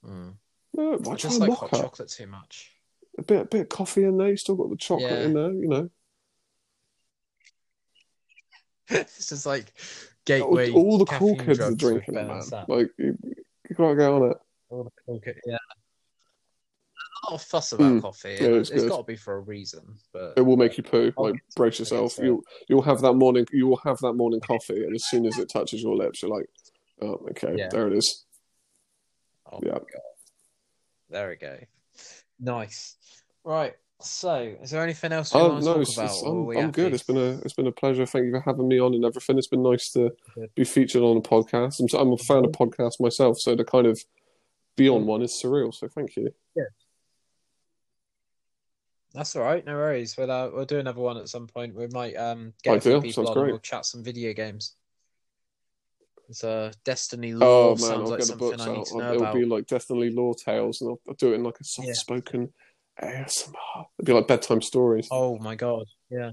Mm. 0.07 0.35
Yeah, 0.79 0.97
I 1.11 1.15
just 1.17 1.41
like 1.41 1.51
hot 1.53 1.71
chocolate 1.71 2.09
too 2.09 2.27
much. 2.27 2.73
A 3.19 3.23
bit, 3.23 3.41
a 3.41 3.45
bit 3.47 3.61
of 3.63 3.69
coffee 3.69 4.05
in 4.05 4.17
there. 4.19 4.29
You 4.31 4.37
still 4.37 4.55
got 4.57 4.71
the 4.71 4.77
chocolate 4.77 5.11
Yeah. 5.11 5.25
in 5.25 5.35
there, 5.35 5.53
you 5.53 5.69
know. 5.69 5.91
this 8.89 9.33
is 9.33 9.47
like 9.47 9.73
gateway. 10.25 10.71
all 10.73 10.99
the 10.99 11.05
cool 11.07 11.37
kids 11.37 11.61
are 11.61 11.75
drinking 11.75 12.17
it, 12.17 12.27
man. 12.27 12.43
Like 12.69 12.91
you, 12.99 13.17
you 13.23 13.77
gotta 13.77 13.97
get 13.97 14.09
on 14.11 14.31
it. 14.31 14.37
All 14.69 14.85
the 14.85 14.91
cool 15.05 15.21
ki- 15.21 15.33
yeah. 15.47 15.59
A 17.25 17.31
lot 17.31 17.41
of 17.41 17.43
fuss 17.43 17.73
about 17.73 17.93
Mm. 17.93 18.03
coffee. 18.03 18.37
Yeah, 18.41 18.49
it's 18.49 18.71
it's 18.71 18.85
got 18.85 18.99
to 18.99 19.03
be 19.05 19.17
for 19.17 19.35
a 19.37 19.41
reason. 19.41 19.97
But 20.13 20.35
It 20.37 20.43
will 20.43 20.57
make 20.57 20.77
you 20.77 20.85
poo. 20.85 21.13
I'll 21.19 21.31
Like 21.31 21.43
brace 21.57 21.79
yourself. 21.79 22.19
You'll 22.19 22.43
you'll 22.69 22.83
have 22.83 23.01
that 23.01 23.15
morning. 23.15 23.47
You 23.53 23.67
will 23.67 23.79
have 23.79 23.99
that 23.99 24.13
morning 24.13 24.41
coffee, 24.41 24.85
and 24.85 24.95
as 24.95 25.05
soon 25.07 25.27
as 25.27 25.39
it 25.39 25.49
touches 25.49 25.83
your 25.83 25.97
lips, 25.97 26.23
you're 26.23 26.31
like, 26.31 26.47
oh, 27.03 27.27
okay, 27.31 27.55
Yeah. 27.57 27.69
there 27.69 27.89
it 27.89 27.95
is. 27.95 28.25
Oh 29.51 29.61
Yeah. 29.63 29.79
There 31.09 31.29
we 31.31 31.37
go. 31.37 31.59
Nice. 32.39 32.97
Right. 33.45 33.75
So, 34.01 34.55
is 34.63 34.71
there 34.71 34.83
anything 34.83 35.13
else 35.13 35.33
we 35.33 35.41
Oh 35.41 35.49
want 35.49 35.61
to 35.61 35.65
no, 35.65 35.73
talk 35.75 35.83
it's, 35.83 35.97
about? 35.97 36.11
it's, 36.11 36.23
I'm, 36.23 36.51
I'm 36.51 36.71
good. 36.71 36.93
It's 36.93 37.03
been 37.03 37.17
a 37.17 37.39
it's 37.39 37.55
been 37.55 37.67
a 37.67 37.73
pleasure. 37.73 38.05
Thank 38.05 38.27
you 38.27 38.33
for 38.33 38.41
having 38.41 38.69
me 38.69 38.79
on 38.79 38.93
and 38.95 39.05
everything. 39.05 39.39
It's 39.39 39.47
been 39.47 39.63
nice 39.63 39.91
to 39.93 40.11
be 40.55 40.65
featured 40.65 41.03
on 41.03 41.17
a 41.17 41.21
podcast. 41.23 41.81
I'm 41.81 41.99
I'm 41.99 42.13
a 42.13 42.19
fan 42.19 42.45
of 42.45 42.53
podcasts 42.53 43.01
myself, 43.01 43.39
so 43.41 43.57
to 43.57 43.65
kind 43.65 43.87
of 43.87 43.99
be 44.77 44.89
on 44.91 45.07
one 45.07 45.23
is 45.23 45.41
surreal. 45.43 45.73
So 45.75 45.89
thank 45.89 46.15
you. 46.17 46.29
Yeah. 46.55 46.65
That's 49.15 49.35
all 49.35 49.43
right. 49.45 49.65
No 49.65 49.75
worries. 49.77 50.15
We'll 50.19 50.31
uh, 50.31 50.51
we'll 50.53 50.67
do 50.67 50.79
another 50.79 51.01
one 51.01 51.17
at 51.17 51.31
some 51.31 51.47
point. 51.47 51.75
We 51.75 51.87
might 51.87 52.15
um 52.17 52.53
get 52.63 52.77
a 52.77 52.81
few 52.83 53.01
people 53.01 53.25
Sounds 53.25 53.31
on 53.31 53.37
and 53.39 53.43
great. 53.45 53.53
we'll 53.53 53.61
chat 53.61 53.87
some 53.87 54.05
video 54.05 54.35
games. 54.35 54.75
It's 56.29 56.45
uh, 56.45 56.73
Destiny 56.85 57.33
Oh 57.33 57.39
lore 57.39 57.69
man, 57.71 57.79
sounds 57.79 57.93
I'll 57.93 58.07
like 58.09 58.19
get 58.19 58.29
the 58.29 58.37
books 58.37 58.61
I 58.61 58.73
need 58.73 58.79
out. 58.81 58.87
to 58.87 58.99
know 58.99 59.11
It'll 59.13 59.23
about. 59.23 59.35
be 59.35 59.45
like 59.47 59.67
Destiny 59.67 60.11
lore 60.11 60.35
tales, 60.35 60.83
and 60.83 60.91
I'll, 60.91 61.01
I'll 61.09 61.15
do 61.15 61.33
it 61.33 61.37
in 61.37 61.45
like 61.45 61.59
a 61.61 61.65
soft 61.65 61.97
spoken 61.97 62.53
ASMR. 63.03 63.87
It'd 63.99 64.07
be 64.07 64.13
like 64.13 64.27
bedtime 64.29 64.63
stories. 64.63 65.09
Oh 65.11 65.39
my 65.39 65.55
god. 65.55 65.87
Yeah. 66.11 66.31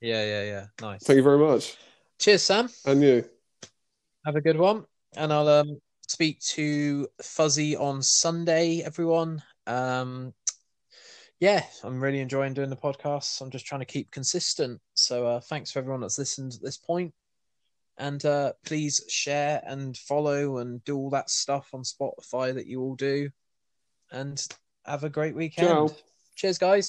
Yeah, 0.00 0.24
yeah, 0.24 0.42
yeah. 0.44 0.66
Nice. 0.80 1.02
Thank 1.04 1.16
you 1.18 1.22
very 1.22 1.38
much, 1.38 1.76
Cheers, 2.18 2.42
Sam. 2.42 2.68
and 2.84 3.02
you. 3.02 3.24
Have 4.26 4.36
a 4.36 4.40
good 4.40 4.58
one. 4.58 4.84
And 5.16 5.32
I'll 5.32 5.48
um 5.48 5.78
speak 6.08 6.40
to 6.40 7.08
Fuzzy 7.22 7.76
on 7.76 8.02
Sunday, 8.02 8.82
everyone. 8.84 9.42
Um 9.66 10.34
yeah, 11.40 11.64
I'm 11.82 12.00
really 12.02 12.20
enjoying 12.20 12.54
doing 12.54 12.70
the 12.70 12.76
podcast. 12.76 13.40
I'm 13.40 13.50
just 13.50 13.66
trying 13.66 13.80
to 13.80 13.86
keep 13.86 14.10
consistent. 14.10 14.80
So 14.94 15.26
uh 15.26 15.40
thanks 15.40 15.70
for 15.70 15.78
everyone 15.78 16.00
that's 16.00 16.18
listened 16.18 16.54
at 16.54 16.62
this 16.62 16.76
point. 16.76 17.14
And 17.96 18.24
uh 18.24 18.52
please 18.66 19.04
share 19.08 19.62
and 19.66 19.96
follow 19.96 20.58
and 20.58 20.84
do 20.84 20.96
all 20.96 21.10
that 21.10 21.30
stuff 21.30 21.68
on 21.72 21.82
Spotify 21.82 22.52
that 22.54 22.66
you 22.66 22.80
all 22.82 22.96
do. 22.96 23.30
And 24.10 24.44
have 24.84 25.04
a 25.04 25.08
great 25.08 25.34
weekend. 25.34 25.68
Ciao. 25.68 25.90
Cheers 26.36 26.58
guys. 26.58 26.82